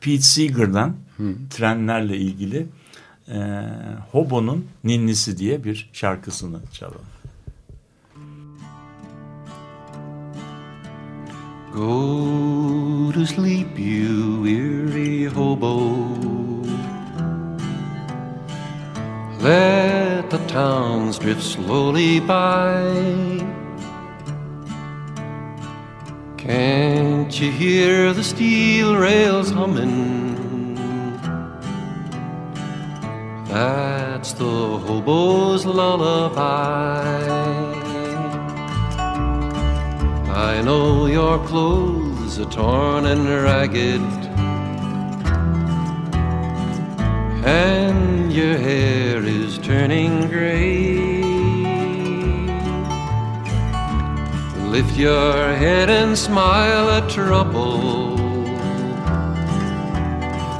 Pete 0.00 0.22
Seeger'dan 0.22 0.96
trenlerle 1.50 2.16
ilgili 2.16 2.66
e, 3.28 3.38
Hobo'nun 4.12 4.66
Ninnisi 4.84 5.38
diye 5.38 5.64
bir 5.64 5.90
şarkısını 5.92 6.60
çalalım. 6.72 7.06
Go 11.74 13.12
to 13.12 13.26
sleep, 13.26 13.78
you 13.78 14.44
weary 14.44 15.26
hobo. 15.26 16.06
Let 19.42 20.30
the 20.30 20.38
towns 20.48 21.18
drift 21.18 21.42
slowly 21.42 22.20
by. 22.20 23.61
Can't 26.42 27.40
you 27.40 27.52
hear 27.52 28.12
the 28.12 28.24
steel 28.24 28.96
rails 28.96 29.52
humming? 29.52 30.74
That's 33.46 34.32
the 34.32 34.44
hobo's 34.44 35.64
lullaby. 35.64 36.40
I 40.34 40.60
know 40.62 41.06
your 41.06 41.38
clothes 41.46 42.40
are 42.40 42.50
torn 42.50 43.06
and 43.06 43.24
ragged, 43.28 44.02
and 47.46 48.32
your 48.32 48.58
hair 48.58 49.22
is 49.22 49.58
turning 49.58 50.26
gray. 50.28 51.11
Lift 54.72 54.96
your 54.96 55.54
head 55.54 55.90
and 55.90 56.16
smile 56.16 56.88
at 56.92 57.06
trouble. 57.10 58.18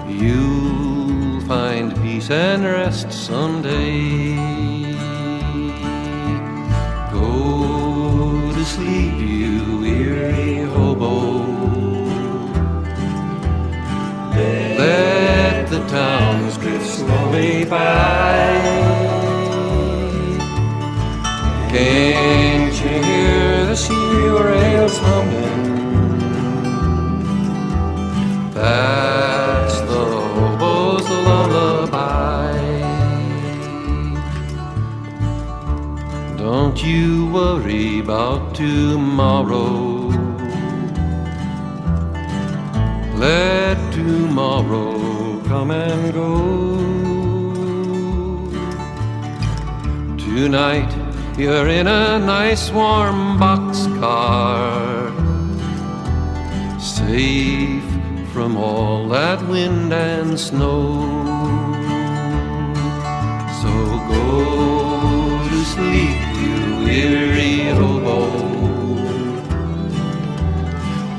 You'll 0.07 1.41
find 1.49 1.97
peace 2.03 2.31
and 2.31 2.63
rest 2.63 3.11
someday. 3.11 4.35
Go 7.11 8.53
to 8.53 8.65
sleep, 8.67 9.15
you 9.17 9.79
weary 9.81 10.59
hobo. 10.59 11.15
Let 14.77 15.71
the 15.71 15.81
towns 15.89 16.59
drift 16.59 16.87
slowly 16.87 17.65
by. 17.65 18.42
Worry 37.43 37.99
about 37.99 38.55
tomorrow. 38.55 39.67
Let 43.25 43.79
tomorrow 43.99 44.91
come 45.51 45.71
and 45.89 46.03
go. 46.21 46.33
Tonight 50.25 50.93
you're 51.43 51.69
in 51.81 51.87
a 52.03 52.05
nice 52.37 52.65
warm 52.79 53.21
boxcar, 53.43 55.11
safe 56.81 57.91
from 58.33 58.51
all 58.57 59.09
that 59.17 59.41
wind 59.53 59.93
and 59.93 60.31
snow. 60.49 60.83
So 63.61 63.73
go 64.13 64.27
to 65.49 65.59
sleep, 65.75 66.22
weary 66.93 67.71
hobo. 67.79 68.19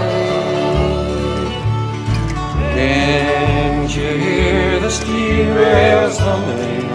Can't 2.76 3.96
you 3.96 4.10
hear 4.26 4.80
the 4.86 4.90
steel 4.90 5.48
rails 5.56 6.18
humming? 6.18 6.88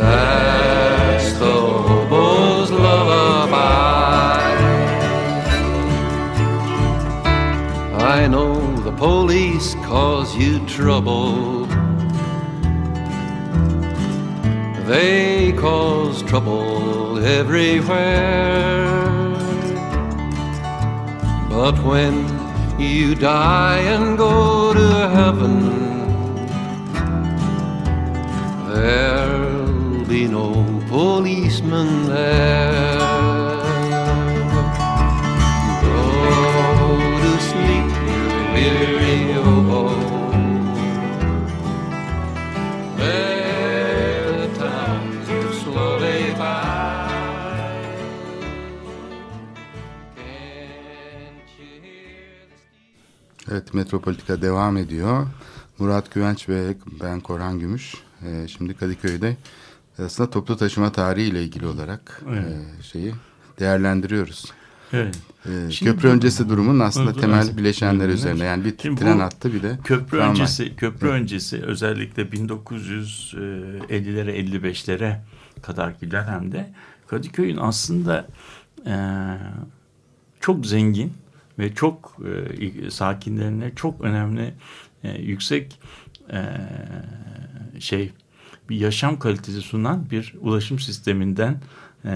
That's 0.00 1.28
the 1.42 1.56
hobo's 1.86 2.70
lullaby. 2.72 3.74
I 8.16 8.26
know 8.26 8.54
the 8.88 8.92
police 8.92 9.74
cause 9.94 10.34
you 10.36 10.58
trouble. 10.66 11.66
They 14.90 15.52
cause 15.52 16.20
trouble 16.24 17.24
everywhere. 17.24 18.88
But 21.48 21.76
when 21.84 22.14
you 22.76 23.14
die 23.14 23.82
and 23.94 24.18
go 24.18 24.74
to 24.74 24.88
heaven, 25.18 25.56
there'll 28.72 30.04
be 30.06 30.26
no 30.26 30.48
policeman 30.88 32.08
there. 32.08 33.43
Evet 53.54 53.74
Metropolitika 53.74 54.42
devam 54.42 54.76
ediyor. 54.76 55.26
Murat 55.78 56.14
Güvenç 56.14 56.48
ve 56.48 56.74
ben 57.02 57.20
Korhan 57.20 57.58
Gümüş. 57.58 57.94
Ee, 58.26 58.48
şimdi 58.48 58.74
Kadıköy'de 58.74 59.36
aslında 59.98 60.30
toplu 60.30 60.56
taşıma 60.56 60.92
tarihi 60.92 61.26
ile 61.28 61.42
ilgili 61.44 61.66
olarak 61.66 62.22
Evet. 62.28 62.44
e, 62.80 62.82
şeyi 62.82 63.14
değerlendiriyoruz. 63.60 64.52
Evet. 64.92 65.18
Ee, 65.46 65.70
Şimdi 65.70 65.92
köprü 65.92 66.08
bu- 66.08 66.12
öncesi 66.12 66.48
durumun 66.48 66.80
aslında 66.80 67.14
Dur, 67.14 67.20
temel 67.20 67.36
nasıl- 67.38 67.56
bileşenler 67.56 68.04
Evet. 68.04 68.14
üzerine. 68.14 68.44
Yani 68.44 68.64
bir 68.64 68.76
tren 68.76 69.18
bu 69.18 69.22
hattı 69.22 69.52
bir 69.52 69.62
de 69.62 69.78
Köprü 69.84 70.10
tramvay. 70.10 70.30
öncesi, 70.30 70.76
köprü 70.76 71.08
öncesi 71.08 71.62
özellikle 71.62 72.22
1950'lere 72.32 74.30
55'lere 74.36 75.16
kadarki 75.62 76.10
dönemde 76.10 76.72
Kadıköy'ün 77.06 77.56
aslında 77.56 78.26
e, 78.86 78.94
çok 80.40 80.66
zengin 80.66 81.12
ve 81.58 81.74
çok 81.74 82.16
e, 82.84 82.90
sakinlerine 82.90 83.72
çok 83.76 84.00
önemli 84.00 84.54
e, 85.04 85.22
yüksek 85.22 85.78
e, 86.32 86.40
şey 87.80 88.12
bir 88.68 88.76
yaşam 88.76 89.18
kalitesi 89.18 89.60
sunan 89.60 90.10
bir 90.10 90.34
ulaşım 90.40 90.78
sisteminden 90.78 91.60
e, 92.04 92.14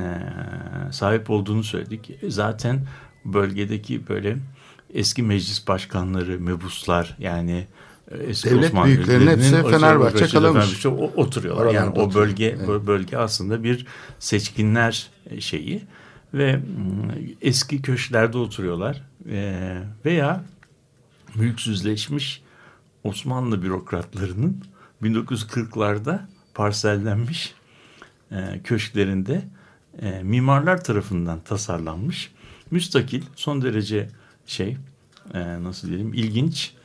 sahip 0.92 1.30
olduğunu 1.30 1.64
söyledik. 1.64 2.10
Zaten 2.28 2.86
bölgedeki 3.24 4.08
böyle 4.08 4.36
eski 4.94 5.22
meclis 5.22 5.68
başkanları, 5.68 6.40
mebuslar 6.40 7.16
yani 7.18 7.66
eski 8.10 8.50
Devlet 8.50 8.64
Osmanlı 8.64 8.86
büyüklerinin 8.86 9.28
hepsi 9.28 9.50
Fenerbahçe 9.70 10.26
kalamış. 10.26 10.86
O- 10.86 10.90
oturuyorlar. 10.90 11.62
Oralarda 11.62 11.84
yani 11.84 11.98
o 12.00 12.14
bölge 12.14 12.44
Evet. 12.46 12.68
bö- 12.68 12.86
bölge 12.86 13.16
aslında 13.16 13.64
bir 13.64 13.86
seçkinler 14.18 15.10
şeyi 15.38 15.82
ve 16.34 16.56
mm, 16.56 16.62
eski 17.42 17.82
köşklerde 17.82 18.38
oturuyorlar 18.38 19.08
E, 19.30 19.82
veya 20.04 20.44
mülksüzleşmiş 21.34 22.42
Osmanlı 23.04 23.62
bürokratlarının 23.62 24.64
1940'larda 25.02 26.20
parsellenmiş 26.54 27.54
e, 28.32 28.60
köşklerinde 28.64 29.42
e, 30.02 30.22
mimarlar 30.22 30.84
tarafından 30.84 31.40
tasarlanmış. 31.40 32.32
Müstakil, 32.70 33.22
son 33.36 33.62
derece 33.62 34.08
şey, 34.46 34.76
e, 35.34 35.62
nasıl 35.62 35.88
diyelim, 35.88 36.14
ilginç, 36.14 36.72
e, 36.74 36.77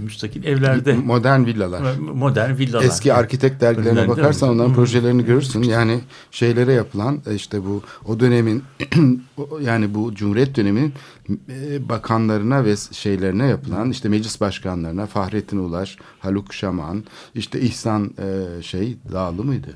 müstakil 0.00 0.44
evlerde 0.44 0.92
Modern 0.92 1.46
villalar. 1.46 1.96
modern 1.98 2.58
villalar. 2.58 2.84
Eski 2.84 3.14
arkitek 3.14 3.60
dergilerine 3.60 3.90
Önlerinde 3.90 4.16
bakarsan 4.16 4.48
onların 4.48 4.74
projelerini 4.74 5.24
görürsün. 5.24 5.62
Yani 5.62 6.00
şeylere 6.30 6.72
yapılan 6.72 7.22
e, 7.26 7.34
işte 7.34 7.64
bu 7.64 7.82
o 8.06 8.20
dönemin 8.20 8.62
yani 9.60 9.94
bu 9.94 10.14
Cumhuriyet 10.14 10.56
döneminin 10.56 10.92
e, 11.48 11.88
bakanlarına 11.88 12.64
ve 12.64 12.74
şeylerine 12.92 13.46
yapılan 13.46 13.90
işte 13.90 14.08
meclis 14.08 14.40
başkanlarına 14.40 15.06
Fahrettin 15.06 15.58
Ulaş, 15.58 15.96
Haluk 16.18 16.54
Şaman, 16.54 17.04
işte 17.34 17.60
İhsan 17.60 18.10
e, 18.18 18.62
şey 18.62 18.96
Dağlı 19.12 19.44
mıydı? 19.44 19.68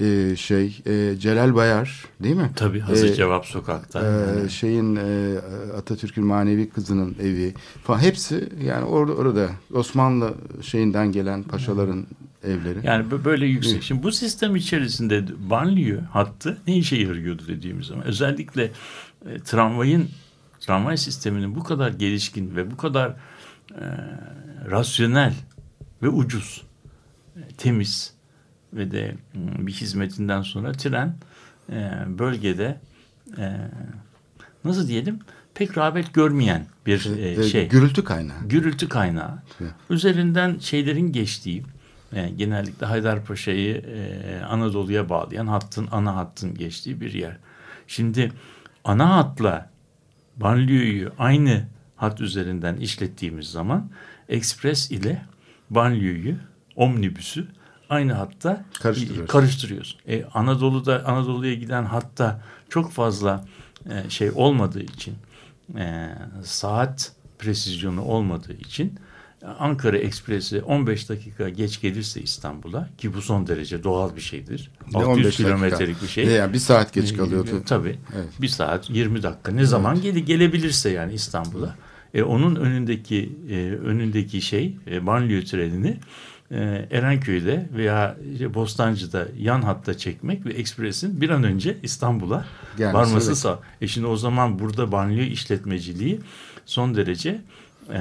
E, 0.00 0.36
şey 0.36 0.80
e, 0.86 1.14
Celal 1.18 1.54
Bayar 1.54 2.04
değil 2.22 2.36
mi? 2.36 2.50
Tabii 2.56 2.80
hazır 2.80 3.08
E, 3.10 3.14
cevap 3.14 3.46
sokakta. 3.46 4.00
ee, 4.44 4.48
şeyin 4.48 4.96
e, 4.96 5.34
Atatürk'ün 5.76 6.24
manevi 6.26 6.68
kızının 6.68 7.16
evi 7.22 7.54
falan 7.84 7.98
hepsi 7.98 8.48
yani 8.64 8.84
orada 8.84 9.12
orada 9.12 9.48
Osmanlı 9.74 10.34
şeyinden 10.62 11.12
gelen 11.12 11.42
paşaların 11.42 12.06
evleri. 12.44 12.86
Yani 12.86 13.06
bö- 13.08 13.24
böyle 13.24 13.46
yüksek. 13.46 13.82
Şimdi 13.82 14.02
bu 14.02 14.12
sistem 14.12 14.56
içerisinde 14.56 15.24
banliyö 15.50 16.00
hattı 16.00 16.58
ne 16.66 16.76
işe 16.76 16.96
yarıyordu 16.96 17.42
dediğimiz 17.48 17.86
zaman 17.86 18.04
özellikle 18.04 18.70
e, 19.26 19.38
tramvayın 19.44 20.08
tramvay 20.60 20.96
sisteminin 20.96 21.56
bu 21.56 21.64
kadar 21.64 21.90
gelişkin 21.90 22.56
ve 22.56 22.70
bu 22.70 22.76
kadar 22.76 23.10
e, 23.10 23.16
rasyonel 24.70 25.34
ve 26.02 26.08
ucuz, 26.08 26.62
e, 27.36 27.40
temiz 27.58 28.14
ve 28.72 28.90
de 28.90 29.14
mm, 29.34 29.66
bir 29.66 29.72
hizmetinden 29.72 30.42
sonra 30.42 30.72
tren 30.72 31.16
e, 31.72 31.90
bölgede 32.18 32.80
e, 33.38 33.56
nasıl 34.64 34.88
diyelim 34.88 35.18
pek 35.54 35.78
rağbet 35.78 36.14
görmeyen 36.14 36.66
bir 36.86 37.06
e, 37.18 37.38
Ve 37.38 37.42
şey 37.42 37.68
Gürültü 37.68 38.04
kaynağı. 38.04 38.36
gürültü 38.48 38.88
kaynağı. 38.88 39.42
Evet. 39.60 39.70
Üzerinden 39.90 40.58
şeylerin 40.58 41.12
geçtiği, 41.12 41.62
e, 42.12 42.28
genellikle 42.30 42.86
Haydarpaşa'yı 42.86 43.76
e, 43.76 44.40
Anadolu'ya 44.44 45.08
bağlayan 45.08 45.46
hattın, 45.46 45.88
ana 45.92 46.16
hattın 46.16 46.54
geçtiği 46.54 47.00
bir 47.00 47.12
yer. 47.12 47.36
Şimdi 47.86 48.32
ana 48.84 49.16
hatla 49.16 49.70
banliyö'yü 50.36 51.10
aynı 51.18 51.62
hat 51.96 52.20
üzerinden 52.20 52.76
işlettiğimiz 52.76 53.46
zaman 53.46 53.90
ekspres 54.28 54.90
ile 54.90 55.22
banliyö'yü, 55.70 56.36
omnibüsü 56.76 57.46
aynı 57.90 58.12
hatta 58.12 58.64
Karıştırıyoruz. 58.80 59.30
karıştırıyorsun. 59.32 60.00
E, 60.08 60.24
Anadolu'da 60.24 61.06
Anadolu'ya 61.06 61.54
giden 61.54 61.84
hatta 61.84 62.42
çok 62.68 62.92
fazla 62.92 63.44
e, 63.90 64.10
şey 64.10 64.30
olmadığı 64.34 64.82
için 64.82 65.14
e, 65.78 66.14
saat 66.44 67.12
presizyonu 67.38 68.02
olmadığı 68.02 68.52
için 68.52 68.98
Ankara 69.58 69.98
Ekspresi 69.98 70.62
15 70.62 71.08
dakika 71.08 71.48
geç 71.48 71.80
gelirse 71.80 72.20
İstanbul'a 72.20 72.88
ki 72.98 73.14
bu 73.14 73.22
son 73.22 73.46
derece 73.46 73.84
doğal 73.84 74.16
bir 74.16 74.20
şeydir. 74.20 74.70
Ne 74.92 74.98
600 74.98 75.08
15 75.08 75.24
dakika? 75.24 75.42
kilometrelik 75.44 76.02
bir 76.02 76.08
şey. 76.08 76.24
E, 76.24 76.30
yani 76.30 76.52
bir 76.52 76.58
saat 76.58 76.92
geç 76.92 77.16
kalıyordu. 77.16 77.60
E, 77.62 77.64
Tabii. 77.64 77.98
Evet. 78.16 78.28
Bir 78.40 78.48
saat 78.48 78.90
20 78.90 79.22
dakika. 79.22 79.52
Ne 79.52 79.64
zaman 79.64 80.00
gele, 80.00 80.20
gelebilirse 80.20 80.90
yani 80.90 81.12
İstanbul'a. 81.12 81.76
E, 82.14 82.22
onun 82.22 82.56
önündeki 82.56 83.32
e, 83.50 83.54
önündeki 83.70 84.40
şey 84.40 84.76
e, 84.90 85.06
banliyö 85.06 85.44
trenini 85.44 85.98
Erenköy'de 86.90 87.68
veya 87.76 88.16
işte 88.32 88.54
Bostancı'da 88.54 89.26
yan 89.38 89.62
hatta 89.62 89.98
çekmek 89.98 90.46
ve 90.46 90.52
ekspresin 90.52 91.20
bir 91.20 91.30
an 91.30 91.44
önce 91.44 91.76
İstanbul'a 91.82 92.44
varması 92.78 93.26
evet. 93.26 93.38
sağ. 93.38 93.58
E 93.80 93.86
şimdi 93.86 94.06
o 94.06 94.16
zaman 94.16 94.58
burada 94.58 94.92
banliyö 94.92 95.24
işletmeciliği 95.24 96.20
son 96.66 96.94
derece 96.94 97.40
e, 97.92 98.00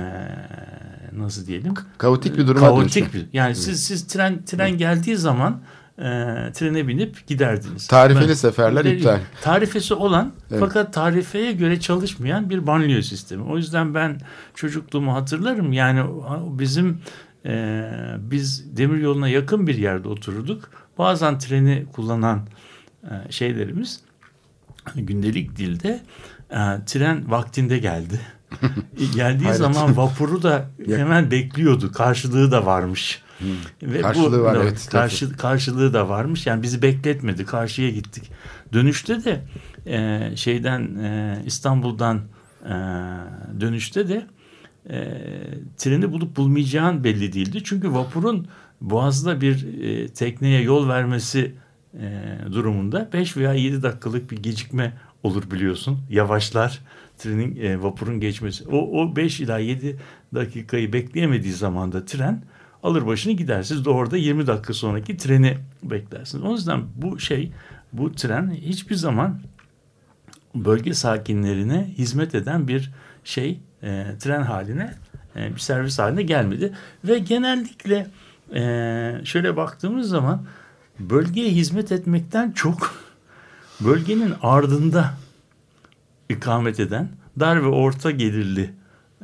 nasıl 1.18 1.48
diyelim 1.48 1.74
Kaotik 1.98 2.38
bir 2.38 2.48
duruma 2.48 2.68
kaotik 2.68 3.14
bir. 3.14 3.26
Yani 3.34 3.56
siz 3.56 3.84
siz 3.84 4.08
tren 4.08 4.46
tren 4.46 4.78
geldiği 4.78 5.18
zaman 5.18 5.62
e, 5.98 6.04
trene 6.54 6.88
binip 6.88 7.28
giderdiniz. 7.28 7.88
Tarifeli 7.88 8.30
Ben- 8.30 8.34
seferler 8.34 8.86
Ve- 8.86 8.98
iptal. 8.98 9.20
Tarifesi 9.42 9.94
olan 9.94 10.32
Evet. 10.52 10.60
fakat 10.60 10.94
tarifeye 10.94 11.52
göre 11.52 11.80
çalışmayan 11.80 12.50
bir 12.50 12.68
banliyö 12.68 13.02
sistemi. 13.02 13.44
O 13.44 13.58
yüzden 13.58 13.94
ben 13.94 14.18
çocukluğumu 14.56 15.16
hatırlarım. 15.16 15.74
Yani 15.74 16.04
bizim 16.60 17.02
e, 17.46 17.92
biz 18.20 18.78
demiryoluna 18.78 19.28
yakın 19.28 19.68
bir 19.68 19.76
yerde 19.76 20.08
otururduk. 20.08 20.70
Bazen 20.98 21.40
treni 21.40 21.86
kullanan 21.94 22.48
e, 23.04 23.32
şeylerimiz 23.32 24.02
gündelik 24.96 25.58
dilde 25.58 26.02
e, 26.50 26.58
tren 26.86 27.32
vaktinde 27.32 27.78
geldi. 27.78 28.20
Geldiği 29.16 29.54
zaman 29.54 29.98
vapuru 29.98 30.44
da 30.44 30.70
hemen 30.86 31.32
bekliyordu. 31.32 31.92
Karşılığı 31.92 32.52
da 32.52 32.66
varmış. 32.66 33.22
Ve 33.84 34.02
Karşılığı 34.02 34.42
var, 34.42 34.58
evet, 34.62 34.88
Karşı, 34.92 35.38
karşılığı 35.38 35.94
da 35.94 36.10
varmış. 36.10 36.48
Yani 36.48 36.64
bizi 36.64 36.82
bekletmedi. 36.82 37.46
Karşıya 37.46 37.90
gittik. 37.90 38.32
Dönüşte 38.74 39.24
de 39.24 39.42
e, 39.86 40.32
şeyden 40.36 40.96
e, 40.96 41.38
İstanbul'dan 41.46 42.22
e, 42.66 42.74
dönüşte 43.60 44.10
de 44.10 44.28
e, 44.90 45.22
treni 45.78 46.12
bulup 46.12 46.38
bulmayacağın 46.38 47.04
belli 47.04 47.34
değildi. 47.34 47.62
Çünkü 47.64 47.94
vapurun 47.94 48.48
Boğaz'da 48.82 49.42
bir 49.42 49.82
e, 49.84 50.08
tekneye 50.08 50.62
yol 50.62 50.90
vermesi 50.90 51.56
e, 52.00 52.38
durumunda 52.52 53.10
5 53.14 53.38
veya 53.38 53.54
7 53.54 53.84
dakikalık 53.84 54.32
bir 54.32 54.38
gecikme 54.38 54.94
olur 55.24 55.52
biliyorsun. 55.52 56.00
Yavaşlar 56.10 56.80
trenin 57.18 57.56
e, 57.62 57.82
vapurun 57.82 58.20
geçmesi. 58.20 58.68
O, 58.68 59.02
o 59.02 59.16
5 59.16 59.40
ila 59.40 59.60
7 59.60 59.98
dakikayı 60.34 60.94
bekleyemediği 60.94 61.54
zaman 61.54 61.92
da 61.92 62.06
tren 62.06 62.44
alır 62.84 63.06
başını 63.06 63.34
gider. 63.34 63.64
Siz 63.64 63.86
de 63.86 63.90
orada 63.90 64.18
20 64.18 64.48
dakika 64.48 64.74
sonraki 64.74 65.18
treni 65.18 65.58
beklersiniz. 65.84 66.44
O 66.44 66.52
yüzden 66.52 66.82
bu 66.96 67.20
şey 67.20 67.52
bu 67.94 68.12
tren 68.12 68.52
hiçbir 68.52 68.96
zaman 68.96 69.40
bölge 70.56 70.94
sakinlerine 70.94 71.94
hizmet 71.98 72.36
eden 72.36 72.68
bir 72.68 72.92
şey 73.24 73.60
e, 73.84 74.06
tren 74.20 74.42
haline 74.42 74.94
e, 75.36 75.56
bir 75.56 75.60
servis 75.60 76.00
haline 76.00 76.22
gelmedi 76.22 76.74
ve 77.06 77.20
genellikle 77.20 78.08
e, 78.54 79.22
şöyle 79.24 79.58
baktığımız 79.58 80.10
zaman 80.10 80.46
bölgeye 81.00 81.50
hizmet 81.50 81.92
etmekten 81.92 82.52
çok 82.52 82.94
bölgenin 83.82 84.34
ardında 84.42 85.14
ikamet 86.30 86.80
eden 86.80 87.10
dar 87.40 87.64
ve 87.64 87.68
orta 87.68 88.12
gelirli 88.12 88.74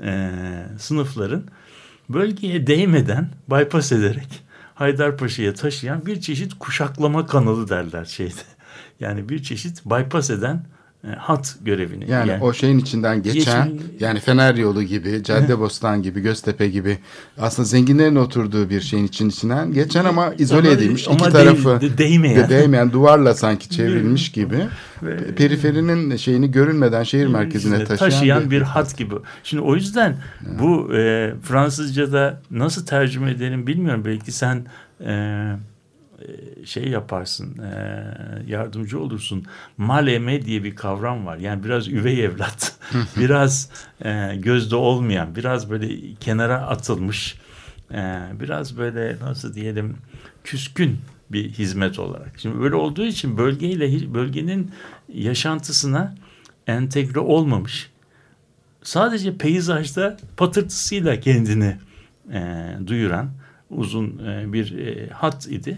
e, 0.03 0.31
sınıfların 0.79 1.43
bölgeye 2.09 2.67
değmeden 2.67 3.29
bypass 3.49 3.91
ederek 3.91 4.43
Haydarpaşa'ya 4.75 5.53
taşıyan 5.53 6.05
bir 6.05 6.21
çeşit 6.21 6.53
kuşaklama 6.59 7.25
kanalı 7.25 7.69
derler 7.69 8.05
şeyde. 8.05 8.41
Yani 8.99 9.29
bir 9.29 9.43
çeşit 9.43 9.85
bypass 9.85 10.29
eden 10.29 10.65
hat 11.17 11.55
görevini. 11.61 12.11
Yani, 12.11 12.37
o 12.41 12.53
şeyin 12.53 12.79
içinden 12.79 13.23
geçen 13.23 13.69
Geçin- 13.69 13.81
yani 13.99 14.19
Fener 14.19 14.55
yolu 14.55 14.83
gibi, 14.83 15.23
Caddebostan 15.23 16.03
gibi, 16.03 16.21
Göztepe 16.21 16.67
gibi 16.67 16.97
aslında 17.37 17.65
zenginlerin 17.67 18.15
oturduğu 18.15 18.69
bir 18.69 18.81
şeyin 18.81 19.07
için 19.07 19.29
içinden 19.29 19.73
geçen 19.73 20.05
ama 20.05 20.33
izole 20.37 20.67
Ama- 20.67 20.77
edilmiş. 20.77 21.07
ama 21.07 21.17
iki 21.17 21.29
tarafı 21.29 21.81
de- 21.81 21.97
değmeyen. 21.97 22.37
de- 22.37 22.49
değmeyen 22.49 22.91
duvarla 22.91 23.33
sanki 23.33 23.69
çevrilmiş 23.69 24.31
gibi 24.31 24.57
periferinin 25.37 26.15
şeyini 26.15 26.51
görünmeden 26.51 27.03
şehir 27.03 27.27
merkezine 27.27 27.83
taşıyan, 27.83 27.97
taşıyan 28.09 28.51
bir 28.51 28.61
hat 28.61 28.97
gibi. 28.97 29.15
Şimdi 29.43 29.63
o 29.63 29.75
yüzden 29.75 30.17
bu 30.59 30.95
e, 30.95 31.33
Fransızca'da 31.43 32.41
nasıl 32.51 32.85
tercüme 32.85 33.31
edelim 33.31 33.67
bilmiyorum. 33.67 34.01
Belki 34.05 34.31
sen 34.31 34.65
e, 34.99 35.11
e, 35.11 35.55
şey 36.65 36.87
yaparsın, 36.87 37.57
e, 37.57 38.03
yardımcı 38.47 38.99
olursun. 38.99 39.45
Maleme 39.77 40.45
diye 40.45 40.63
bir 40.63 40.75
kavram 40.75 41.25
var. 41.25 41.37
Yani 41.37 41.63
biraz 41.63 41.87
üvey 41.87 42.25
evlat, 42.25 42.77
biraz 43.17 43.69
e, 44.05 44.35
gözde 44.35 44.75
olmayan, 44.75 45.35
biraz 45.35 45.69
böyle 45.69 46.13
kenara 46.19 46.57
atılmış, 46.57 47.35
e, 47.91 48.21
biraz 48.39 48.77
böyle 48.77 49.17
nasıl 49.21 49.53
diyelim 49.53 49.97
küskün 50.43 50.99
bir 51.29 51.49
hizmet 51.49 51.99
olarak. 51.99 52.31
Şimdi 52.37 52.59
böyle 52.59 52.75
olduğu 52.75 53.05
için 53.05 53.37
bölgeyle 53.37 54.13
bölgenin 54.13 54.71
yaşantısına 55.13 56.15
entegre 56.67 57.19
olmamış. 57.19 57.89
Sadece 58.83 59.37
peyzajda 59.37 60.17
patırtısıyla 60.37 61.19
kendini 61.19 61.77
e, 62.33 62.69
duyuran 62.87 63.29
uzun 63.69 64.25
e, 64.27 64.53
bir 64.53 64.77
e, 64.77 65.09
hat 65.09 65.47
idi. 65.47 65.77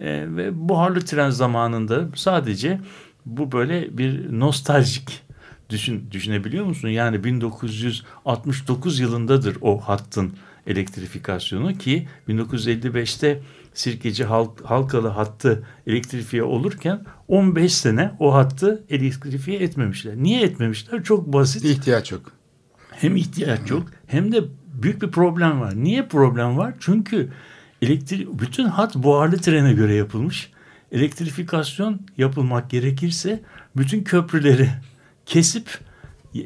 E, 0.00 0.36
ve 0.36 0.68
buharlı 0.68 1.00
tren 1.00 1.30
zamanında 1.30 2.08
sadece 2.14 2.80
bu 3.26 3.52
böyle 3.52 3.98
bir 3.98 4.40
nostaljik 4.40 5.22
düşün 5.70 6.08
düşünebiliyor 6.10 6.64
musun? 6.64 6.88
Yani 6.88 7.24
1969 7.24 9.00
yılındadır 9.00 9.56
o 9.60 9.80
hattın 9.80 10.32
elektrifikasyonu 10.66 11.78
ki 11.78 12.08
1955'te 12.28 13.40
Sirkeci 13.74 14.24
Halk, 14.24 14.64
Halkalı 14.64 15.08
hattı 15.08 15.66
elektrifiye 15.86 16.42
olurken 16.42 17.04
15 17.28 17.74
sene 17.74 18.12
o 18.18 18.34
hattı 18.34 18.84
elektrifiye 18.90 19.58
etmemişler. 19.58 20.16
Niye 20.16 20.42
etmemişler? 20.42 21.02
Çok 21.02 21.32
basit. 21.32 21.64
İhtiyaç 21.64 22.12
yok. 22.12 22.32
Hem 22.90 23.16
ihtiyaç 23.16 23.70
yok 23.70 23.82
hem 24.06 24.32
de 24.32 24.40
büyük 24.82 25.02
bir 25.02 25.10
problem 25.10 25.60
var. 25.60 25.72
Niye 25.76 26.08
problem 26.08 26.56
var? 26.56 26.74
Çünkü 26.80 27.32
elektrik 27.86 28.28
bütün 28.40 28.64
hat 28.64 28.94
buharlı 28.94 29.36
trene 29.38 29.72
göre 29.72 29.94
yapılmış. 29.94 30.50
Elektrifikasyon 30.92 32.00
yapılmak 32.18 32.70
gerekirse 32.70 33.40
bütün 33.76 34.04
köprüleri 34.04 34.70
kesip 35.26 35.78
e, 36.34 36.38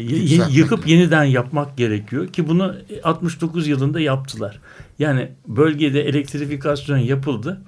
Yükseltmek 0.00 0.56
yıkıp 0.56 0.86
yeniden 0.88 1.24
yapmak 1.24 1.76
gerekiyor 1.76 2.28
ki 2.28 2.48
bunu 2.48 2.74
69 3.04 3.68
yılında 3.68 4.00
yaptılar. 4.00 4.60
Yani 4.98 5.28
bölgede 5.48 6.02
elektrifikasyon 6.02 6.98
yapıldı. 6.98 7.62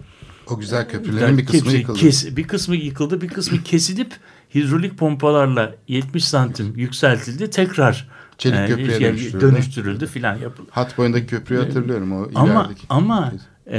O 0.51 0.59
güzel 0.59 0.89
köprülerin 0.89 1.39
bir 1.39 1.47
kısmı 1.47 1.61
Hepsi 1.61 1.77
yıkıldı. 1.77 1.99
kes- 1.99 2.37
bir 2.37 2.43
kısmı 2.43 2.77
yıkıldı, 2.77 3.21
bir 3.21 3.29
kısmı 3.29 3.63
kesilip 3.63 4.13
hidrolik 4.55 4.99
pompalarla 4.99 5.75
70 5.89 6.25
santim 6.25 6.73
yükseltildi. 6.77 7.51
Tekrar 7.51 8.09
Çelik 8.39 8.59
e, 8.59 8.67
köprüye 8.67 8.99
şey, 8.99 9.09
dönüştürüldü. 9.09 9.41
dönüştürüldü 9.41 10.07
filan 10.07 10.37
yapıldı. 10.37 10.69
Hat 10.71 10.99
boyundaki 10.99 11.27
köprüyü 11.27 11.61
hatırlıyorum 11.61 12.13
o 12.13 12.29
Ama 12.35 12.65
ilerideki. 12.65 12.87
ama 12.89 13.33
e, 13.71 13.79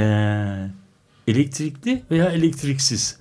elektrikli 1.28 2.02
veya 2.10 2.30
elektriksiz 2.30 3.18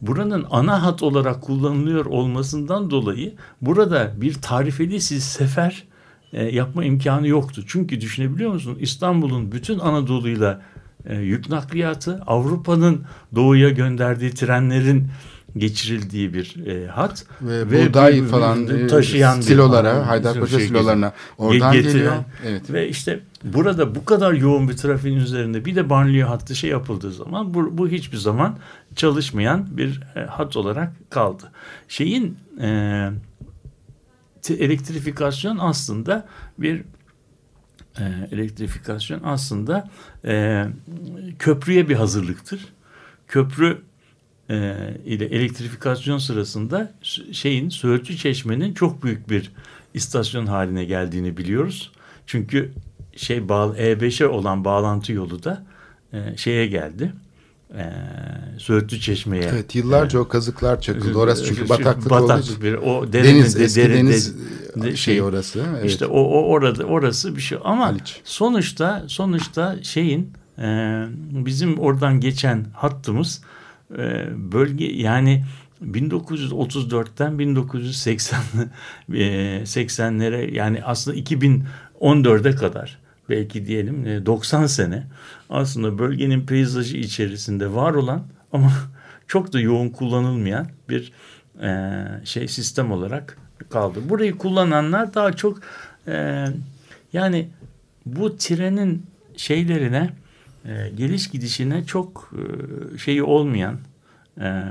buranın 0.00 0.46
ana 0.50 0.82
hat 0.82 1.02
olarak 1.02 1.42
kullanılıyor 1.42 2.06
olmasından 2.06 2.90
dolayı 2.90 3.34
burada 3.60 4.12
bir 4.16 4.34
tarifeli 4.34 5.00
siz 5.00 5.24
sefer 5.24 5.84
e, 6.32 6.44
yapma 6.44 6.84
imkanı 6.84 7.28
yoktu. 7.28 7.62
Çünkü 7.66 8.00
düşünebiliyor 8.00 8.52
musun 8.52 8.76
İstanbul'un 8.80 9.52
bütün 9.52 9.78
Anadolu'yla 9.78 10.62
e, 11.06 11.16
yük 11.16 11.48
nakliyatı 11.48 12.20
Avrupa'nın 12.26 13.04
doğuya 13.34 13.68
gönderdiği 13.68 14.30
trenlerin 14.30 15.08
geçirildiği 15.56 16.34
bir 16.34 16.66
e, 16.66 16.86
hat 16.86 17.24
ve, 17.42 17.88
buğday 17.88 18.22
bu- 18.22 18.26
falan 18.26 18.66
e, 18.66 18.86
taşıyan 18.86 19.40
silolara, 19.40 20.06
Haydarpaşa 20.06 20.58
şey 20.58 20.68
silolarına 20.68 21.12
oradan 21.38 21.74
getiren- 21.74 21.82
geliyor. 21.92 22.12
Evet. 22.46 22.72
Ve 22.72 22.88
işte 22.88 23.20
burada 23.44 23.94
bu 23.94 24.04
kadar 24.04 24.32
yoğun 24.32 24.68
bir 24.68 24.76
trafiğin 24.76 25.16
üzerinde 25.16 25.64
bir 25.64 25.76
de 25.76 25.90
banliyö 25.90 26.26
hattı 26.26 26.56
şey 26.56 26.70
yapıldığı 26.70 27.12
zaman 27.12 27.54
bu, 27.54 27.78
bu 27.78 27.88
hiçbir 27.88 28.16
zaman 28.16 28.58
çalışmayan 28.96 29.66
bir 29.76 30.00
e, 30.16 30.20
hat 30.20 30.56
olarak 30.56 30.92
kaldı. 31.10 31.52
Şeyin 31.88 32.36
e, 32.60 33.10
elektrifikasyon 34.50 35.58
aslında 35.60 36.28
bir 36.58 36.82
e, 37.98 38.04
elektrifikasyon 38.32 39.20
aslında 39.24 39.90
e, 40.24 40.64
köprüye 41.38 41.88
bir 41.88 41.94
hazırlıktır. 41.94 42.66
Köprü 43.28 43.78
e, 44.50 44.74
ile 45.04 45.24
elektrifikasyon 45.24 46.18
sırasında 46.18 46.92
şeyin 47.32 47.68
Söğütlü 47.68 48.16
Çeşme'nin 48.16 48.74
çok 48.74 49.02
büyük 49.04 49.30
bir 49.30 49.52
istasyon 49.94 50.46
haline 50.46 50.84
geldiğini 50.84 51.36
biliyoruz. 51.36 51.92
Çünkü 52.26 52.72
şey 53.16 53.48
bağ, 53.48 53.64
E5'e 53.78 54.26
olan 54.26 54.64
bağlantı 54.64 55.12
yolu 55.12 55.42
da 55.42 55.64
e, 56.12 56.36
şeye 56.36 56.66
geldi. 56.66 57.12
E, 57.76 57.84
Söğütlü 58.58 59.00
Çeşme'ye. 59.00 59.42
Evet 59.52 59.74
yıllarca 59.74 60.18
o 60.18 60.28
kazıklar 60.28 60.80
çakıldı. 60.80 61.18
Orası 61.18 61.44
çünkü 61.44 61.68
bataklık 61.68 62.10
batak 62.10 62.36
olduğu 62.38 62.42
için. 62.42 62.62
bir 62.62 62.74
o 62.74 63.12
Deniz, 63.12 63.58
de- 63.58 63.64
eski 63.64 63.80
deniz 63.90 64.34
de- 64.76 64.82
de- 64.82 64.96
şey 64.96 65.22
orası. 65.22 65.64
Evet. 65.78 65.90
işte 65.90 66.06
o, 66.06 66.20
o 66.20 66.42
orada 66.46 66.84
orası 66.84 67.36
bir 67.36 67.40
şey 67.40 67.58
ama 67.64 67.86
Haliç. 67.86 68.20
sonuçta 68.24 69.04
sonuçta 69.06 69.76
şeyin 69.82 70.32
e, 70.58 71.04
bizim 71.30 71.78
oradan 71.78 72.20
geçen 72.20 72.66
hattımız 72.74 73.42
e, 73.92 74.26
bölge 74.52 74.84
yani 74.84 75.44
1934'ten 75.84 77.38
1980 77.38 78.40
e, 79.12 79.22
80'lere 79.62 80.54
yani 80.54 80.84
aslında 80.84 81.16
2014'e 81.16 82.56
kadar 82.56 82.98
belki 83.28 83.66
diyelim 83.66 84.06
e, 84.06 84.26
90 84.26 84.66
sene 84.66 85.06
aslında 85.50 85.98
bölgenin 85.98 86.46
peyzajı 86.46 86.96
içerisinde 86.96 87.74
var 87.74 87.94
olan 87.94 88.22
ama 88.52 88.72
çok 89.26 89.52
da 89.52 89.60
yoğun 89.60 89.88
kullanılmayan 89.88 90.68
bir 90.88 91.12
e, 91.62 92.04
şey 92.24 92.48
sistem 92.48 92.92
olarak 92.92 93.38
kaldı. 93.70 94.00
Burayı 94.08 94.38
kullananlar 94.38 95.14
daha 95.14 95.32
çok 95.32 95.60
e, 96.08 96.46
yani 97.12 97.48
bu 98.06 98.36
trenin 98.36 99.06
şeylerine 99.36 100.10
e, 100.64 100.90
geliş 100.96 101.28
gidişine 101.30 101.84
çok 101.84 102.30
e, 102.94 102.98
şeyi 102.98 103.22
olmayan 103.22 103.78
e, 104.40 104.62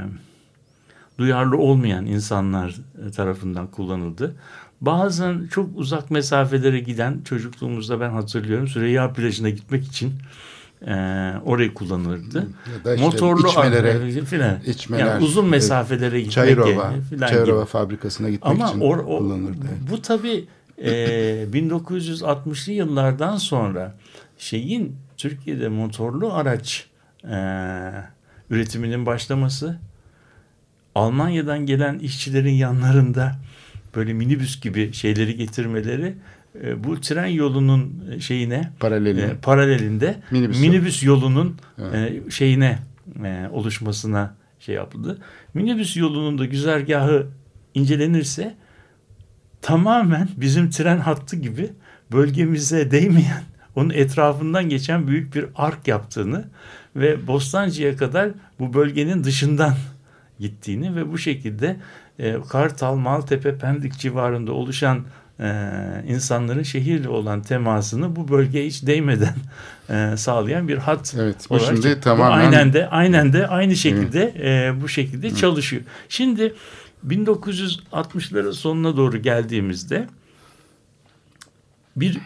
duyarlı 1.18 1.58
olmayan 1.58 2.06
insanlar 2.06 2.76
tarafından 3.16 3.68
kullanıldı. 3.68 4.36
Bazen 4.82 5.48
çok 5.52 5.70
uzak 5.76 6.12
mesafelere 6.12 6.80
giden 6.80 7.22
çocukluğumuzda 7.22 8.00
ben 8.00 8.10
hatırlıyorum 8.10 8.68
Süreyya 8.68 9.14
plajına 9.14 9.50
gitmek 9.50 9.88
için 9.88 10.14
e, 10.88 10.94
orayı 11.46 11.74
kullanılırdı. 11.74 12.48
İşte 12.78 12.96
Motorlu 12.96 13.48
içmelere, 13.48 14.12
filan. 14.26 14.60
içmeler, 14.66 15.06
yani 15.06 15.24
uzun 15.24 15.42
evet, 15.42 15.52
mesafelere 15.52 16.20
gitmek 16.20 16.34
Çayırova, 16.34 16.94
filan 17.10 17.28
Çayırova 17.28 17.62
gibi. 17.62 17.70
fabrikasına 17.70 18.30
gitmek 18.30 18.54
Ama 18.54 18.70
için 18.70 18.80
or, 18.80 18.98
o, 18.98 19.18
kullanılırdı. 19.18 19.66
bu 19.92 20.02
tabii 20.02 20.46
e, 20.78 20.90
1960'lı 21.54 22.74
yıllardan 22.74 23.38
sonra 23.38 23.96
şeyin 24.38 24.96
Türkiye'de 25.18 25.68
motorlu 25.70 26.34
araç 26.34 26.86
e, 27.24 27.38
üretiminin 28.50 29.06
başlaması, 29.06 29.80
Almanya'dan 30.96 31.66
gelen 31.66 32.00
işçilerin 32.00 32.54
yanlarında 32.54 33.36
böyle 33.96 34.14
minibüs 34.14 34.62
gibi 34.62 34.94
şeyleri 34.94 35.36
getirmeleri 35.36 36.16
e, 36.64 36.84
bu 36.84 37.02
tren 37.02 37.26
yolunun 37.28 38.04
şeyine 38.20 38.72
Paraleli. 38.80 39.22
e, 39.22 39.36
paralelinde 39.42 40.16
Minibüs 40.32 40.60
minibüs, 40.62 41.04
yolu. 41.04 41.20
yolunun 41.22 41.58
Evet. 41.78 42.28
e, 42.28 42.32
şeyine 42.32 42.80
e, 43.26 43.48
oluşmasına 43.52 44.36
şey 44.60 44.76
yapıldı. 44.76 45.18
Minibüs 45.54 45.98
yolunun 45.98 46.38
da 46.38 46.46
güzergahı 46.46 47.28
incelenirse 47.74 48.56
tamamen 49.62 50.30
bizim 50.38 50.70
tren 50.70 50.98
hattı 50.98 51.36
gibi 51.36 51.70
bölgemize 52.12 52.92
değmeyen 52.92 53.44
onun 53.78 53.90
etrafından 53.90 54.70
geçen 54.70 55.08
büyük 55.08 55.36
bir 55.36 55.46
ark 55.56 55.88
yaptığını 55.88 56.46
ve 56.96 57.28
Bostancı'ya 57.28 57.98
kadar 57.98 58.30
bu 58.60 58.74
bölgenin 58.74 59.24
dışından 59.24 59.74
gittiğini 60.40 60.96
ve 60.96 61.12
bu 61.12 61.18
şekilde 61.18 61.78
e, 62.20 62.36
Kartal, 62.50 62.96
Maltepe, 62.96 63.58
Pendik 63.58 63.98
civarında 64.00 64.52
oluşan 64.54 65.02
e, 65.40 65.72
insanların 66.08 66.64
şehirle 66.64 67.10
olan 67.10 67.42
temasını 67.42 68.16
bu 68.16 68.28
bölgeye 68.28 68.68
hiç 68.68 68.86
değmeden 68.86 69.36
e, 69.90 70.18
sağlayan 70.18 70.68
bir 70.68 70.78
hat 70.78 71.16
Evet, 71.20 71.36
bu 71.50 71.54
olarak. 71.54 71.68
şimdi 71.68 71.88
tamamen- 71.88 72.32
aynen 72.32 72.74
de 72.74 72.88
aynen 72.90 73.34
de 73.34 73.48
aynı 73.48 73.76
şekilde 73.76 74.34
e, 74.40 74.82
bu 74.82 74.90
şekilde 74.90 75.36
çalışıyor. 75.36 75.82
Şimdi 76.10 76.54
1960'ların 77.08 78.54
sonuna 78.54 78.98
doğru 78.98 79.18
geldiğimizde 79.18 80.08
bir 81.96 82.18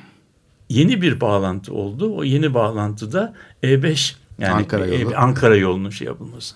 yeni 0.71 1.01
bir 1.01 1.21
bağlantı 1.21 1.73
oldu. 1.73 2.17
O 2.17 2.23
yeni 2.23 2.53
bağlantıda 2.53 3.33
E5 3.63 4.15
yani 4.39 4.53
Ankara 4.53 4.85
yolu. 4.85 5.13
E- 5.13 5.15
Ankara 5.15 5.55
yolunun 5.55 5.89
şey 5.89 6.07
yapılması. 6.07 6.55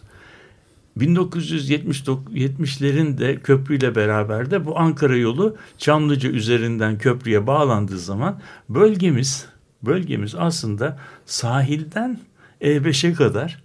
1970'lerin 0.97 3.18
de 3.18 3.36
köprüyle 3.36 3.95
beraber 3.95 4.51
de 4.51 4.66
bu 4.66 4.80
Ankara 4.80 5.18
yolu 5.18 5.57
Çamlıca 5.78 6.30
üzerinden 6.30 6.97
köprüye 6.97 7.47
bağlandığı 7.47 7.99
zaman 7.99 8.39
bölgemiz 8.70 9.45
bölgemiz 9.84 10.36
aslında 10.36 10.99
sahilden 11.26 12.20
E5'e 12.61 13.13
kadar 13.13 13.63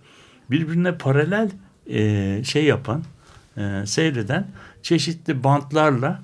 birbirine 0.51 0.99
paralel 0.99 1.51
e, 1.91 2.45
şey 2.45 2.65
yapan 2.65 3.03
e, 3.57 3.83
seyreden 3.87 4.47
çeşitli 4.83 5.45
bantlarla 5.45 6.23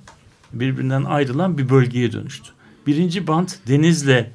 birbirinden 0.53 1.05
ayrılan 1.05 1.59
bir 1.59 1.69
bölgeye 1.69 2.13
dönüştü. 2.13 2.56
Birinci 2.87 3.27
bant 3.27 3.59
Deniz'le 3.69 4.27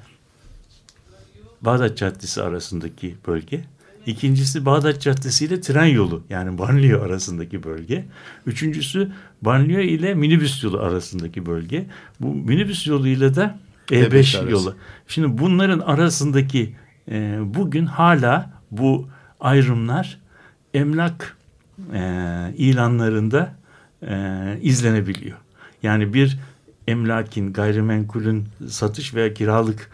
Bağdat 1.62 1.98
Caddesi 1.98 2.42
arasındaki 2.42 3.16
bölge. 3.28 3.62
İkincisi 4.06 4.66
Bağdat 4.66 5.02
Caddesi 5.02 5.46
ile 5.46 5.62
tren 5.62 5.86
yolu 5.86 6.24
yani 6.30 6.58
banliyö 6.58 7.02
arasındaki 7.02 7.64
bölge. 7.64 8.06
Üçüncüsü 8.46 9.12
banliyö 9.42 9.82
ile 9.82 10.14
minibüs 10.14 10.64
yolu 10.64 10.80
arasındaki 10.80 11.46
bölge. 11.46 11.86
Bu 12.20 12.36
minibüs 12.36 12.88
yoluyla 12.88 13.36
da 13.36 13.60
E5 13.88 14.08
E5 14.08 14.38
arası. 14.38 14.52
yolu. 14.52 14.76
Şimdi 15.08 15.38
bunların 15.38 15.80
arasındaki 15.80 16.76
e, 17.12 17.38
bugün 17.44 17.86
hala 17.86 18.52
bu 18.72 19.10
ayrımlar 19.40 20.20
emlak 20.74 21.38
e, 21.94 22.02
ilanlarında 22.58 23.56
e, 24.08 24.58
izlenebiliyor. 24.62 25.38
Yani 25.84 26.14
bir 26.14 26.38
emlakin, 26.88 27.54
gayrimenkulün 27.54 28.46
satış 28.68 29.16
veya 29.16 29.34
kiralık 29.34 29.90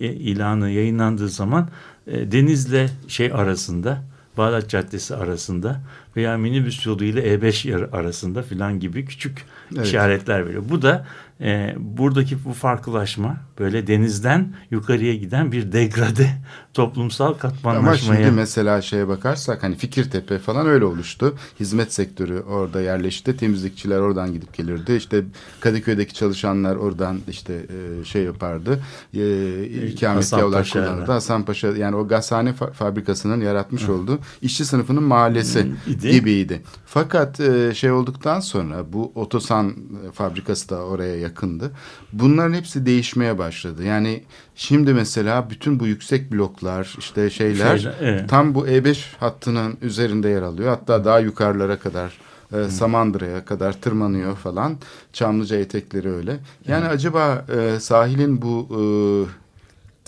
e, 0.00 0.06
ilanı 0.06 0.70
yayınlandığı 0.70 1.28
zaman 1.28 1.68
e, 2.06 2.32
Deniz'le 2.32 2.90
şey 3.08 3.32
arasında 3.32 4.02
Bağdat 4.36 4.68
Caddesi 4.70 5.16
arasında 5.16 5.80
veya 6.16 6.38
minibüs 6.38 6.86
yoluyla 6.86 7.22
E5 7.22 7.68
yer 7.68 7.80
arasında 7.80 8.42
filan 8.42 8.80
gibi 8.80 9.04
küçük 9.04 9.44
Evet. 9.76 9.86
işaretler 9.86 10.46
veriyor. 10.46 10.62
Bu 10.68 10.82
da 10.82 11.06
e, 11.40 11.74
buradaki 11.78 12.44
bu 12.44 12.52
farklılaşma 12.52 13.36
böyle 13.58 13.86
denizden 13.86 14.54
yukarıya 14.70 15.14
giden 15.14 15.52
bir 15.52 15.72
degrade 15.72 16.30
toplumsal 16.74 17.26
Ama 17.26 17.38
katmanlaşmaya. 17.38 18.20
şimdi 18.22 18.30
mesela 18.36 18.82
şeye 18.82 19.08
bakarsak 19.08 19.62
hani 19.62 19.76
Fikirtepe 19.76 20.38
falan 20.38 20.66
öyle 20.66 20.84
oluştu. 20.84 21.34
Hizmet 21.60 21.92
sektörü 21.92 22.40
orada 22.40 22.80
yerleşti. 22.80 23.36
Temizlikçiler 23.36 23.98
oradan 23.98 24.32
gidip 24.32 24.54
gelirdi. 24.54 24.92
İşte 24.92 25.24
Kadıköy'deki 25.60 26.14
çalışanlar 26.14 26.76
oradan 26.76 27.18
işte 27.28 27.54
e, 28.00 28.04
şey 28.04 28.22
yapardı. 28.22 28.80
E, 29.14 29.64
ikametgah 29.88 30.44
olarak 30.44 30.70
kullanırdı. 30.72 31.12
Hasanpaşa 31.12 31.68
yani 31.68 31.96
o 31.96 32.08
gazhane 32.08 32.50
fa- 32.50 32.72
fabrikasının 32.72 33.40
yaratmış 33.40 33.88
olduğu 33.88 34.18
işçi 34.42 34.64
sınıfının 34.64 35.02
mahallesi 35.02 35.66
İdi. 35.86 36.10
gibiydi. 36.10 36.62
Fakat 36.86 37.40
e, 37.40 37.74
şey 37.74 37.90
olduktan 37.90 38.40
sonra 38.40 38.92
bu 38.92 39.12
Otosan 39.14 39.68
e, 40.08 40.12
fabrikası 40.12 40.68
da 40.68 40.84
oraya 40.84 41.16
yakındı. 41.28 41.70
Bunların 42.12 42.54
hepsi 42.54 42.86
değişmeye 42.86 43.38
başladı. 43.38 43.84
Yani 43.84 44.22
şimdi 44.54 44.94
mesela 44.94 45.50
bütün 45.50 45.80
bu 45.80 45.86
yüksek 45.86 46.32
bloklar 46.32 46.94
işte 46.98 47.30
şeyler 47.30 47.78
Şeyler, 47.78 47.94
evet. 48.00 48.28
tam 48.28 48.54
bu 48.54 48.66
E5 48.66 48.98
hattının 49.20 49.78
üzerinde 49.82 50.28
yer 50.28 50.42
alıyor. 50.42 50.68
Hatta 50.68 51.04
daha 51.04 51.20
yukarılara 51.20 51.78
kadar 51.78 52.18
e, 52.52 52.64
Samandıra'ya 52.68 53.44
kadar 53.44 53.80
tırmanıyor 53.80 54.36
falan. 54.36 54.76
Çamlıca 55.12 55.56
etekleri 55.56 56.12
öyle. 56.12 56.36
Yani 56.66 56.86
acaba 56.86 57.44
e, 57.56 57.80
sahilin 57.80 58.42
bu 58.42 58.68
e, 58.70 58.82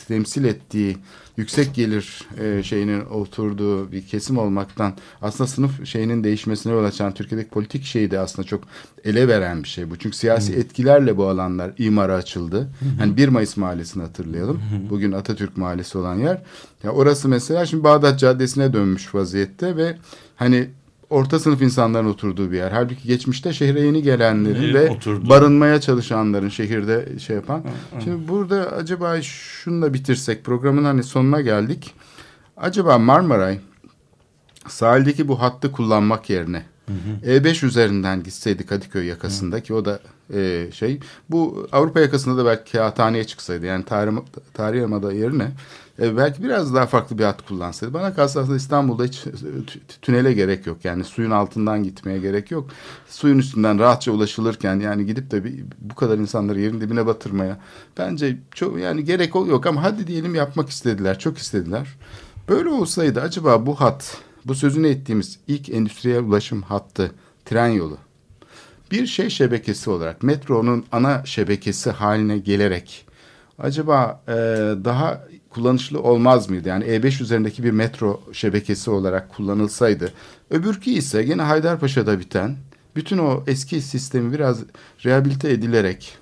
temsil 0.08 0.44
ettiği 0.44 0.96
yüksek 1.36 1.74
gelir 1.74 2.28
e, 2.40 2.62
şeyinin 2.62 3.04
oturduğu 3.04 3.92
bir 3.92 4.06
kesim 4.06 4.38
olmaktan 4.38 4.92
aslında 5.22 5.48
sınıf 5.48 5.86
şeyinin 5.86 6.24
değişmesine 6.24 6.72
yol 6.72 6.84
açan 6.84 7.14
Türkiye'deki 7.14 7.50
politik 7.50 7.84
şeyi 7.84 8.10
de 8.10 8.18
aslında 8.18 8.48
çok 8.48 8.64
ele 9.04 9.28
veren 9.28 9.62
bir 9.62 9.68
şey 9.68 9.90
bu. 9.90 9.96
Çünkü 9.96 10.16
siyasi 10.16 10.52
etkilerle 10.54 11.16
bu 11.16 11.28
alanlar 11.28 11.72
imara 11.78 12.14
açıldı. 12.14 12.70
Hani 12.98 13.16
1 13.16 13.28
Mayıs 13.28 13.56
Mahallesi'ni 13.56 14.02
hatırlayalım. 14.02 14.62
Bugün 14.90 15.12
Atatürk 15.12 15.56
Mahallesi 15.56 15.98
olan 15.98 16.14
yer. 16.14 16.42
Ya 16.84 16.90
orası 16.90 17.28
mesela 17.28 17.66
şimdi 17.66 17.84
Bağdat 17.84 18.18
Caddesi'ne 18.18 18.72
dönmüş 18.72 19.14
vaziyette 19.14 19.76
ve 19.76 19.96
hani 20.36 20.68
orta 21.10 21.38
sınıf 21.38 21.62
insanların 21.62 22.06
oturduğu 22.06 22.50
bir 22.50 22.56
yer. 22.56 22.70
Halbuki 22.70 23.08
geçmişte 23.08 23.52
şehre 23.52 23.80
yeni 23.80 24.02
gelenlerin 24.02 24.62
Evet, 24.62 24.74
ve 24.74 24.90
oturdu. 24.90 25.28
barınmaya 25.28 25.80
çalışanların 25.80 26.48
şehirde 26.48 27.18
şey 27.18 27.36
yapan. 27.36 27.62
Şimdi 28.04 28.28
burada 28.28 28.72
acaba 28.72 29.22
şununla 29.22 29.94
bitirsek 29.94 30.44
programın 30.44 30.84
hani 30.84 31.02
sonuna 31.02 31.40
geldik. 31.40 31.94
Acaba 32.56 32.98
Marmaray 32.98 33.58
sahildeki 34.68 35.28
bu 35.28 35.40
hattı 35.40 35.72
kullanmak 35.72 36.30
yerine 36.30 36.62
E5 37.24 37.66
üzerinden 37.66 38.22
gitseydi 38.22 38.66
Kadıköy 38.66 39.06
yakasında 39.06 39.62
ki 39.62 39.74
o 39.74 39.84
da 39.84 40.00
e, 40.34 40.66
şey 40.72 41.00
bu 41.30 41.68
Avrupa 41.72 42.00
yakasında 42.00 42.36
da 42.36 42.46
belki 42.46 42.72
kağıthaneye 42.72 43.24
çıksaydı 43.24 43.66
yani 43.66 43.84
tarih, 43.84 44.12
tarih 44.54 44.78
yerine 45.14 45.50
e, 46.00 46.16
belki 46.16 46.42
biraz 46.42 46.74
daha 46.74 46.86
farklı 46.86 47.18
bir 47.18 47.24
hat 47.24 47.46
kullansaydı. 47.46 47.94
Bana 47.94 48.14
kalsa 48.14 48.40
aslında 48.40 48.56
İstanbul'da 48.56 49.04
hiç 49.04 49.26
e, 49.26 49.30
tü- 49.30 49.80
tünele 50.02 50.32
gerek 50.32 50.66
yok 50.66 50.84
yani 50.84 51.04
suyun 51.04 51.30
altından 51.30 51.82
gitmeye 51.82 52.18
gerek 52.18 52.50
yok. 52.50 52.70
Suyun 53.08 53.38
üstünden 53.38 53.78
rahatça 53.78 54.12
ulaşılırken 54.12 54.80
yani 54.80 55.06
gidip 55.06 55.30
de 55.30 55.44
bir, 55.44 55.64
bu 55.78 55.94
kadar 55.94 56.18
insanları 56.18 56.60
yerin 56.60 56.80
dibine 56.80 57.06
batırmaya 57.06 57.58
bence 57.98 58.38
çok 58.54 58.78
yani 58.78 59.04
gerek 59.04 59.34
yok 59.34 59.66
ama 59.66 59.82
hadi 59.82 60.06
diyelim 60.06 60.34
yapmak 60.34 60.68
istediler 60.68 61.18
çok 61.18 61.38
istediler. 61.38 61.88
Böyle 62.48 62.68
olsaydı 62.68 63.20
acaba 63.20 63.66
bu 63.66 63.80
hat, 63.80 64.16
bu 64.44 64.54
sözünü 64.54 64.88
ettiğimiz 64.88 65.38
ilk 65.48 65.68
endüstriyel 65.68 66.22
ulaşım 66.22 66.62
hattı, 66.62 67.10
tren 67.44 67.68
yolu, 67.68 67.98
bir 68.90 69.06
şey 69.06 69.30
şebekesi 69.30 69.90
olarak, 69.90 70.22
metronun 70.22 70.84
ana 70.92 71.24
şebekesi 71.24 71.90
haline 71.90 72.38
gelerek 72.38 73.06
acaba 73.60 74.22
e, 74.28 74.32
daha 74.84 75.24
kullanışlı 75.50 76.02
olmaz 76.02 76.50
mıydı? 76.50 76.68
Yani 76.68 76.84
E5 76.84 77.22
üzerindeki 77.22 77.64
bir 77.64 77.70
metro 77.70 78.20
şebekesi 78.32 78.90
olarak 78.90 79.28
kullanılsaydı. 79.28 80.12
Öbürkü 80.50 80.90
ise 80.90 81.22
gene 81.22 81.42
Haydarpaşa'da 81.42 82.18
biten, 82.18 82.56
bütün 82.96 83.18
o 83.18 83.44
eski 83.46 83.80
sistemi 83.80 84.32
biraz 84.32 84.62
rehabilite 85.04 85.50
edilerek 85.50 86.18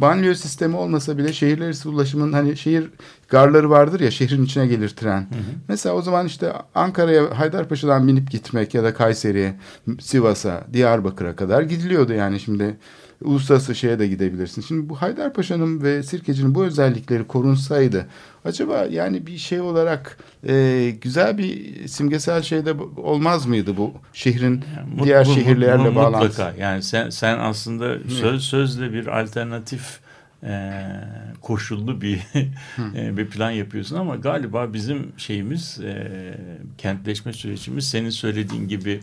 banliyö 0.00 0.34
sistemi 0.34 0.76
olmasa 0.76 1.18
bile 1.18 1.32
şehirler 1.32 1.66
arası 1.66 1.90
ulaşımın 1.90 2.32
hani 2.32 2.56
şehir 2.56 2.90
garları 3.28 3.70
vardır 3.70 4.00
ya 4.00 4.10
şehrin 4.10 4.44
içine 4.44 4.66
gelir 4.66 4.88
tren. 4.88 5.26
Mesela 5.68 5.94
o 5.94 6.02
zaman 6.02 6.26
işte 6.26 6.52
Ankara'ya 6.74 7.38
Haydarpaşa'dan 7.38 8.08
binip 8.08 8.30
gitmek 8.30 8.74
ya 8.74 8.84
da 8.84 8.94
Kayseri'ye, 8.94 9.54
Sivas'a, 10.00 10.64
Diyarbakır'a 10.72 11.36
kadar 11.36 11.62
gidiliyordu 11.62 12.12
yani 12.12 12.40
şimdi 12.40 12.76
uluslararası 13.24 13.74
şeye 13.74 13.98
de 13.98 14.08
gidebilirsin. 14.08 14.62
Şimdi 14.62 14.88
bu 14.88 15.02
Haydarpaşa'nın 15.02 15.82
ve 15.82 16.02
Sirkeci'nin 16.02 16.54
bu 16.54 16.64
özellikleri 16.64 17.26
korunsaydı 17.26 18.06
acaba 18.44 18.86
yani 18.90 19.26
bir 19.26 19.38
şey 19.38 19.60
olarak 19.60 20.18
e, 20.48 20.90
güzel 21.00 21.38
bir 21.38 21.88
simgesel 21.88 22.42
şeyde 22.42 22.72
olmaz 22.96 23.46
mıydı 23.46 23.76
bu 23.76 23.92
şehrin 24.12 24.64
Mut- 24.96 25.04
diğer 25.04 25.26
bu- 25.26 25.34
şehirlerle 25.34 25.94
bağlantısı? 25.96 26.42
Mutlaka. 26.42 26.58
Yani 26.62 26.82
sen 26.82 27.10
sen 27.10 27.38
aslında 27.38 28.08
söz 28.08 28.42
sözle 28.42 28.92
bir 28.92 29.20
alternatif 29.20 30.00
e, 30.42 30.72
koşullu 31.42 32.00
bir 32.00 32.20
e, 32.96 33.16
bir 33.16 33.26
plan 33.26 33.50
yapıyorsun 33.50 33.96
ama 33.96 34.16
galiba 34.16 34.72
bizim 34.72 35.12
şeyimiz 35.16 35.80
e, 35.84 36.10
kentleşme 36.78 37.32
sürecimiz 37.32 37.88
senin 37.88 38.10
söylediğin 38.10 38.68
gibi 38.68 39.00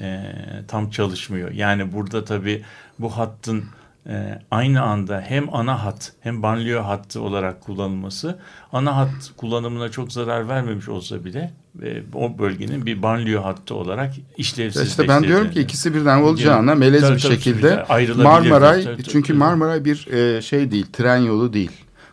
e, 0.00 0.32
tam 0.68 0.90
çalışmıyor. 0.90 1.50
Yani 1.50 1.92
burada 1.92 2.24
tabii 2.24 2.64
bu 2.98 3.16
hattın 3.16 3.64
e, 4.08 4.38
aynı 4.50 4.82
anda 4.82 5.24
hem 5.26 5.54
ana 5.54 5.84
hat 5.84 6.12
hem 6.20 6.42
banliyö 6.42 6.80
hattı 6.80 7.20
olarak 7.20 7.60
kullanılması 7.60 8.38
ana 8.72 8.96
hat 8.96 9.32
kullanımına 9.36 9.90
çok 9.90 10.12
zarar 10.12 10.48
vermemiş 10.48 10.88
olsa 10.88 11.24
bile 11.24 11.52
e, 11.82 12.02
o 12.14 12.38
bölgenin 12.38 12.86
bir 12.86 13.02
banliyö 13.02 13.40
hattı 13.40 13.74
olarak 13.74 14.14
işlevsizleştirdiğini. 14.36 14.88
İşte 14.88 15.08
ben 15.08 15.28
diyorum 15.28 15.50
ki 15.50 15.60
ikisi 15.60 15.94
birden 15.94 16.22
olacağına 16.22 16.74
melez 16.74 17.00
Tabii, 17.00 17.14
bir 17.14 17.20
şekilde 17.20 17.84
tabii. 17.88 18.14
Marmaray 18.14 18.84
Tabii, 18.84 18.96
tabii, 18.96 19.04
çünkü. 19.04 19.34
Marmaray 19.34 19.84
bir 19.84 20.06
e, 20.06 20.42
şey 20.42 20.70
değil 20.70 20.86
tren 20.92 21.16
yolu 21.16 21.52
değil. 21.52 21.70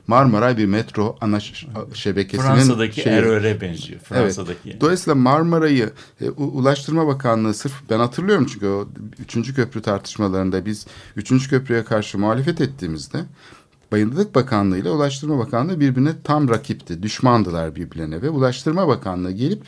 Marmaray 0.08 0.58
bir 0.58 0.66
metro 0.66 1.18
ana 1.22 1.39
şebekesinin 1.93 2.47
Fransa'daki 2.47 3.01
şeyi. 3.01 3.22
RÖR'e 3.22 3.62
benziyor. 3.62 3.99
Fransa'daki. 3.99 4.70
Evet. 4.70 4.82
Dolayısıyla 4.82 5.16
Marmaray'ı 5.16 5.91
e, 6.22 6.30
Ulaştırma 6.30 7.08
Bakanlığı 7.08 7.53
sırf 7.53 7.74
ben 7.89 7.99
hatırlıyorum 7.99 8.47
çünkü 8.53 8.68
o 8.68 8.88
3. 9.36 9.53
köprü 9.53 9.82
tartışmalarında 9.82 10.66
biz 10.66 10.88
3. 11.16 11.49
köprüye 11.49 11.84
karşı 11.84 12.18
muhalefet 12.18 12.62
ettiğimizde 12.62 13.26
Bayındırlık 13.91 14.36
Bakanlığı 14.36 14.78
ile 14.78 14.89
Ulaştırma 14.89 15.38
Bakanlığı 15.38 15.80
birbirine 15.80 16.12
tam 16.24 16.49
rakipti. 16.49 17.03
Düşmandılar 17.03 17.76
birbirlerine 17.76 18.22
ve 18.22 18.30
Ulaştırma 18.30 18.88
Bakanlığı 18.88 19.32
gelip 19.32 19.62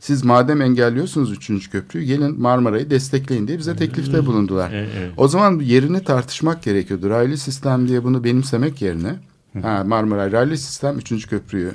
siz 0.00 0.24
madem 0.24 0.62
engelliyorsunuz 0.62 1.32
3. 1.32 1.70
köprüyü 1.70 2.04
gelin 2.04 2.40
Marmaray'ı 2.40 2.90
destekleyin 2.90 3.48
diye 3.48 3.58
bize 3.58 3.76
teklifte 3.76 4.26
bulundular. 4.26 4.70
Evet, 4.72 4.88
evet. 4.98 5.12
O 5.16 5.28
zaman 5.28 5.60
yerini 5.60 6.04
tartışmak 6.04 6.62
gerekiyordu. 6.62 7.10
Raylı 7.10 7.36
sistem 7.36 7.88
diye 7.88 8.04
bunu 8.04 8.24
benimsemek 8.24 8.82
yerine 8.82 9.16
ha, 9.62 9.84
Marmaray 9.84 10.32
raylı 10.32 10.56
sistem 10.58 10.98
3. 10.98 11.26
köprüyü 11.28 11.72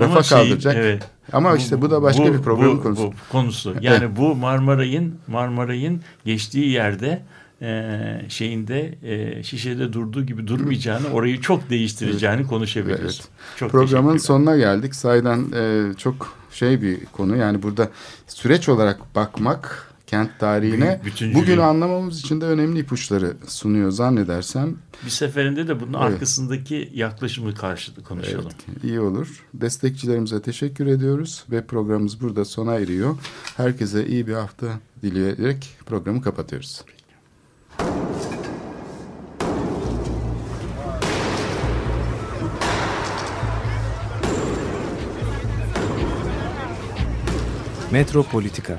Ama 0.00 0.08
rafa 0.08 0.22
şey, 0.22 0.38
kaldıracak. 0.38 0.74
evet. 0.76 1.02
Ama 1.32 1.56
işte 1.56 1.82
bu 1.82 1.90
da 1.90 2.02
başka 2.02 2.22
bu- 2.24 2.32
bir 2.32 2.38
programın 2.42 2.78
bu- 2.78 2.82
konusu. 2.82 3.02
Bu 3.02 3.12
konusu. 3.32 3.74
Yani 3.80 4.16
bu 4.16 4.34
Marmaray'ın 4.34 5.14
Marmaray'ın 5.26 6.00
geçtiği 6.24 6.68
yerde 6.68 7.22
e, 7.62 7.90
şeyinde 8.28 8.94
e, 9.02 9.42
şişede 9.42 9.92
durduğu 9.92 10.26
gibi 10.26 10.46
durmayacağını, 10.46 11.08
orayı 11.12 11.40
çok 11.40 11.70
değiştireceğini 11.70 12.46
konuşabiliriz. 12.46 13.02
Evet. 13.02 13.28
Çok 13.56 13.70
Programın 13.70 14.16
sonuna 14.16 14.56
geldik. 14.56 14.94
Sayeden 14.94 15.44
e, 15.56 15.94
çok 15.94 16.34
şey 16.52 16.82
bir 16.82 17.04
konu. 17.06 17.36
Yani 17.36 17.62
burada 17.62 17.88
süreç 18.26 18.68
olarak 18.68 19.00
bakmak 19.14 19.91
kent 20.12 20.38
tarihine 20.38 21.00
bütüncülüğü. 21.04 21.42
bugün 21.42 21.58
anlamamız 21.58 22.20
için 22.20 22.40
de 22.40 22.44
önemli 22.44 22.78
ipuçları 22.80 23.36
sunuyor 23.46 23.90
zannedersem. 23.90 24.76
Bir 25.04 25.10
seferinde 25.10 25.68
de 25.68 25.80
bunun 25.80 25.92
Evet. 25.92 26.02
arkasındaki 26.02 26.90
yaklaşımı 26.94 27.54
karşılıklı 27.54 28.02
konuşalım. 28.04 28.52
iyi 28.82 29.00
olur. 29.00 29.44
Destekçilerimize 29.54 30.42
teşekkür 30.42 30.86
ediyoruz 30.86 31.44
ve 31.50 31.66
programımız 31.66 32.20
burada 32.20 32.44
sona 32.44 32.74
eriyor. 32.74 33.16
Herkese 33.56 34.06
iyi 34.06 34.26
bir 34.26 34.34
hafta 34.34 34.66
dileyerek 35.02 35.70
programı 35.86 36.22
kapatıyoruz. 36.22 36.84
Metropolitika 47.92 48.78